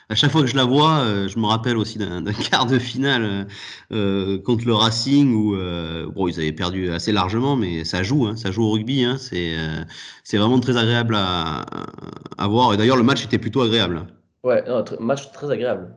à 0.09 0.15
chaque 0.15 0.31
fois 0.31 0.41
que 0.41 0.47
je 0.47 0.55
la 0.57 0.65
vois, 0.65 0.99
euh, 0.99 1.29
je 1.29 1.39
me 1.39 1.45
rappelle 1.45 1.77
aussi 1.77 1.97
d'un 1.97 2.21
quart 2.51 2.65
de 2.65 2.77
finale 2.77 3.47
contre 3.89 4.65
le 4.65 4.73
Racing 4.73 5.33
où 5.33 6.27
ils 6.27 6.39
avaient 6.41 6.51
perdu 6.51 6.91
assez 6.91 7.13
largement, 7.13 7.55
mais 7.55 7.85
ça 7.85 8.03
joue, 8.03 8.27
hein, 8.27 8.35
ça 8.35 8.51
joue 8.51 8.63
au 8.63 8.71
rugby. 8.71 9.05
C'est 9.21 10.37
vraiment 10.37 10.59
très 10.59 10.75
agréable 10.75 11.15
à 11.15 12.47
voir. 12.49 12.73
Et 12.73 12.77
d'ailleurs, 12.77 12.97
le 12.97 13.03
match 13.03 13.23
était 13.23 13.37
plutôt 13.37 13.61
agréable. 13.61 14.05
Ouais, 14.47 14.63
match 14.99 15.31
très 15.31 15.51
agréable. 15.51 15.95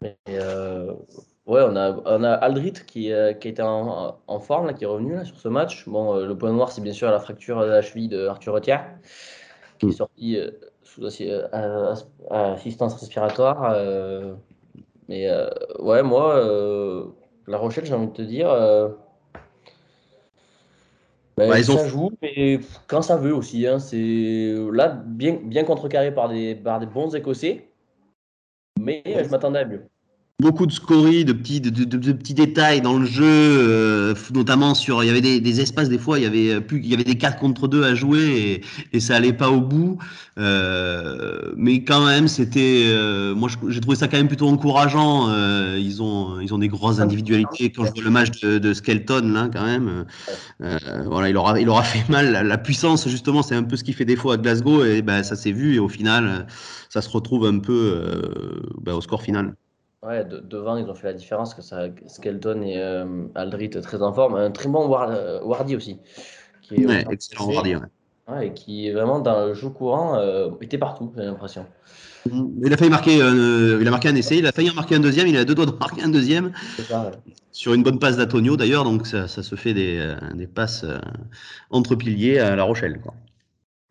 Mais 0.00 0.16
Ouais, 1.46 1.60
on 1.62 1.76
a, 1.76 2.00
on 2.06 2.24
a 2.24 2.32
Aldrit 2.32 2.72
qui, 2.86 3.12
euh, 3.12 3.34
qui 3.34 3.48
était 3.48 3.62
en, 3.62 4.18
en, 4.26 4.40
forme, 4.40 4.66
là, 4.66 4.72
qui 4.72 4.84
est 4.84 4.86
revenu 4.86 5.14
là, 5.14 5.24
sur 5.26 5.38
ce 5.38 5.48
match. 5.48 5.86
Bon, 5.86 6.16
euh, 6.16 6.26
le 6.26 6.38
point 6.38 6.50
noir, 6.52 6.72
c'est 6.72 6.80
bien 6.80 6.94
sûr 6.94 7.10
la 7.10 7.20
fracture 7.20 7.60
de 7.60 7.66
la 7.66 7.82
cheville 7.82 8.08
de 8.08 8.26
Arthur 8.26 8.54
Retière, 8.54 8.86
qui 9.78 9.86
est 9.86 9.88
mm. 9.90 9.92
sorti 9.92 10.38
euh, 10.38 10.50
sous 10.82 11.04
assistance 11.04 12.94
respiratoire. 12.94 13.76
mais 15.08 15.28
ouais, 15.80 16.02
moi, 16.02 16.34
La 17.46 17.58
Rochelle, 17.58 17.84
j'ai 17.84 17.94
envie 17.94 18.08
de 18.08 18.12
te 18.12 18.22
dire, 18.22 18.48
ben, 21.36 21.62
ça 21.62 21.88
joue, 21.88 22.10
mais 22.22 22.60
quand 22.86 23.02
ça 23.02 23.16
veut 23.16 23.34
aussi. 23.34 23.66
Hein, 23.66 23.78
c'est 23.78 24.54
là 24.72 24.88
bien, 24.88 25.38
bien 25.42 25.64
contrecarré 25.64 26.14
par 26.14 26.28
des, 26.28 26.54
par 26.54 26.80
des 26.80 26.86
bons 26.86 27.14
Écossais, 27.14 27.68
mais 28.80 29.02
je 29.04 29.28
m'attendais 29.30 29.60
à 29.60 29.64
mieux 29.64 29.88
beaucoup 30.40 30.66
de 30.66 30.72
scories, 30.72 31.24
de 31.24 31.32
petits, 31.32 31.60
de, 31.60 31.70
de, 31.70 32.12
petits 32.12 32.34
détails 32.34 32.80
dans 32.80 32.98
le 32.98 33.06
jeu, 33.06 33.24
euh, 33.24 34.14
notamment 34.34 34.74
sur, 34.74 35.02
il 35.04 35.06
y 35.06 35.10
avait 35.10 35.20
des, 35.20 35.40
des, 35.40 35.60
espaces 35.60 35.88
des 35.88 35.98
fois, 35.98 36.18
il 36.18 36.22
y 36.22 36.26
avait 36.26 36.60
plus, 36.60 36.80
il 36.80 36.88
y 36.88 36.94
avait 36.94 37.04
des 37.04 37.16
4 37.16 37.38
contre 37.38 37.68
2 37.68 37.84
à 37.84 37.94
jouer 37.94 38.60
et, 38.92 38.96
et 38.96 39.00
ça 39.00 39.14
allait 39.14 39.32
pas 39.32 39.50
au 39.50 39.60
bout. 39.60 39.98
Euh, 40.36 41.52
mais 41.56 41.84
quand 41.84 42.04
même, 42.04 42.26
c'était, 42.26 42.82
euh, 42.86 43.34
moi 43.34 43.48
j'ai 43.68 43.80
trouvé 43.80 43.96
ça 43.96 44.08
quand 44.08 44.16
même 44.16 44.26
plutôt 44.26 44.48
encourageant. 44.48 45.28
Euh, 45.28 45.78
ils 45.80 46.02
ont, 46.02 46.40
ils 46.40 46.52
ont 46.52 46.58
des 46.58 46.68
grosses 46.68 46.98
individualités. 46.98 47.70
Quand 47.70 47.84
je 47.84 47.92
vois 47.92 48.02
le 48.02 48.10
match 48.10 48.40
de, 48.40 48.58
de 48.58 48.74
Skelton 48.74 49.32
là, 49.32 49.48
quand 49.52 49.64
même, 49.64 50.04
euh, 50.62 50.78
voilà, 51.06 51.28
il 51.28 51.36
aura, 51.36 51.60
il 51.60 51.68
aura 51.68 51.84
fait 51.84 52.08
mal. 52.10 52.32
La, 52.32 52.58
puissance 52.58 53.08
justement, 53.08 53.42
c'est 53.42 53.54
un 53.54 53.62
peu 53.62 53.76
ce 53.76 53.84
qui 53.84 53.92
fait 53.92 54.04
défaut 54.04 54.32
à 54.32 54.36
Glasgow 54.36 54.84
et 54.84 55.02
ben 55.02 55.22
ça 55.22 55.36
s'est 55.36 55.52
vu 55.52 55.74
et 55.76 55.78
au 55.78 55.88
final, 55.88 56.46
ça 56.88 57.02
se 57.02 57.08
retrouve 57.08 57.46
un 57.46 57.60
peu 57.60 58.30
ben, 58.82 58.94
au 58.94 59.00
score 59.00 59.22
final. 59.22 59.54
Ouais, 60.04 60.22
devant, 60.24 60.76
ils 60.76 60.84
ont 60.90 60.94
fait 60.94 61.06
la 61.06 61.12
différence, 61.14 61.54
que 61.54 61.62
ça, 61.62 61.86
Skelton 62.06 62.60
et 62.60 62.78
euh, 62.78 63.26
Aldrit 63.34 63.70
très 63.70 64.02
en 64.02 64.12
forme. 64.12 64.34
Un 64.34 64.50
très 64.50 64.68
bon 64.68 64.92
euh, 64.92 65.40
Wardy 65.42 65.76
aussi. 65.76 65.98
Qui 66.60 66.82
est 66.82 66.86
ouais, 66.86 67.06
excellent 67.10 67.46
Wardy, 67.46 67.76
ouais. 67.76 68.46
Et 68.46 68.52
qui 68.52 68.88
est 68.88 68.92
vraiment 68.92 69.20
dans 69.20 69.46
le 69.46 69.54
jeu 69.54 69.70
courant, 69.70 70.16
euh, 70.16 70.50
était 70.60 70.76
partout, 70.76 71.10
j'ai 71.16 71.24
l'impression. 71.24 71.66
Il 72.26 72.72
a 72.72 72.76
failli 72.76 72.90
marquer, 72.90 73.16
il 73.16 73.88
a 73.88 73.90
marqué 73.90 74.08
un 74.08 74.14
essai, 74.14 74.38
il 74.38 74.46
a 74.46 74.52
failli 74.52 74.70
en 74.70 74.74
marquer 74.74 74.94
un 74.94 75.00
deuxième, 75.00 75.26
il 75.26 75.36
a 75.38 75.44
deux 75.44 75.54
doigts 75.54 75.66
de 75.66 75.72
marquer 75.80 76.02
un 76.02 76.08
deuxième. 76.08 76.52
Ça, 76.80 77.10
Sur 77.52 77.72
une 77.72 77.82
bonne 77.82 77.98
passe 77.98 78.18
d'Antonio 78.18 78.56
d'ailleurs, 78.56 78.84
donc 78.84 79.06
ça, 79.06 79.26
ça, 79.26 79.42
se 79.42 79.54
fait 79.54 79.72
des, 79.72 80.14
des 80.34 80.46
passes 80.46 80.84
entre 81.70 81.94
piliers 81.96 82.38
à 82.38 82.56
La 82.56 82.64
Rochelle. 82.64 83.00
Quoi. 83.00 83.14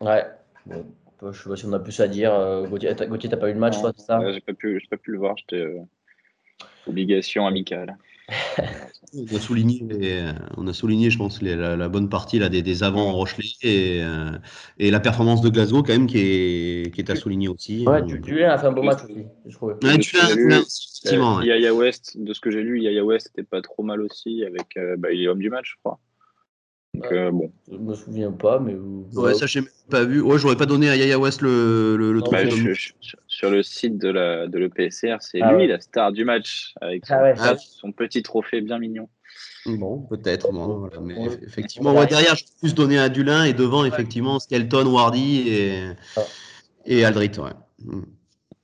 Ouais. 0.00 0.24
Bon, 0.66 0.84
je 1.32 1.42
sais 1.42 1.48
pas 1.48 1.56
si 1.56 1.66
on 1.66 1.72
a 1.72 1.80
plus 1.80 1.98
à 2.00 2.08
dire. 2.08 2.32
Gauthier, 2.68 2.94
t'as 2.94 3.36
pas 3.36 3.50
eu 3.50 3.54
le 3.54 3.60
match, 3.60 3.80
toi, 3.80 3.92
c'est 3.96 4.04
ça? 4.04 4.20
J'ai 4.32 4.40
pas, 4.40 4.52
pu, 4.52 4.84
pas 4.90 4.96
pu 4.96 5.12
le 5.12 5.18
voir, 5.18 5.36
j'étais 5.36 5.76
Obligation 6.86 7.46
amicale. 7.46 7.96
on, 9.14 9.36
a 9.36 9.38
souligné 9.38 9.84
on 10.56 10.66
a 10.66 10.72
souligné, 10.72 11.10
je 11.10 11.18
pense, 11.18 11.42
la, 11.42 11.88
bonne 11.88 12.08
partie 12.08 12.38
là, 12.38 12.48
des, 12.48 12.62
des 12.62 12.82
avants 12.82 13.12
Rochelet 13.12 13.44
et, 13.62 14.02
euh, 14.02 14.30
et, 14.78 14.90
la 14.90 15.00
performance 15.00 15.42
de 15.42 15.50
Glasgow, 15.50 15.82
quand 15.82 15.92
même, 15.92 16.06
qui 16.06 16.18
est, 16.18 16.94
qui 16.94 17.00
est 17.00 17.10
à 17.10 17.16
souligner 17.16 17.48
aussi. 17.48 17.86
Ouais, 17.86 18.02
Dulin 18.02 18.50
a 18.50 18.58
fait 18.58 18.66
un 18.66 18.72
beau 18.72 18.82
match 18.82 19.04
aussi, 19.04 19.26
je 19.46 19.54
trouve. 19.54 19.74
Ouais, 19.82 19.98
Yaya 21.44 21.74
West, 21.74 22.16
de 22.16 22.32
ce 22.32 22.40
que 22.40 22.50
j'ai 22.50 22.62
lu, 22.62 22.80
Yaya 22.80 23.04
West 23.04 23.30
était 23.34 23.42
pas 23.42 23.60
trop 23.60 23.82
mal 23.82 24.00
aussi. 24.00 24.44
Avec, 24.44 24.76
euh, 24.78 24.96
bah, 24.96 25.12
il 25.12 25.22
est 25.22 25.28
homme 25.28 25.40
du 25.40 25.50
match, 25.50 25.72
je 25.72 25.76
crois. 25.80 26.00
Donc, 26.94 27.12
euh, 27.12 27.30
bon. 27.32 27.52
Je 27.70 27.76
me 27.76 27.94
souviens 27.94 28.30
pas, 28.30 28.60
mais. 28.60 28.74
Ouais, 29.14 29.34
ça, 29.34 29.46
j'ai 29.46 29.62
pas 29.90 30.04
vu. 30.04 30.20
Ouais, 30.20 30.38
j'aurais 30.38 30.56
pas 30.56 30.66
donné 30.66 30.88
à 30.88 30.96
Yaya 30.96 31.18
West 31.18 31.42
le, 31.42 31.96
le, 31.96 32.20
bah, 32.30 32.42
sur 33.26 33.50
le 33.50 33.62
site 33.62 33.98
de, 33.98 34.08
la, 34.08 34.46
de 34.46 34.58
l'EPSR, 34.58 35.16
c'est 35.20 35.40
ah 35.42 35.52
lui 35.52 35.66
la 35.66 35.80
star 35.80 36.12
du 36.12 36.24
match, 36.24 36.74
avec 36.80 37.04
ah 37.10 37.56
son, 37.58 37.90
petit 37.90 38.22
trophée 38.22 38.60
bien 38.60 38.78
mignon. 38.78 39.08
Bon, 39.66 40.02
peut-être. 40.02 40.52
mais 41.02 41.16
effectivement, 41.42 41.92
moi, 41.92 42.06
derrière, 42.06 42.36
je 42.36 42.44
peux 42.44 42.50
plus 42.60 42.74
donner 42.74 42.98
à 42.98 43.08
Dulin 43.08 43.44
et 43.44 43.52
devant, 43.52 43.84
effectivement, 43.84 44.38
Skelton, 44.38 44.86
Wardy 44.86 45.48
et, 45.48 45.82
ah. 46.16 46.22
et 46.86 47.04
Aldrit. 47.04 47.32
Ouais. 47.38 47.96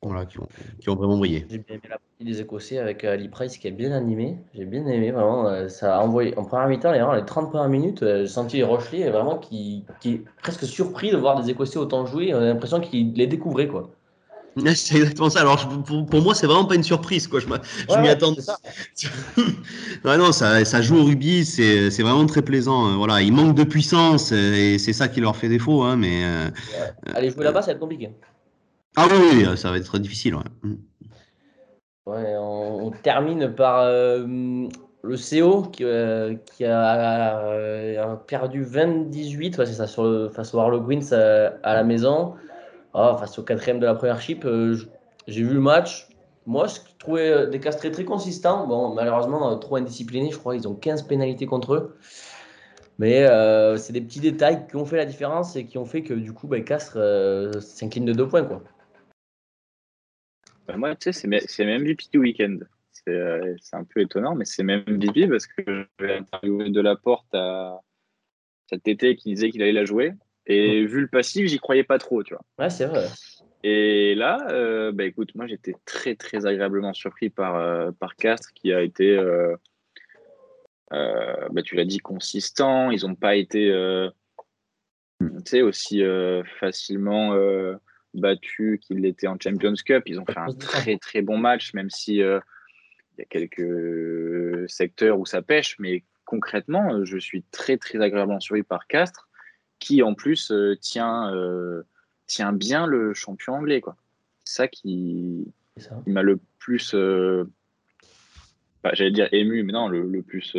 Voilà, 0.02 0.24
qui 0.24 0.40
ont, 0.40 0.48
qui 0.80 0.88
ont 0.88 0.96
vraiment 0.96 1.18
brillé. 1.18 1.46
J'ai 1.50 1.58
bien 1.58 1.74
aimé 1.74 1.82
la 1.84 1.98
partie 1.98 2.24
des 2.24 2.40
Écossais 2.40 2.78
avec 2.78 3.04
Ali 3.04 3.28
Price 3.28 3.58
qui 3.58 3.68
est 3.68 3.70
bien 3.70 3.92
animé. 3.92 4.38
J'ai 4.54 4.64
bien 4.64 4.86
aimé, 4.86 5.10
vraiment. 5.10 5.46
Euh, 5.46 5.68
ça 5.68 5.98
a 5.98 6.00
envoyé 6.00 6.36
en 6.38 6.44
première 6.44 6.68
mi-temps, 6.68 6.92
les 6.92 7.24
30 7.24 7.50
premières 7.50 7.68
minutes, 7.68 8.02
euh, 8.02 8.20
j'ai 8.22 8.32
senti 8.32 8.62
Rochelet 8.62 9.10
vraiment 9.10 9.36
qui, 9.36 9.84
qui 10.00 10.14
est 10.14 10.24
presque 10.42 10.64
surpris 10.64 11.10
de 11.10 11.18
voir 11.18 11.42
des 11.42 11.50
Écossais 11.50 11.78
autant 11.78 12.06
jouer. 12.06 12.34
On 12.34 12.38
a 12.38 12.46
l'impression 12.46 12.80
qu'il 12.80 13.12
les 13.12 13.26
découvrait, 13.26 13.68
quoi. 13.68 13.90
C'est 14.74 14.96
exactement 14.96 15.30
ça. 15.30 15.40
Alors, 15.40 15.68
pour, 15.68 16.06
pour, 16.06 16.22
moi, 16.22 16.34
c'est 16.34 16.46
vraiment 16.46 16.64
pas 16.64 16.74
une 16.74 16.82
surprise. 16.82 17.28
Quoi. 17.28 17.40
Je, 17.40 17.46
m'y 18.00 18.08
attends. 18.08 18.34
non, 20.04 20.32
ça, 20.32 20.64
ça, 20.64 20.82
joue 20.82 20.96
au 20.96 21.04
rugby, 21.04 21.44
c'est 21.44 22.02
vraiment 22.02 22.26
très 22.26 22.42
plaisant. 22.42 22.96
Voilà, 22.96 23.20
il 23.22 23.32
manque 23.32 23.54
de 23.54 23.64
puissance 23.64 24.32
et 24.32 24.78
c'est 24.78 24.92
ça 24.92 25.08
qui 25.08 25.20
leur 25.20 25.36
fait 25.36 25.48
défaut. 25.48 25.82
Hein, 25.82 25.96
mais, 25.96 26.24
euh, 26.24 26.48
Allez 27.14 27.30
jouer 27.30 27.44
là-bas, 27.44 27.62
ça 27.62 27.66
va 27.66 27.72
être 27.74 27.80
compliqué. 27.80 28.10
Ah 29.02 29.08
oui, 29.10 29.56
ça 29.56 29.70
va 29.70 29.78
être 29.78 29.98
difficile. 29.98 30.34
Ouais. 30.34 30.42
Mm. 30.62 30.76
on, 32.06 32.92
termine 33.02 33.54
par 33.54 33.80
euh, 33.80 34.68
le 35.02 35.16
CO 35.16 35.62
qui, 35.62 35.84
euh, 35.84 36.34
qui 36.44 36.66
a, 36.66 38.16
perdu 38.26 38.64
20-18 38.64 39.64
c'est 39.64 39.72
ça, 39.72 39.86
sur 39.86 40.30
face 40.34 40.52
au 40.54 40.58
Harlequins 40.58 41.00
à 41.62 41.74
la 41.74 41.82
maison. 41.82 42.34
Ah, 42.92 43.16
face 43.18 43.38
au 43.38 43.42
quatrième 43.42 43.78
de 43.78 43.86
la 43.86 43.94
première 43.94 44.20
chip, 44.20 44.44
euh, 44.44 44.76
j'ai 45.28 45.42
vu 45.42 45.54
le 45.54 45.60
match. 45.60 46.08
Moi, 46.46 46.66
je 46.66 46.80
trouvais 46.98 47.30
euh, 47.30 47.46
des 47.46 47.60
Castres 47.60 47.90
très 47.90 48.04
consistants. 48.04 48.66
Bon, 48.66 48.94
malheureusement, 48.94 49.52
euh, 49.52 49.56
trop 49.56 49.76
indisciplinés. 49.76 50.30
Je 50.32 50.38
crois 50.38 50.56
qu'ils 50.56 50.66
ont 50.66 50.74
15 50.74 51.02
pénalités 51.02 51.46
contre 51.46 51.74
eux. 51.74 51.96
Mais 52.98 53.26
c'est 53.78 53.94
des 53.94 54.02
petits 54.02 54.20
détails 54.20 54.66
qui 54.68 54.76
ont 54.76 54.84
fait 54.84 54.98
la 54.98 55.06
différence 55.06 55.56
et 55.56 55.64
qui 55.64 55.78
ont 55.78 55.86
fait 55.86 56.02
que 56.02 56.12
du 56.12 56.34
coup, 56.34 56.46
bah, 56.46 56.60
Castres 56.60 56.98
s'incline 57.62 58.04
de 58.04 58.12
deux 58.12 58.28
points. 58.28 58.44
Quoi. 58.44 58.62
Moi, 60.76 60.94
tu 60.96 61.12
sais, 61.12 61.40
c'est 61.46 61.64
même 61.64 61.82
MVP 61.82 62.04
du 62.12 62.18
week-end. 62.18 62.58
C'est 62.92 63.74
un 63.74 63.84
peu 63.84 64.00
étonnant, 64.00 64.34
mais 64.34 64.44
c'est 64.44 64.62
même 64.62 64.84
MVP 64.86 65.26
parce 65.28 65.46
que 65.46 65.86
vais 65.98 66.18
interviewer 66.18 66.70
de 66.70 66.80
la 66.80 66.96
porte 66.96 67.34
à 67.34 67.80
cet 68.68 68.86
été 68.86 69.16
qui 69.16 69.34
disait 69.34 69.50
qu'il 69.50 69.62
allait 69.62 69.72
la 69.72 69.84
jouer. 69.84 70.12
Et 70.46 70.84
vu 70.84 71.00
le 71.00 71.08
passif, 71.08 71.46
j'y 71.46 71.58
croyais 71.58 71.84
pas 71.84 71.98
trop, 71.98 72.22
tu 72.22 72.34
vois. 72.34 72.44
Ouais, 72.58 72.70
c'est 72.70 72.86
vrai. 72.86 73.06
Et 73.62 74.14
là, 74.14 74.46
euh, 74.50 74.90
bah 74.90 75.04
écoute, 75.04 75.34
moi 75.34 75.46
j'étais 75.46 75.74
très 75.84 76.14
très 76.14 76.46
agréablement 76.46 76.94
surpris 76.94 77.28
par, 77.28 77.56
euh, 77.56 77.90
par 77.92 78.16
Castres 78.16 78.52
qui 78.54 78.72
a 78.72 78.80
été, 78.80 79.16
euh, 79.18 79.54
bah, 80.90 81.62
tu 81.62 81.76
l'as 81.76 81.84
dit, 81.84 81.98
consistant. 81.98 82.90
Ils 82.90 83.06
n'ont 83.06 83.14
pas 83.14 83.36
été 83.36 83.70
aussi 85.62 86.02
facilement 86.58 87.34
battus 88.14 88.80
qu'ils 88.80 89.00
l'étaient 89.00 89.26
en 89.26 89.36
Champions 89.38 89.74
Cup. 89.84 90.02
Ils 90.06 90.20
ont 90.20 90.26
fait 90.26 90.38
un 90.38 90.52
très 90.52 90.98
très 90.98 91.22
bon 91.22 91.38
match, 91.38 91.74
même 91.74 91.90
si 91.90 92.16
il 92.16 92.18
y 93.18 93.22
a 93.22 93.24
quelques 93.28 94.68
secteurs 94.68 95.18
où 95.18 95.26
ça 95.26 95.42
pêche. 95.42 95.76
Mais 95.78 96.04
concrètement, 96.24 97.04
je 97.04 97.18
suis 97.18 97.42
très 97.50 97.76
très 97.76 98.00
agréablement 98.00 98.40
surpris 98.40 98.62
par 98.62 98.86
Castres 98.86 99.28
qui 99.80 100.02
en 100.02 100.14
plus 100.14 100.52
euh, 100.52 100.76
tient, 100.80 101.34
euh, 101.34 101.82
tient 102.26 102.52
bien 102.52 102.86
le 102.86 103.12
champion 103.14 103.54
anglais. 103.54 103.80
Quoi. 103.80 103.96
C'est 104.44 104.54
ça 104.54 104.68
qui, 104.68 105.52
m'a 106.06 106.22
le 106.22 106.38
plus, 106.58 106.94
euh, 106.94 107.50
bah, 108.84 108.90
j'allais 108.92 109.10
dire 109.10 109.28
ému, 109.32 109.64
mais 109.64 109.72
non, 109.72 109.88
le, 109.88 110.22
plus 110.22 110.54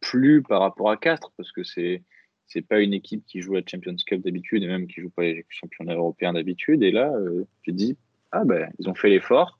plu 0.00 0.42
par 0.42 0.60
rapport 0.60 0.90
à 0.90 0.96
Castres, 0.96 1.32
parce 1.36 1.52
que 1.52 1.62
c'est 1.62 2.02
c'est 2.46 2.62
pas 2.62 2.80
une 2.80 2.92
équipe 2.92 3.24
qui 3.26 3.40
joue 3.40 3.54
la 3.54 3.62
Champions 3.66 3.96
Cup 4.06 4.22
d'habitude 4.22 4.62
et 4.62 4.66
même 4.66 4.86
qui 4.86 5.00
joue 5.00 5.10
pas 5.10 5.22
les 5.22 5.44
championnats 5.48 5.94
européens 5.94 6.32
d'habitude. 6.32 6.82
Et 6.82 6.90
là, 6.90 7.12
je 7.62 7.70
dis, 7.70 7.96
ah 8.30 8.44
ben, 8.44 8.70
ils 8.78 8.88
ont 8.88 8.94
fait 8.94 9.08
l'effort 9.08 9.58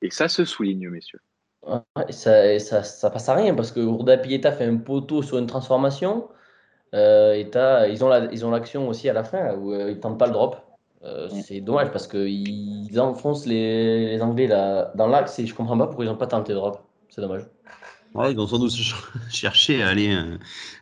et 0.00 0.10
ça 0.10 0.28
se 0.28 0.44
souligne, 0.44 0.88
messieurs. 0.88 1.20
Ouais, 1.64 2.10
ça, 2.10 2.58
ça, 2.58 2.82
ça 2.82 3.10
passe 3.10 3.28
à 3.28 3.34
rien 3.34 3.54
parce 3.54 3.70
que 3.70 3.78
Urda 3.80 4.18
Pieta 4.18 4.50
fait 4.50 4.64
un 4.64 4.76
poteau 4.78 5.22
sur 5.22 5.38
une 5.38 5.46
transformation. 5.46 6.28
euh, 6.94 7.32
et 7.34 7.48
t'as- 7.48 7.88
ils 7.88 8.04
ont 8.04 8.08
la- 8.08 8.30
ils 8.32 8.44
ont 8.44 8.50
l'action 8.50 8.86
aussi 8.88 9.08
à 9.08 9.12
la 9.14 9.24
fin 9.24 9.54
où 9.54 9.72
euh, 9.72 9.90
ils 9.90 9.98
tentent 10.00 10.18
pas 10.18 10.26
le 10.26 10.32
drop. 10.32 10.56
Euh, 11.04 11.28
c'est 11.30 11.60
dommage 11.60 11.90
parce 11.90 12.06
qu'ils 12.06 13.00
enfoncent 13.00 13.46
les, 13.46 14.08
les 14.08 14.22
Anglais 14.22 14.46
là, 14.46 14.92
dans 14.94 15.06
l'axe 15.06 15.38
et 15.38 15.46
je 15.46 15.54
comprends 15.54 15.78
pas 15.78 15.86
pourquoi 15.86 16.04
ils 16.04 16.10
ont 16.10 16.16
pas 16.16 16.26
tenté 16.26 16.52
le 16.52 16.58
drop. 16.58 16.80
C'est 17.08 17.20
dommage. 17.22 17.44
Ouais, 18.14 18.32
ils 18.32 18.36
vont 18.36 18.46
sans 18.46 18.58
doute 18.58 18.70
ch- 18.70 18.94
chercher 19.30 19.82
à 19.82 19.88
aller, 19.88 20.14
euh, 20.14 20.36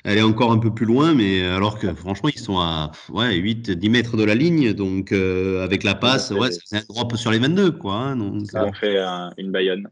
aller 0.04 0.22
encore 0.22 0.50
un 0.50 0.58
peu 0.58 0.74
plus 0.74 0.86
loin, 0.86 1.14
mais 1.14 1.42
alors 1.44 1.78
que 1.78 1.94
franchement, 1.94 2.28
ils 2.34 2.40
sont 2.40 2.58
à 2.58 2.90
ouais, 3.10 3.36
8-10 3.36 3.88
mètres 3.88 4.16
de 4.16 4.24
la 4.24 4.34
ligne, 4.34 4.72
donc 4.72 5.12
euh, 5.12 5.62
avec 5.62 5.84
la 5.84 5.94
passe, 5.94 6.30
ouais, 6.32 6.48
c'est 6.64 6.78
un 6.78 6.82
drop 6.88 7.16
sur 7.16 7.30
les 7.30 7.38
22, 7.38 7.70
quoi. 7.72 7.94
hein, 7.94 8.16
donc, 8.16 8.42
Ils 8.52 8.58
ont 8.58 8.72
fait 8.72 8.98
un- 8.98 9.32
une 9.38 9.52
Bayonne. 9.52 9.86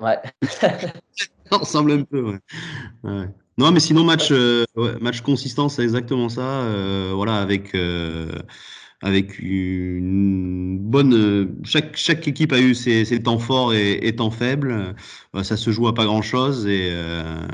Ouais. 0.00 0.18
Ça 1.50 1.58
ressemble 1.58 1.92
un 1.92 2.02
peu, 2.02 2.22
ouais. 2.22 2.38
Ouais. 3.04 3.26
Non, 3.58 3.70
mais 3.70 3.80
sinon, 3.80 4.04
match, 4.04 4.28
euh, 4.30 4.64
ouais, 4.76 4.98
match 5.00 5.20
consistant, 5.20 5.68
c'est 5.68 5.82
exactement 5.82 6.28
ça. 6.28 6.62
euh, 6.62 7.12
voilà, 7.14 7.36
avec, 7.42 7.74
euh, 7.74 8.32
avec 9.02 9.38
une 9.40 10.78
bonne. 10.78 11.56
chaque, 11.64 11.96
chaque 11.96 12.26
équipe 12.28 12.52
a 12.52 12.60
eu 12.60 12.74
ses, 12.74 13.04
ses 13.04 13.22
temps 13.22 13.38
forts 13.38 13.74
et, 13.74 13.98
et 14.06 14.16
temps 14.16 14.30
faibles. 14.30 14.94
Euh, 15.34 15.42
ça 15.42 15.56
se 15.56 15.70
joue 15.70 15.88
à 15.88 15.94
pas 15.94 16.04
grand-chose. 16.04 16.66
Et, 16.66 16.90
euh, 16.92 17.46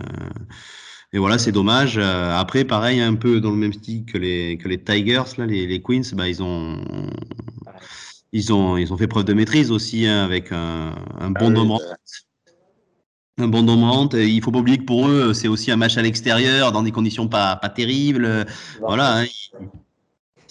et 1.12 1.18
voilà, 1.18 1.38
c'est 1.38 1.53
dommage. 1.53 1.96
Euh, 1.99 2.38
Après, 2.38 2.64
pareil, 2.64 3.01
un 3.01 3.14
peu 3.14 3.40
dans 3.40 3.51
le 3.51 3.57
même 3.57 3.72
style 3.72 4.05
que 4.05 4.18
les, 4.18 4.59
que 4.59 4.68
les 4.68 4.78
Tigers, 4.82 5.22
là, 5.38 5.46
les, 5.46 5.66
les 5.66 5.80
Queens, 5.82 6.03
bah, 6.14 6.28
ils 6.28 6.42
ont. 6.42 6.76
Ils 8.32 8.53
ont, 8.53 8.76
ils 8.76 8.92
ont 8.92 8.99
fait 8.99 9.07
preuve 9.07 9.24
de 9.24 9.32
maîtrise 9.32 9.70
aussi 9.70 10.07
hein, 10.07 10.22
avec 10.22 10.53
un, 10.53 10.94
un 11.18 11.30
bon 11.30 11.46
Ah 11.46 11.51
nombre 11.51 11.80
bah, 13.38 13.44
un 13.44 13.49
bon 13.49 13.62
nombre. 13.62 14.18
Il 14.18 14.42
faut 14.42 14.51
pas 14.51 14.59
oublier 14.59 14.78
que 14.78 14.84
pour 14.84 15.09
eux, 15.09 15.32
c'est 15.32 15.49
aussi 15.49 15.70
un 15.70 15.76
match 15.76 15.96
à 15.96 16.03
l'extérieur, 16.03 16.72
dans 16.72 16.82
des 16.82 16.92
conditions 16.92 17.26
pas, 17.28 17.57
pas 17.57 17.70
terribles. 17.70 18.44
Voilà. 18.80 19.20
hein, 19.20 19.26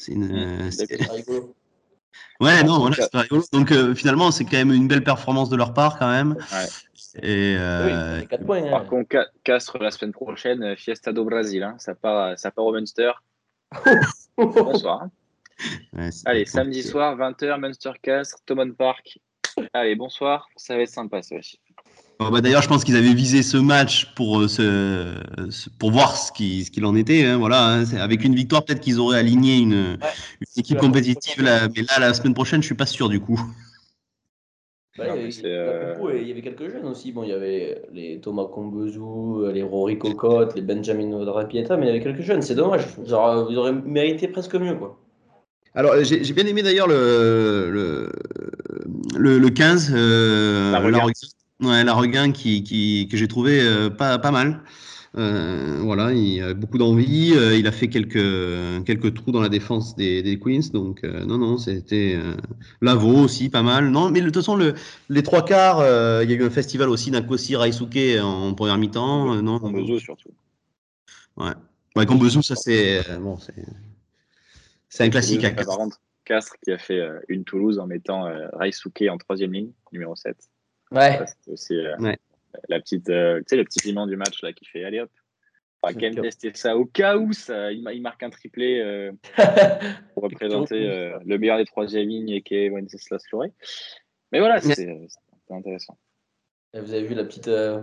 c'est 0.08 0.14
une, 0.14 0.32
euh. 0.32 0.70
Ouais, 2.39 2.64
non, 2.64 2.80
voilà, 2.80 2.95
c'est 2.95 3.12
pas 3.12 3.22
rigolo. 3.22 3.43
Donc 3.51 3.72
euh, 3.72 3.93
finalement, 3.95 4.32
c'est 4.32 4.45
quand 4.45 4.58
même 4.58 4.72
une 4.72 4.88
belle 4.88 5.03
performance 5.03 5.49
de 5.49 5.55
leur 5.55 5.74
part 5.74 5.97
quand 5.99 6.08
même. 6.10 6.36
Ouais. 6.51 6.68
Et 7.24 7.55
Oui, 7.55 7.60
euh, 7.60 8.22
4 8.26 8.45
points. 8.45 8.64
hein. 8.64 8.70
Par 8.70 8.86
contre, 8.86 9.10
Ca- 9.12 9.28
Castres 9.43 9.78
la 9.80 9.91
semaine 9.91 10.12
prochaine, 10.14 10.64
euh, 10.64 10.76
Fiesta 10.76 11.12
do 11.12 11.26
Brasil. 11.26 11.64
hein. 11.64 11.76
Ça, 11.80 11.95
part, 11.95 12.38
ça 12.38 12.51
part 12.51 12.66
au 12.66 12.72
Munster. 12.74 13.12
Bonsoir. 14.38 15.01
hein. 15.03 15.12
ouais, 15.93 16.10
Allez, 16.26 16.45
samedi 16.45 16.84
soir, 16.84 17.16
20h, 17.18 17.60
Munster 17.60 17.91
Castres, 18.01 18.38
Thomond 18.45 18.72
Park. 18.74 19.20
Allez, 19.74 19.95
bonsoir. 19.95 20.47
Ça 20.55 20.76
va 20.76 20.84
être 20.84 20.89
sympa, 20.89 21.22
ça 21.24 21.36
aussi. 21.36 21.60
Bah, 22.20 22.41
D'ailleurs, 22.41 22.63
je 22.63 22.68
pense 22.68 22.84
qu'ils 22.84 22.95
avaient 22.95 23.13
visé 23.13 23.43
ce 23.43 23.57
match 23.57 24.13
pour, 24.15 24.41
euh, 24.41 24.47
ce, 24.47 25.13
ce- 25.51 25.70
pour 25.70 25.91
voir 25.91 26.18
ce 26.18 26.32
qu'il 26.32 26.65
ce 26.65 26.84
en 26.84 26.95
était. 26.95 27.26
hein, 27.26 27.38
voilà, 27.38 27.68
hein. 27.68 27.84
Avec 27.99 28.24
une 28.24 28.34
victoire, 28.34 28.65
peut-être 28.65 28.80
qu'ils 28.80 28.99
auraient 28.99 29.20
aligné 29.20 29.57
une, 29.57 29.74
une 29.74 29.97
équipe 30.57 30.80
compétitive. 30.80 31.43
Là, 31.43 31.68
mais 31.76 31.84
là, 31.84 31.99
la 31.99 32.13
semaine 32.13 32.34
prochaine, 32.34 32.61
je 32.61 32.65
suis 32.65 32.76
pas 32.76 32.88
sûr 32.88 33.07
du 33.09 33.20
coup. 33.20 33.39
Ouais, 34.97 35.07
Non, 35.07 35.15
il, 35.15 35.22
mais 35.22 35.30
y 35.30 35.32
c'est, 35.32 35.45
avait, 35.45 35.55
euh, 35.55 36.20
il 36.20 36.28
y 36.28 36.32
avait 36.32 36.41
quelques 36.41 36.70
jeunes 36.72 36.88
aussi. 36.88 37.11
Bon, 37.11 37.22
il 37.22 37.30
y 37.30 37.34
avait 37.34 37.84
les 37.93 38.20
Thomas 38.20 38.45
Combezou, 38.45 39.45
les 39.53 39.61
Rory 39.61 39.99
Cocotte, 39.99 40.55
les 40.55 40.63
Benjamin 40.63 41.11
Odrapieta, 41.13 41.78
mais 41.78 41.86
il 41.86 41.88
y 41.88 41.91
avait 41.91 42.01
quelques 42.01 42.22
jeunes. 42.22 42.41
C'est 42.41 42.55
dommage. 42.55 42.88
Genre, 43.05 43.45
vous 43.47 43.55
aurez 43.57 43.74
mérité 43.74 44.28
presque 44.28 44.55
mieux. 44.55 44.76
Quoi. 44.76 44.97
Alors, 45.76 45.93
j'ai 46.03 46.34
bien 46.34 46.47
aimé 46.47 46.63
d'ailleurs 46.63 46.88
le, 46.88 47.70
le, 47.70 48.11
le, 49.15 49.38
le 49.38 49.49
15, 49.51 49.91
euh, 49.95 50.72
La. 50.89 51.05
Ouais, 51.62 51.84
la 51.84 51.93
Regain 51.93 52.32
qui, 52.32 52.64
qui, 52.64 53.08
que 53.10 53.18
j'ai 53.18 53.28
trouvé 53.28 53.60
euh, 53.62 53.89
pas, 53.89 54.18
pas 54.20 54.32
mal. 54.32 54.64
Euh, 55.18 55.80
voilà, 55.82 56.14
il 56.14 56.41
a 56.43 56.53
beaucoup 56.53 56.78
d'envie. 56.78 57.34
euh, 57.36 57.58
il 57.58 57.66
a 57.66 57.72
fait 57.72 57.88
quelques, 57.88 58.86
quelques 58.86 59.14
trous 59.16 59.32
dans 59.32 59.41
la 59.41 59.49
défense 59.49 59.95
des, 59.95 60.22
des 60.22 60.38
Queens. 60.38 60.70
Donc, 60.72 61.03
non, 61.03 61.38
non, 61.38 61.58
c'était 61.58 62.20
Lavo 62.82 63.24
aussi, 63.24 63.49
pas 63.49 63.64
mal. 63.64 63.89
Non, 63.89 64.10
mais 64.12 64.20
de 64.20 64.26
toute 64.26 64.36
façon, 64.36 64.55
le, 64.55 64.76
les 65.10 65.24
trois 65.24 65.43
quarts, 65.43 65.80
il 66.24 66.30
y 66.30 66.34
a 66.34 66.36
eu 66.36 66.43
un 66.43 66.49
festival 66.49 66.89
aussi 66.89 67.10
d'Akosi 67.10 67.55
Raisuke 67.55 68.20
en 68.22 68.53
première 68.53 68.78
mi-temps. 68.78 69.41
non, 69.41 69.60
surtout. 69.99 70.32
Ouais. 71.36 71.53
Ouais, 71.95 72.05
Gambezou, 72.05 72.43
ça 72.43 72.55
c'est 72.55 73.01
bon, 73.20 73.38
c'est 73.38 73.55
c'est 74.89 75.03
un 75.03 75.10
classique. 75.10 75.43
À 75.43 75.51
contre, 75.51 75.99
Castres 76.26 76.58
qui 76.64 76.72
a 76.72 76.78
fait 76.78 77.01
une 77.28 77.43
Toulouse 77.43 77.80
en 77.80 77.88
mettant 77.88 78.30
Raisuke 78.53 79.05
en 79.10 79.18
troisième 79.18 79.53
ligne, 79.53 79.72
numéro 79.91 80.16
7. 80.16 80.38
Ouais. 80.92 81.20
Aussi 81.48 81.76
euh, 81.76 81.96
Ouais. 82.00 82.18
la 82.70 82.80
petite, 82.80 83.10
euh, 83.10 83.40
tu 83.40 83.46
sais, 83.48 83.56
le 83.58 83.64
petit 83.64 83.80
piment 83.80 84.08
du 84.08 84.16
match 84.16 84.42
là 84.42 84.54
qui 84.54 84.66
fait 84.66 84.84
allez 84.84 85.00
hop. 85.02 85.12
On 85.84 85.88
va 85.90 85.94
quand 85.94 86.02
même 86.02 86.22
tester 86.22 86.52
ça 86.56 86.76
au 86.76 86.86
cas 86.86 87.18
où 87.18 87.34
ça, 87.34 87.72
il, 87.72 87.84
ma- 87.84 87.94
il 87.94 88.02
marque 88.02 88.24
un 88.24 88.30
triplé 88.32 88.80
euh, 88.82 89.12
pour 90.14 90.24
représenter 90.24 90.90
euh, 90.90 91.20
le 91.26 91.38
meilleur 91.38 91.58
des 91.58 91.66
troisième 91.66 92.08
lignes 92.08 92.30
et 92.30 92.42
qui 92.42 92.56
est 92.56 92.70
Wenceslas 92.70 93.20
Fleury. 93.30 93.52
Mais 94.32 94.40
voilà, 94.40 94.60
c'est 94.60 94.74
c'est 94.76 95.54
intéressant. 95.54 95.98
Et 96.74 96.80
vous 96.82 96.94
avez 96.94 97.04
vu 97.04 97.14
la 97.14 97.24
petite, 97.24 97.48
euh, 97.48 97.80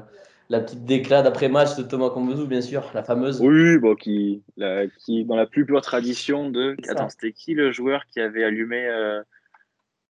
la 0.51 0.61
petite 0.61 0.85
déclat 0.85 1.23
d'après-match 1.23 1.77
de 1.77 1.83
Thomas 1.85 2.11
Combezou, 2.11 2.47
bien 2.47 2.61
sûr, 2.61 2.91
la 2.95 3.03
fameuse. 3.05 3.41
Oui, 3.41 3.79
bon, 3.79 3.95
qui, 3.95 4.43
la- 4.57 4.87
qui 4.89 5.25
dans 5.25 5.37
la 5.37 5.47
plus 5.47 5.65
pure 5.65 5.81
tradition 5.81 6.51
de. 6.51 6.77
C'est. 6.83 6.91
Attends, 6.91 7.09
c'était 7.09 7.33
qui 7.33 7.55
le 7.55 7.71
joueur 7.71 8.05
qui 8.07 8.21
avait 8.21 8.45
allumé 8.45 8.85
euh, 8.87 9.23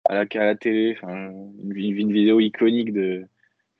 à, 0.10 0.16
la, 0.16 0.26
à 0.42 0.46
la 0.46 0.56
télé 0.56 0.98
une, 1.04 1.54
une 1.76 2.12
vidéo 2.12 2.40
iconique 2.40 2.92
de, 2.92 3.26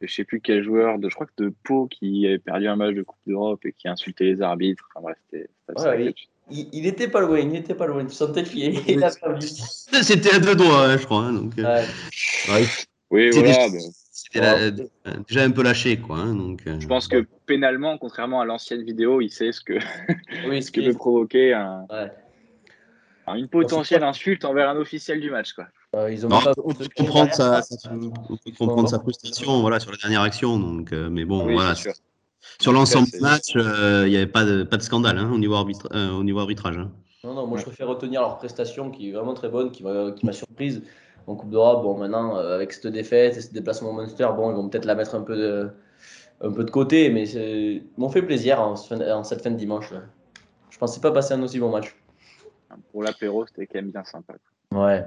de 0.02 0.08
je 0.08 0.14
sais 0.14 0.24
plus 0.24 0.40
quel 0.40 0.64
joueur, 0.64 1.00
de, 1.00 1.10
je 1.10 1.16
crois 1.16 1.26
que 1.28 1.44
de 1.44 1.54
Pau 1.64 1.88
qui 1.88 2.26
avait 2.28 2.40
perdu 2.40 2.68
un 2.68 2.76
match 2.78 2.96
de 2.96 3.04
Coupe 3.04 3.20
d'Europe 3.28 3.66
et 3.66 3.74
qui 3.74 3.88
insultait 3.88 4.26
les 4.26 4.42
arbitres. 4.42 4.88
Enfin 4.94 5.04
bref, 5.04 5.18
c'était. 5.30 5.50
c'était 5.68 5.82
Ouais, 5.82 5.88
assez 5.88 6.04
oui. 6.04 6.16
Il, 6.52 6.68
il 6.74 6.88
était 6.88 7.08
pas 7.08 7.20
loin, 7.22 7.38
il 7.40 7.56
était 7.56 7.76
pas 7.76 7.86
loin. 7.86 8.04
Tu 8.06 8.14
sentais 8.16 8.42
qu'il 8.44 8.74
perdu. 9.22 9.46
C'était 10.02 10.34
à 10.34 10.40
deux 10.40 10.56
doigts, 10.56 10.86
hein, 10.88 10.98
je 10.98 11.06
crois. 11.06 11.24
hein, 11.26 11.34
donc, 11.34 11.60
euh, 11.60 11.64
Ouais. 12.50 12.64
Oui, 13.12 13.34
C'était- 13.34 13.52
voilà. 13.54 13.70
mais 13.72 13.80
c'était 14.12 14.40
la- 14.40 14.56
euh, 14.58 14.72
déjà 15.28 15.44
un 15.44 15.52
peu 15.52 15.62
lâché, 15.64 15.98
quoi. 15.98 16.18
hein, 16.18 16.34
donc, 16.36 16.62
euh, 16.68 16.80
je 16.80 16.88
pense 16.88 17.08
que 17.08 17.26
pénalement, 17.46 17.98
contrairement 18.00 18.42
à 18.42 18.46
l'ancienne 18.46 18.84
vidéo, 18.84 19.22
il 19.22 19.30
sait 19.30 19.52
ce 19.52 19.62
que, 19.62 19.74
Oui, 20.48 20.62
ce 20.64 20.72
que 20.72 20.82
peut 20.82 20.94
provoquer 20.94 21.54
un, 21.54 21.86
Ouais. 21.90 22.12
un- 23.28 23.36
une 23.36 23.48
potentielle 23.48 24.04
insulte 24.04 24.44
envers 24.46 24.70
un 24.70 24.78
officiel 24.78 25.22
du 25.22 25.30
match. 25.30 25.54
Quoi. 25.54 25.68
Euh, 25.96 26.12
ils 26.12 26.26
ont 26.26 26.30
Non, 26.30 26.40
pas 26.42 26.54
on 26.64 26.74
peut 26.74 26.88
comprendre 26.96 27.34
sa, 27.34 27.62
on 28.30 28.38
peut 28.38 28.52
comprendre 28.58 28.90
sa 28.90 29.00
frustration, 29.00 29.62
voilà, 29.62 29.80
sur 29.80 29.92
la 29.92 29.98
dernière 29.98 30.22
action. 30.22 30.60
Donc, 30.60 30.94
euh, 30.94 31.10
mais 31.10 31.26
bon, 31.26 31.46
Oui, 31.46 31.54
voilà. 31.54 31.74
Sur 32.62 32.72
l'ensemble 32.72 33.10
du 33.10 33.20
match, 33.20 33.54
euh, 33.56 34.04
il 34.06 34.12
n'y 34.12 34.18
avait 34.18 34.28
pas 34.28 34.46
de, 34.46 34.64
pas 34.64 34.78
de 34.78 34.82
scandale 34.82 35.18
hein, 35.18 35.30
au, 35.34 35.38
niveau 35.38 35.56
arbitra- 35.56 35.94
euh, 35.94 36.12
au 36.12 36.24
niveau 36.24 36.40
arbitrage. 36.40 36.78
hein. 36.78 36.92
Non, 37.24 37.34
non, 37.34 37.48
moi 37.48 37.58
je 37.58 37.64
préfère 37.66 37.88
retenir 37.90 38.22
leur 38.22 38.38
prestation 38.38 38.92
qui 38.92 39.10
est 39.10 39.12
vraiment 39.12 39.34
très 39.34 39.50
bonne, 39.50 39.72
qui 39.72 39.84
m'a 39.84 40.12
qui 40.12 40.26
m'a 40.26 40.32
surprise 40.32 40.84
en 41.28 41.36
Coupe 41.36 41.50
d'Europe. 41.50 41.84
Bon, 41.84 41.98
maintenant, 41.98 42.38
euh, 42.38 42.56
avec 42.56 42.72
cette 42.72 42.88
défaite 42.88 43.36
et 43.36 43.42
ce 43.42 43.52
déplacement 43.52 43.90
au 43.90 43.94
Munster, 43.94 44.28
bon, 44.38 44.52
ils 44.52 44.56
vont 44.56 44.70
peut-être 44.70 44.86
la 44.86 44.96
mettre 44.96 45.16
un 45.16 45.22
peu 45.22 45.36
de, 45.36 45.70
un 46.40 46.52
peu 46.52 46.64
de 46.64 46.72
côté, 46.72 47.10
mais 47.10 47.26
c'est- 47.26 47.74
ils 47.74 47.84
m'ont 47.98 48.10
fait 48.10 48.22
plaisir 48.22 48.62
en 48.62 48.76
cette 48.78 49.42
fin 49.42 49.52
de 49.52 49.58
dimanche. 49.58 49.92
là. 49.92 50.04
Je 50.70 50.78
pensais 50.78 51.02
pas 51.02 51.12
passer 51.12 51.34
un 51.34 51.42
aussi 51.44 51.60
bon 51.60 51.72
match. 51.72 51.94
Pour 52.92 53.04
l'apéro, 53.04 53.46
c'était 53.48 53.68
quand 53.68 53.80
même 53.80 53.92
bien 53.92 54.04
sympa. 54.06 54.36
Ouais. 54.74 55.04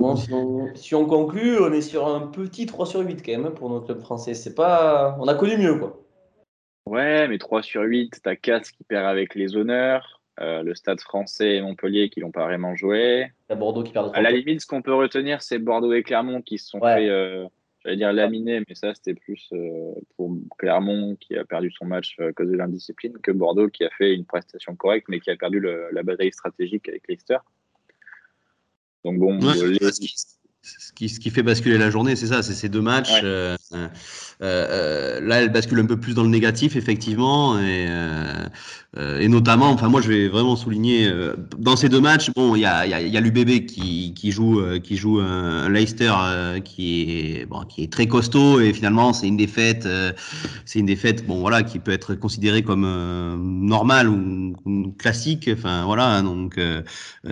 Bon, 0.00 0.16
si 0.16 0.32
on, 0.32 0.74
si 0.74 0.94
on 0.94 1.04
conclut, 1.06 1.58
on 1.60 1.72
est 1.72 1.82
sur 1.82 2.06
un 2.08 2.26
petit 2.28 2.64
3 2.66 2.86
sur 2.86 3.00
8 3.00 3.22
quand 3.24 3.32
même 3.32 3.46
hein, 3.46 3.50
pour 3.50 3.68
notre 3.68 3.84
club 3.86 4.00
français. 4.00 4.32
C'est 4.34 4.54
pas... 4.54 5.16
On 5.20 5.28
a 5.28 5.34
connu 5.34 5.58
mieux, 5.58 5.74
quoi. 5.78 6.00
Ouais, 6.86 7.28
mais 7.28 7.36
3 7.38 7.62
sur 7.62 7.82
8, 7.82 8.20
t'as 8.22 8.34
4 8.34 8.70
qui 8.72 8.82
perd 8.84 9.04
avec 9.06 9.34
les 9.34 9.56
honneurs, 9.56 10.22
euh, 10.40 10.62
le 10.62 10.74
Stade 10.74 11.00
français 11.00 11.56
et 11.56 11.60
Montpellier 11.60 12.08
qui 12.08 12.20
l'ont 12.20 12.30
pas 12.32 12.44
vraiment 12.46 12.74
joué. 12.74 13.26
A 13.50 13.54
Bordeaux 13.54 13.82
qui 13.82 13.92
perd 13.92 14.10
À 14.14 14.22
la 14.22 14.30
3 14.30 14.38
limite, 14.38 14.62
ce 14.62 14.66
qu'on 14.66 14.80
peut 14.82 14.94
retenir, 14.94 15.42
c'est 15.42 15.58
Bordeaux 15.58 15.92
et 15.92 16.02
Clermont 16.02 16.40
qui 16.40 16.56
se 16.58 16.68
sont 16.70 16.80
Ouais. 16.80 16.94
fait, 17.02 17.08
euh, 17.10 17.46
j'allais 17.84 17.96
dire 17.96 18.12
laminer, 18.14 18.60
mais 18.66 18.74
ça 18.74 18.94
c'était 18.94 19.14
plus 19.14 19.50
euh, 19.52 19.92
pour 20.16 20.34
Clermont 20.58 21.14
qui 21.20 21.36
a 21.36 21.44
perdu 21.44 21.70
son 21.70 21.84
match 21.84 22.18
à 22.18 22.32
cause 22.32 22.48
de 22.48 22.56
l'indiscipline 22.56 23.18
que 23.22 23.30
Bordeaux 23.32 23.68
qui 23.68 23.84
a 23.84 23.90
fait 23.90 24.14
une 24.14 24.24
prestation 24.24 24.74
correcte 24.74 25.08
mais 25.10 25.20
qui 25.20 25.30
a 25.30 25.36
perdu 25.36 25.60
le- 25.60 25.88
la 25.92 26.02
bataille 26.02 26.32
stratégique 26.32 26.88
avec 26.88 27.06
Leicester. 27.06 27.36
Donc 29.04 29.18
bon, 29.18 29.40
Ouais, 29.40 29.56
euh, 29.58 29.68
les- 29.80 29.90
ce, 30.62 30.92
qui, 30.92 31.08
ce 31.08 31.20
qui- 31.20 31.30
fait 31.30 31.42
basculer 31.42 31.78
la 31.78 31.90
journée, 31.90 32.16
c'est 32.16 32.26
ça, 32.26 32.42
c'est 32.42 32.52
ces 32.52 32.68
deux 32.68 32.82
matchs. 32.82 33.12
Ouais. 33.12 33.20
euh, 33.24 33.56
euh, 33.72 33.88
euh, 34.42 35.20
là, 35.20 35.40
elle 35.42 35.50
bascule 35.52 35.78
un 35.80 35.86
peu 35.86 35.98
plus 35.98 36.14
dans 36.14 36.22
le 36.22 36.28
négatif, 36.28 36.76
effectivement, 36.76 37.58
et, 37.60 37.86
et 39.20 39.28
notamment, 39.28 39.70
enfin, 39.70 39.88
moi, 39.88 40.00
je 40.00 40.08
vais 40.08 40.28
vraiment 40.28 40.56
souligner 40.56 41.10
dans 41.58 41.76
ces 41.76 41.88
deux 41.88 42.00
matchs. 42.00 42.30
Bon, 42.34 42.56
il 42.56 42.60
y 42.62 42.66
a, 42.66 42.86
y 42.86 42.94
a, 42.94 43.00
y 43.00 43.16
a 43.16 43.20
l'UBB 43.20 43.66
qui, 43.66 44.12
qui 44.14 44.32
joue, 44.32 44.60
qui 44.82 44.96
joue 44.96 45.20
un, 45.20 45.68
Leicester 45.68 46.12
qui 46.64 47.02
est, 47.02 47.46
bon, 47.46 47.60
qui 47.64 47.84
est 47.84 47.92
très 47.92 48.06
costaud, 48.06 48.60
et 48.60 48.72
finalement, 48.72 49.12
c'est 49.12 49.28
une 49.28 49.36
défaite, 49.36 49.86
c'est 50.64 50.78
une 50.80 50.86
défaite, 50.86 51.26
bon, 51.26 51.40
voilà, 51.40 51.62
qui 51.62 51.78
peut 51.78 51.92
être 51.92 52.14
considérée 52.14 52.62
comme 52.62 52.82
normale 53.66 54.08
ou, 54.08 54.54
ou 54.64 54.92
classique. 54.98 55.48
Enfin, 55.52 55.84
voilà, 55.84 56.20
donc. 56.22 56.58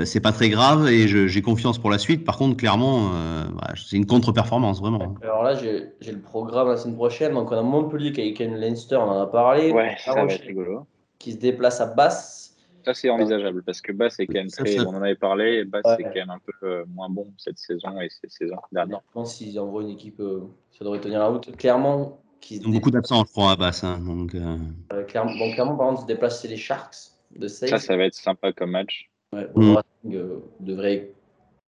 c'est 0.05 0.21
pas 0.21 0.33
très 0.33 0.49
grave 0.51 0.89
et 0.89 1.09
j'ai 1.09 1.43
confiance 1.43 1.79
pour 1.79 1.91
la 1.91 1.99
suite. 1.99 2.25
Par 2.25 2.37
contre, 2.37 2.57
clairement, 2.57 3.11
euh, 3.19 3.45
bah, 3.55 3.75
c'est 3.77 3.97
une 3.97 4.07
contre-performance, 4.07 4.81
vraiment. 4.81 5.15
Alors 5.23 5.43
là, 5.43 5.55
j'ai 5.55 5.93
le 6.13 6.21
programme 6.21 6.69
la 6.69 6.77
semaine 6.77 6.97
prochaine. 6.97 7.35
Donc, 7.35 7.51
on 7.53 7.57
a 7.59 7.63
Montpellier 7.63 8.13
qui 8.13 8.21
a 8.23 8.33
Ken 8.33 8.55
Leinster, 8.57 8.97
on 8.97 9.11
en 9.11 9.21
a 9.21 9.27
parlé. 9.27 9.73
Ouais, 9.73 9.97
ça 10.05 10.15
va 10.15 10.25
être 10.25 10.43
rigolo. 10.47 10.87
qui 11.19 11.33
se 11.33 11.39
déplace 11.39 11.81
à 11.81 11.87
Basse. 11.87 12.57
Ça, 12.85 12.95
c'est 12.95 13.11
envisageable 13.11 13.63
parce 13.65 13.81
que 13.83 13.93
Bass 13.93 14.19
est 14.21 14.27
quand 14.27 14.35
même 14.39 14.49
très. 14.51 14.79
On 14.81 14.91
en 14.91 15.03
avait 15.03 15.17
parlé. 15.17 15.65
Bass 15.65 15.83
Ouais. 15.85 15.97
est 15.99 16.03
quand 16.05 16.15
même 16.15 16.31
un 16.31 16.39
peu 16.39 16.53
euh, 16.67 16.85
moins 16.95 17.11
bon 17.11 17.27
cette 17.37 17.59
saison 17.59 18.01
et 18.01 18.09
ces 18.09 18.29
saisons 18.29 18.57
dernières. 18.73 19.01
Je 19.09 19.13
pense 19.13 19.35
s'ils 19.35 19.59
envoient 19.61 19.83
une 19.83 19.91
équipe, 19.91 20.21
euh, 20.21 20.43
ça 20.79 20.85
devrait 20.85 21.01
tenir 21.01 21.19
la 21.19 21.27
route. 21.27 21.55
Clermont, 21.57 22.17
qui 22.41 22.63
ont 22.65 22.71
beaucoup 22.71 22.91
d'absents, 22.93 23.25
je 23.27 23.31
crois, 23.33 23.51
à 23.53 23.57
Basse. 23.57 23.83
hein, 23.85 23.99
donc, 24.01 24.35
euh, 24.35 24.57
Euh, 24.93 25.05
Clermont, 25.05 25.37
bon, 25.37 25.53
Clermont, 25.53 25.77
par 25.77 25.89
contre, 25.89 26.03
se 26.03 26.07
déplace 26.07 26.41
chez 26.41 26.49
les 26.49 26.57
Sharks 26.57 26.97
de 27.37 27.49
Sale. 27.49 27.69
Ça, 27.69 27.79
ça 27.79 27.97
va 27.97 28.05
être 28.05 28.15
sympa 28.15 28.53
comme 28.53 28.71
match. 28.71 29.11
Ouais, 29.35 29.47
Mm. 29.55 29.61
le 29.61 29.73
Racing 29.75 30.15
euh, 30.17 30.39
devrait 30.61 31.11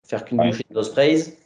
faire 0.09 0.24
qu'une 0.24 0.40
Ouais. 0.40 0.48
bouchée 0.48 0.64
d'Ospreys. 0.70 1.36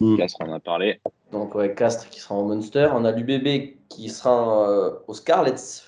mm. 0.00 0.16
Là, 0.18 0.26
on 0.40 0.48
en 0.50 0.54
a 0.54 0.60
parlé. 0.60 1.00
Donc, 1.32 1.54
ouais, 1.54 1.74
Castres 1.74 2.08
qui 2.08 2.20
sera 2.20 2.36
au 2.36 2.46
Munster. 2.46 2.88
On 2.94 3.04
a 3.04 3.12
l'UBB 3.12 3.76
qui 3.88 4.08
sera 4.08 4.70
euh, 4.70 4.98
aux 5.06 5.14
Scarlets. 5.14 5.82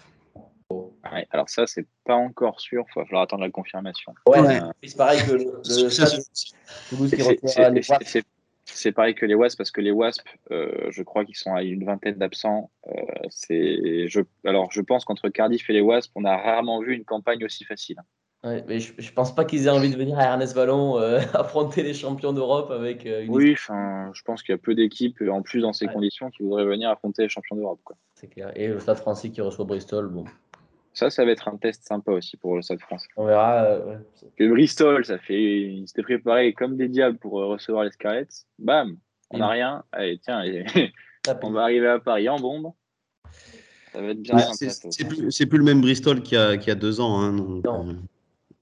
Ouais, 0.71 1.27
alors 1.31 1.49
ça, 1.49 1.67
c'est 1.67 1.87
pas 2.05 2.15
encore 2.15 2.61
sûr. 2.61 2.85
Il 2.97 3.01
va 3.01 3.05
falloir 3.05 3.23
attendre 3.23 3.45
la 3.45 3.51
confirmation. 3.51 4.15
Ouais, 4.27 4.41
Ouais. 4.41 4.61
c'est 4.83 4.97
pareil 4.97 5.21
que 5.25 5.33
le, 5.33 5.45
le 5.45 5.63
C'est- 8.67 8.89
les 8.89 8.93
pareil 8.93 9.15
que 9.15 9.27
Wasps 9.35 9.57
parce 9.57 9.71
que 9.71 9.83
les 9.83 9.91
Wasps, 9.91 10.25
euh, 10.51 10.91
je 10.91 11.03
crois 11.03 11.25
qu'ils 11.27 11.37
sont 11.37 11.55
à 11.55 11.63
une 11.63 11.85
vingtaine 11.85 12.15
d'absents. 12.17 12.71
Euh, 12.89 12.93
c'est, 13.29 14.09
je, 14.09 14.21
alors, 14.45 14.73
je 14.73 14.81
pense 14.81 15.05
qu'entre 15.05 15.29
Cardiff 15.29 15.69
et 15.69 15.75
les 15.75 15.83
Wasps, 15.83 16.11
on 16.15 16.25
a 16.25 16.35
rarement 16.37 16.81
vu 16.81 16.95
une 16.95 17.05
campagne 17.05 17.45
aussi 17.45 17.65
facile. 17.65 17.99
Ouais, 18.45 18.63
mais 18.69 18.79
je, 18.79 18.93
je 18.99 19.11
pense 19.13 19.35
pas 19.35 19.45
qu'ils 19.47 19.67
aient 19.67 19.71
envie 19.71 19.91
de 19.91 19.97
venir 19.97 20.19
à 20.19 20.25
Ernest 20.25 20.55
Vallon 20.55 20.99
euh, 20.99 21.19
affronter 21.35 21.83
les 21.83 21.95
champions 21.95 22.33
d'Europe 22.35 22.71
avec 22.71 23.07
euh, 23.07 23.23
une 23.25 23.31
Oui, 23.35 23.53
enfin, 23.55 24.11
je 24.13 24.23
pense 24.23 24.43
qu'il 24.43 24.53
y 24.53 24.55
a 24.55 24.59
peu 24.59 24.75
d'équipes 24.75 25.23
en 25.31 25.41
plus 25.43 25.61
dans 25.63 25.73
ces 25.73 25.87
Ouais. 25.87 25.93
conditions 25.95 26.31
qui 26.31 26.43
voudraient 26.43 26.67
venir 26.67 26.91
affronter 26.91 27.23
les 27.23 27.29
champions 27.31 27.57
d'Europe. 27.57 27.81
quoi. 27.85 27.97
C'est 28.15 28.27
clair. 28.29 28.53
Et 28.55 28.69
le 28.69 28.79
Stade 28.81 28.99
français 28.99 29.31
qui 29.31 29.41
reçoit 29.41 29.65
Bristol, 29.65 30.09
bon, 30.09 30.25
Ça, 30.93 31.09
ça 31.09 31.25
va 31.25 31.31
être 31.31 31.49
un 31.49 31.57
test 31.57 31.87
sympa 31.87 32.13
aussi 32.13 32.37
pour 32.37 32.55
le 32.57 32.61
Stade 32.63 32.81
France. 32.81 33.07
on 33.17 33.25
verra. 33.25 33.63
euh, 33.65 33.87
ouais. 33.87 33.99
Que 34.37 34.49
Bristol, 34.51 35.05
ça 35.07 35.17
fait, 35.19 35.43
ils 35.43 35.89
s'étaient 35.89 36.03
préparés 36.03 36.53
comme 36.53 36.77
des 36.77 36.89
diables 36.89 37.17
pour 37.19 37.41
euh, 37.41 37.47
recevoir 37.47 37.85
les 37.85 37.91
Scarlets. 37.93 38.29
Bam, 38.59 38.97
on 39.31 39.39
n'a 39.39 39.49
rien. 39.49 39.85
Allez, 39.91 40.19
tiens, 40.19 40.39
allez, 40.39 40.65
on 41.43 41.51
va 41.51 41.63
arriver 41.63 41.89
à 41.89 41.99
Paris 41.99 42.29
en 42.29 42.39
bombe. 42.39 42.73
Ça 43.93 44.03
va 44.03 44.09
être 44.09 44.21
bien 44.23 44.37
c'est 44.39 45.09
plus, 45.09 45.31
c'est 45.31 45.47
plus 45.47 45.59
le 45.59 45.65
même 45.65 45.81
Bristol 45.81 46.21
qu'il 46.21 46.37
y 46.37 46.41
a, 46.41 46.57
qu'il 46.59 46.69
y 46.69 46.73
a 46.73 46.75
deux 46.75 47.01
ans. 47.01 47.21
hein, 47.21 47.33
donc, 47.33 47.65
Non. 47.65 47.97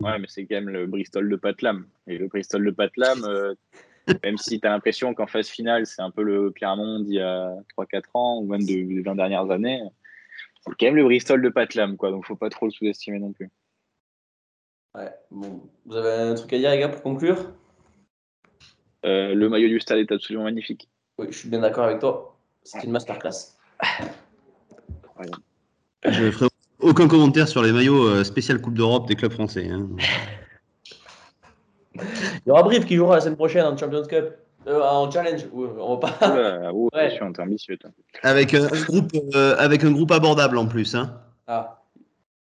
Ouais, 0.03 0.19
mais 0.19 0.27
c'est 0.29 0.45
quand 0.47 0.57
même 0.57 0.69
le 0.69 0.87
Bristol 0.87 1.29
de 1.29 1.37
Patlam. 1.37 1.87
Et 2.07 2.19
le 2.19 2.27
Bristol 2.27 2.65
de 2.65 2.71
Patlam, 2.71 3.25
euh, 3.25 3.55
même 4.25 4.37
si 4.37 4.61
tu 4.61 4.67
as 4.67 4.71
l'impression 4.71 5.15
qu'en 5.15 5.27
phase 5.27 5.49
finale, 5.49 5.87
c'est 5.87 6.03
un 6.03 6.11
peu 6.11 6.23
le 6.23 6.51
Clermont 6.51 7.01
d'il 7.01 7.15
y 7.15 7.21
a 7.21 7.55
3-4 7.71 8.11
ans, 8.15 8.39
ou 8.39 8.47
même 8.47 8.65
de- 8.65 8.95
des 8.95 9.03
20 9.03 9.15
dernières 9.15 9.51
années, 9.51 9.81
c'est 10.65 10.73
quand 10.79 10.87
même 10.87 10.97
le 10.97 11.05
Bristol 11.05 11.41
de 11.41 11.49
Patlam, 11.49 11.97
quoi. 11.97 12.11
Donc 12.11 12.27
faut 12.27 12.37
pas 12.37 12.51
trop 12.51 12.67
le 12.67 12.73
sous-estimer 12.73 13.19
non 13.21 13.33
plus. 13.33 13.51
Ouais, 14.95 15.11
bon. 15.31 15.63
Vous 15.87 15.97
avez 15.97 16.31
un 16.31 16.35
truc 16.35 16.53
à 16.53 16.59
dire, 16.59 16.71
les 16.71 16.79
gars, 16.79 16.89
pour 16.89 17.03
conclure? 17.03 17.53
Euh, 19.05 19.35
le 19.35 19.49
maillot 19.49 19.69
du 19.69 19.81
stade 19.81 19.99
est 19.99 20.13
absolument 20.13 20.45
magnifique. 20.45 20.89
Oui, 21.19 21.27
je 21.31 21.39
suis 21.39 21.49
bien 21.49 21.61
d'accord 21.61 21.85
avec 21.85 21.99
toi. 21.99 22.37
C'est 22.63 22.85
une 22.85 22.93
masterclass. 22.93 23.57
je 26.05 26.31
ferai 26.31 26.49
aucun 26.83 27.09
commentaire 27.09 27.49
sur 27.49 27.63
les 27.63 27.73
maillots 27.73 28.07
euh, 28.07 28.25
spécial 28.25 28.61
Coupe 28.61 28.75
d'Europe 28.75 29.07
des 29.09 29.15
clubs 29.17 29.33
français. 29.33 29.69
hein. 29.71 29.89
Il 31.97 32.49
y 32.49 32.51
aura 32.51 32.63
Brive 32.63 32.85
qui 32.85 32.97
jouera 32.97 33.17
la 33.17 33.21
semaine 33.21 33.37
prochaine 33.37 33.65
en 33.65 33.77
Champions 33.77 34.05
Cup. 34.05 34.35
Euh, 34.67 34.81
en 34.81 35.11
challenge. 35.11 35.43
Ouais, 35.53 35.69
On 35.79 35.97
va 35.97 36.09
pas. 36.19 36.31
Oula, 36.31 36.71
oh, 36.73 36.89
Ouais. 36.95 37.07
attention, 37.07 37.33
t'es 37.33 37.43
ambitieux, 37.43 37.77
toi. 37.77 37.91
Avec, 38.23 38.55
euh, 38.55 38.69
un 38.73 38.81
groupe, 38.83 39.11
euh, 39.35 39.57
avec 39.59 39.83
un 39.85 39.91
groupe 39.91 40.13
abordable 40.13 40.57
en 40.57 40.67
plus. 40.67 40.95
Hein. 40.95 41.19
Ah. 41.49 41.81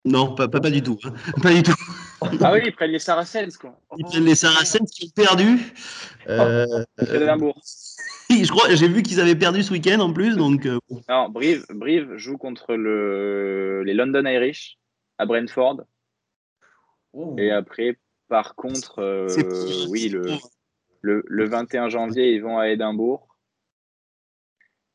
Non, 0.06 0.36
pas, 0.36 0.48
pas, 0.48 0.60
pas 0.60 0.70
du 0.70 0.82
tout. 0.82 0.98
hein. 1.04 1.14
Pas 1.44 1.52
du 1.52 1.64
tout. 1.64 1.74
Ah 2.42 2.52
oui, 2.54 2.62
ils 2.66 2.72
prennent 2.74 2.92
les 2.92 3.00
Saracens, 3.00 3.58
quoi. 3.58 3.76
Ils 3.98 4.06
prennent 4.06 4.26
les 4.26 4.36
Saracens 4.36 4.90
qui 4.92 5.06
ont 5.08 5.10
perdu. 5.16 5.74
Euh, 6.30 6.66
Édimbourg. 7.00 7.60
Je 8.44 8.52
crois, 8.52 8.74
j'ai 8.74 8.88
vu 8.88 9.04
qu'ils 9.04 9.20
avaient 9.20 9.36
perdu 9.36 9.64
ce 9.64 9.72
week-end 9.72 10.00
en 10.00 10.12
plus, 10.14 10.36
donc 10.38 10.66
euh. 10.66 10.80
Non, 11.10 11.30
Brive, 11.30 11.66
Brive 11.70 12.16
joue 12.16 12.38
contre 12.38 12.76
le, 12.76 13.84
les 13.84 13.94
London 13.94 14.26
Irish 14.26 14.78
à 15.18 15.26
Brentford. 15.26 15.82
Ouh. 17.14 17.36
Et 17.38 17.52
après, 17.52 17.98
par 18.28 18.56
contre, 18.56 19.00
euh, 19.00 19.28
oui, 19.90 20.10
le, 20.10 20.22
petit. 20.22 20.42
le, 21.02 21.24
le 21.28 21.46
21 21.50 21.90
janvier, 21.90 22.34
ils 22.34 22.42
vont 22.42 22.58
à 22.58 22.70
Édimbourg. 22.70 23.28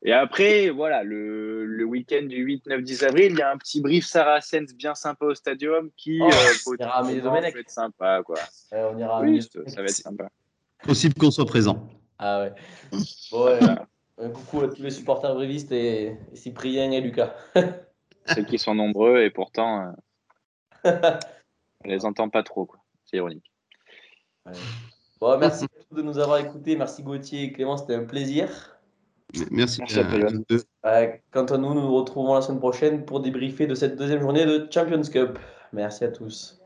Et 0.03 0.13
après, 0.13 0.69
voilà, 0.69 1.03
le, 1.03 1.65
le 1.65 1.83
week-end 1.83 2.23
du 2.23 2.37
8, 2.37 2.67
9, 2.67 2.81
10 2.83 3.03
avril, 3.03 3.31
il 3.31 3.37
y 3.39 3.41
a 3.41 3.51
un 3.51 3.57
petit 3.57 3.81
brief 3.81 4.05
Saracens 4.05 4.73
bien 4.75 4.93
sympa 4.95 5.25
au 5.25 5.33
stadium 5.35 5.89
qui 5.97 6.19
Oh, 6.21 6.29
euh, 6.29 7.19
Domenech. 7.21 7.53
peut 7.53 7.59
être 7.59 7.69
sympa. 7.71 8.21
Quoi. 8.23 8.37
On 8.71 8.97
ira. 8.97 9.21
Oui, 9.21 9.41
ça 9.41 9.59
va 9.77 9.83
être 9.83 9.89
sympa. 9.89 10.29
possible 10.83 11.15
qu'on 11.15 11.31
soit 11.31 11.45
présent. 11.47 11.89
Ah 12.19 12.41
ouais. 12.41 12.53
Bon, 13.31 13.45
ouais. 13.45 13.59
Un 14.19 14.29
coucou 14.29 14.61
à 14.61 14.67
tous 14.69 14.81
les 14.81 14.89
supporters 14.89 15.33
brivistes 15.35 15.71
et, 15.71 16.17
et 16.31 16.35
Cyprien 16.35 16.91
et 16.91 17.01
Lucas. 17.01 17.35
Ceux 18.35 18.43
qui 18.43 18.57
sont 18.57 18.75
nombreux 18.75 19.21
et 19.21 19.29
pourtant, 19.29 19.93
euh, 20.85 20.91
on 21.85 21.87
les 21.87 22.05
entend 22.05 22.29
pas 22.29 22.43
trop. 22.43 22.65
quoi. 22.65 22.79
C'est 23.05 23.17
ironique. 23.17 23.51
Bon, 25.19 25.37
merci 25.37 25.65
à 25.65 25.67
tous 25.67 25.95
de 25.95 26.01
nous 26.01 26.17
avoir 26.17 26.39
écoutés. 26.39 26.75
Merci 26.75 27.03
Gauthier 27.03 27.43
et 27.43 27.51
Clément, 27.51 27.77
c'était 27.77 27.95
un 27.95 28.05
plaisir. 28.05 28.77
Merci. 29.51 29.81
Merci 29.81 29.99
à. 29.99 30.05
Euh, 30.85 31.07
quant 31.31 31.45
à 31.45 31.57
nous, 31.57 31.73
nous 31.73 31.81
nous 31.81 31.95
retrouvons 31.95 32.35
la 32.35 32.41
semaine 32.41 32.59
prochaine 32.59 33.05
pour 33.05 33.19
débriefer 33.19 33.67
de 33.67 33.75
cette 33.75 33.97
deuxième 33.97 34.21
journée 34.21 34.45
de 34.45 34.67
Champions 34.71 35.01
Cup. 35.01 35.37
Merci 35.73 36.05
à 36.05 36.09
tous. 36.09 36.59